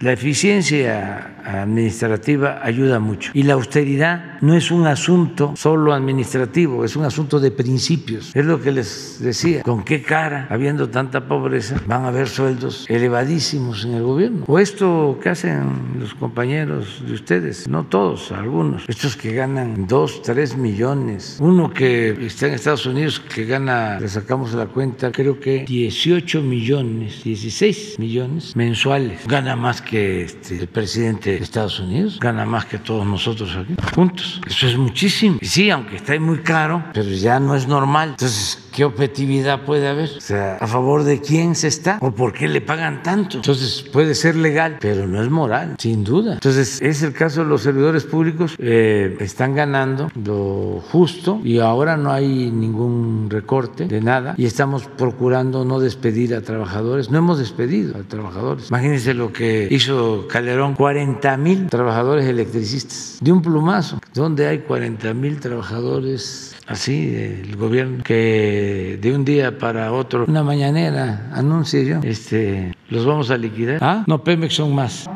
La 0.00 0.12
eficiencia 0.12 1.34
administrativa 1.44 2.60
ayuda 2.62 2.98
mucho 3.00 3.30
y 3.34 3.42
la 3.42 3.54
austeridad 3.54 4.40
no 4.40 4.54
es 4.54 4.70
un 4.70 4.86
asunto 4.86 5.54
solo 5.56 5.92
administrativo, 5.92 6.84
es 6.84 6.96
un 6.96 7.04
asunto 7.04 7.40
de 7.40 7.50
principios. 7.50 8.34
Es 8.34 8.44
lo 8.44 8.60
que 8.60 8.72
les 8.72 9.18
decía, 9.20 9.62
con 9.62 9.84
qué 9.84 10.02
cara, 10.02 10.46
habiendo 10.50 10.88
tanta 10.88 11.26
pobreza, 11.26 11.80
van 11.86 12.04
a 12.04 12.08
haber 12.08 12.28
sueldos 12.28 12.86
elevadísimos 12.88 13.84
en 13.84 13.94
el 13.94 14.02
gobierno. 14.02 14.44
O 14.46 14.58
esto 14.58 15.18
que 15.22 15.30
hacen 15.30 15.96
los 15.98 16.14
compañeros 16.14 17.02
de 17.06 17.14
ustedes, 17.14 17.68
no 17.68 17.84
todos, 17.84 18.32
algunos, 18.32 18.84
estos 18.88 19.16
que 19.16 19.32
ganan 19.32 19.86
2, 19.86 20.22
3 20.22 20.56
millones. 20.56 21.38
Uno 21.40 21.72
que 21.72 22.10
está 22.26 22.46
en 22.46 22.54
Estados 22.54 22.86
Unidos 22.86 23.20
que 23.20 23.44
gana, 23.44 23.98
le 24.00 24.08
sacamos 24.08 24.52
la 24.54 24.66
cuenta, 24.66 25.10
creo 25.10 25.40
que 25.40 25.64
18 25.64 26.42
millones, 26.42 27.24
16 27.24 27.98
millones 27.98 28.54
mensuales. 28.56 29.26
Gana 29.26 29.56
más 29.64 29.80
que 29.80 30.24
este, 30.24 30.58
el 30.58 30.68
presidente 30.68 31.30
de 31.30 31.36
Estados 31.38 31.80
Unidos, 31.80 32.20
gana 32.20 32.44
más 32.44 32.66
que 32.66 32.76
todos 32.76 33.06
nosotros 33.06 33.56
aquí, 33.56 33.74
juntos. 33.94 34.42
Eso 34.46 34.66
es 34.66 34.76
muchísimo. 34.76 35.38
Y 35.40 35.46
sí, 35.46 35.70
aunque 35.70 35.96
está 35.96 36.20
muy 36.20 36.40
caro, 36.40 36.84
pero 36.92 37.08
ya 37.08 37.40
no 37.40 37.54
es 37.54 37.66
normal. 37.66 38.10
Entonces, 38.10 38.63
¿qué 38.74 38.84
objetividad 38.84 39.64
puede 39.64 39.86
haber? 39.86 40.10
O 40.18 40.20
sea, 40.20 40.56
¿a 40.56 40.66
favor 40.66 41.04
de 41.04 41.20
quién 41.20 41.54
se 41.54 41.68
está? 41.68 41.98
¿O 42.00 42.10
por 42.10 42.32
qué 42.32 42.48
le 42.48 42.60
pagan 42.60 43.02
tanto? 43.02 43.36
Entonces, 43.36 43.82
puede 43.92 44.14
ser 44.16 44.34
legal, 44.34 44.78
pero 44.80 45.06
no 45.06 45.22
es 45.22 45.30
moral, 45.30 45.76
sin 45.78 46.02
duda. 46.02 46.34
Entonces, 46.34 46.82
es 46.82 47.02
el 47.02 47.12
caso 47.12 47.44
de 47.44 47.46
los 47.46 47.62
servidores 47.62 48.04
públicos, 48.04 48.56
eh, 48.58 49.16
están 49.20 49.54
ganando 49.54 50.10
lo 50.22 50.82
justo 50.90 51.40
y 51.44 51.60
ahora 51.60 51.96
no 51.96 52.10
hay 52.10 52.50
ningún 52.50 53.28
recorte 53.30 53.86
de 53.86 54.00
nada 54.00 54.34
y 54.36 54.44
estamos 54.44 54.86
procurando 54.86 55.64
no 55.64 55.78
despedir 55.78 56.34
a 56.34 56.40
trabajadores. 56.40 57.10
No 57.10 57.18
hemos 57.18 57.38
despedido 57.38 57.96
a 57.96 58.02
trabajadores. 58.02 58.70
Imagínense 58.70 59.14
lo 59.14 59.32
que 59.32 59.68
hizo 59.70 60.26
Calderón, 60.28 60.74
40 60.74 61.36
mil 61.36 61.68
trabajadores 61.68 62.26
electricistas, 62.26 63.18
de 63.20 63.30
un 63.30 63.40
plumazo. 63.40 64.00
¿Dónde 64.12 64.48
hay 64.48 64.58
40 64.60 65.14
mil 65.14 65.38
trabajadores 65.38 66.53
así 66.66 67.14
el 67.14 67.56
gobierno 67.56 68.02
que 68.02 68.98
de 69.00 69.14
un 69.14 69.24
día 69.24 69.58
para 69.58 69.92
otro 69.92 70.24
una 70.26 70.42
mañanera 70.42 71.30
anuncie 71.32 71.84
yo 71.84 72.00
este 72.02 72.74
los 72.88 73.04
vamos 73.04 73.30
a 73.30 73.36
liquidar 73.36 73.78
ah 73.82 74.04
no 74.06 74.22
Pemex 74.22 74.54
son 74.54 74.74
más 74.74 75.08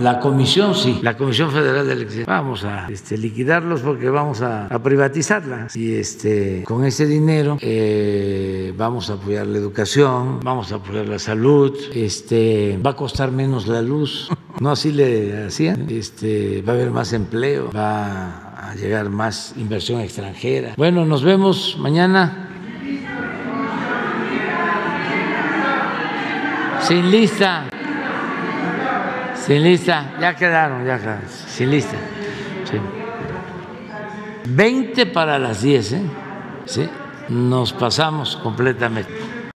la 0.00 0.18
comisión 0.20 0.74
sí, 0.74 0.98
la 1.02 1.16
Comisión 1.16 1.50
Federal 1.50 1.86
de 1.86 1.92
Electricidad. 1.92 2.26
Vamos 2.26 2.64
a 2.64 2.88
este, 2.90 3.18
liquidarlos 3.18 3.80
porque 3.80 4.08
vamos 4.08 4.40
a, 4.42 4.68
privatizarla. 4.82 5.68
Y 5.74 5.94
este, 5.94 6.62
con 6.64 6.84
ese 6.84 7.06
dinero 7.06 7.58
eh, 7.60 8.72
vamos 8.76 9.10
a 9.10 9.14
apoyar 9.14 9.46
la 9.46 9.58
educación, 9.58 10.40
vamos 10.40 10.72
a 10.72 10.76
apoyar 10.76 11.06
la 11.06 11.18
salud, 11.18 11.76
este, 11.94 12.78
va 12.84 12.90
a 12.90 12.96
costar 12.96 13.30
menos 13.30 13.66
la 13.66 13.82
luz. 13.82 14.28
No 14.60 14.72
así 14.72 14.92
le 14.92 15.46
hacían. 15.46 15.86
Este, 15.88 16.60
va 16.60 16.74
a 16.74 16.76
haber 16.76 16.90
más 16.90 17.14
empleo, 17.14 17.70
va 17.74 18.49
a 18.60 18.74
llegar 18.74 19.08
más 19.08 19.54
inversión 19.56 20.00
extranjera. 20.00 20.74
Bueno, 20.76 21.06
nos 21.06 21.24
vemos 21.24 21.76
mañana. 21.78 22.48
Sin 26.82 27.10
lista. 27.10 27.64
Sin 29.34 29.62
lista. 29.62 30.14
Ya 30.20 30.36
quedaron, 30.36 30.84
ya 30.86 30.98
quedaron. 30.98 31.24
Sin 31.28 31.70
lista. 31.70 31.96
Sí. 32.64 32.78
20 34.48 35.06
para 35.06 35.38
las 35.38 35.62
10, 35.62 35.92
¿eh? 35.92 36.02
Sí. 36.66 36.88
Nos 37.28 37.72
pasamos 37.72 38.36
completamente. 38.36 39.39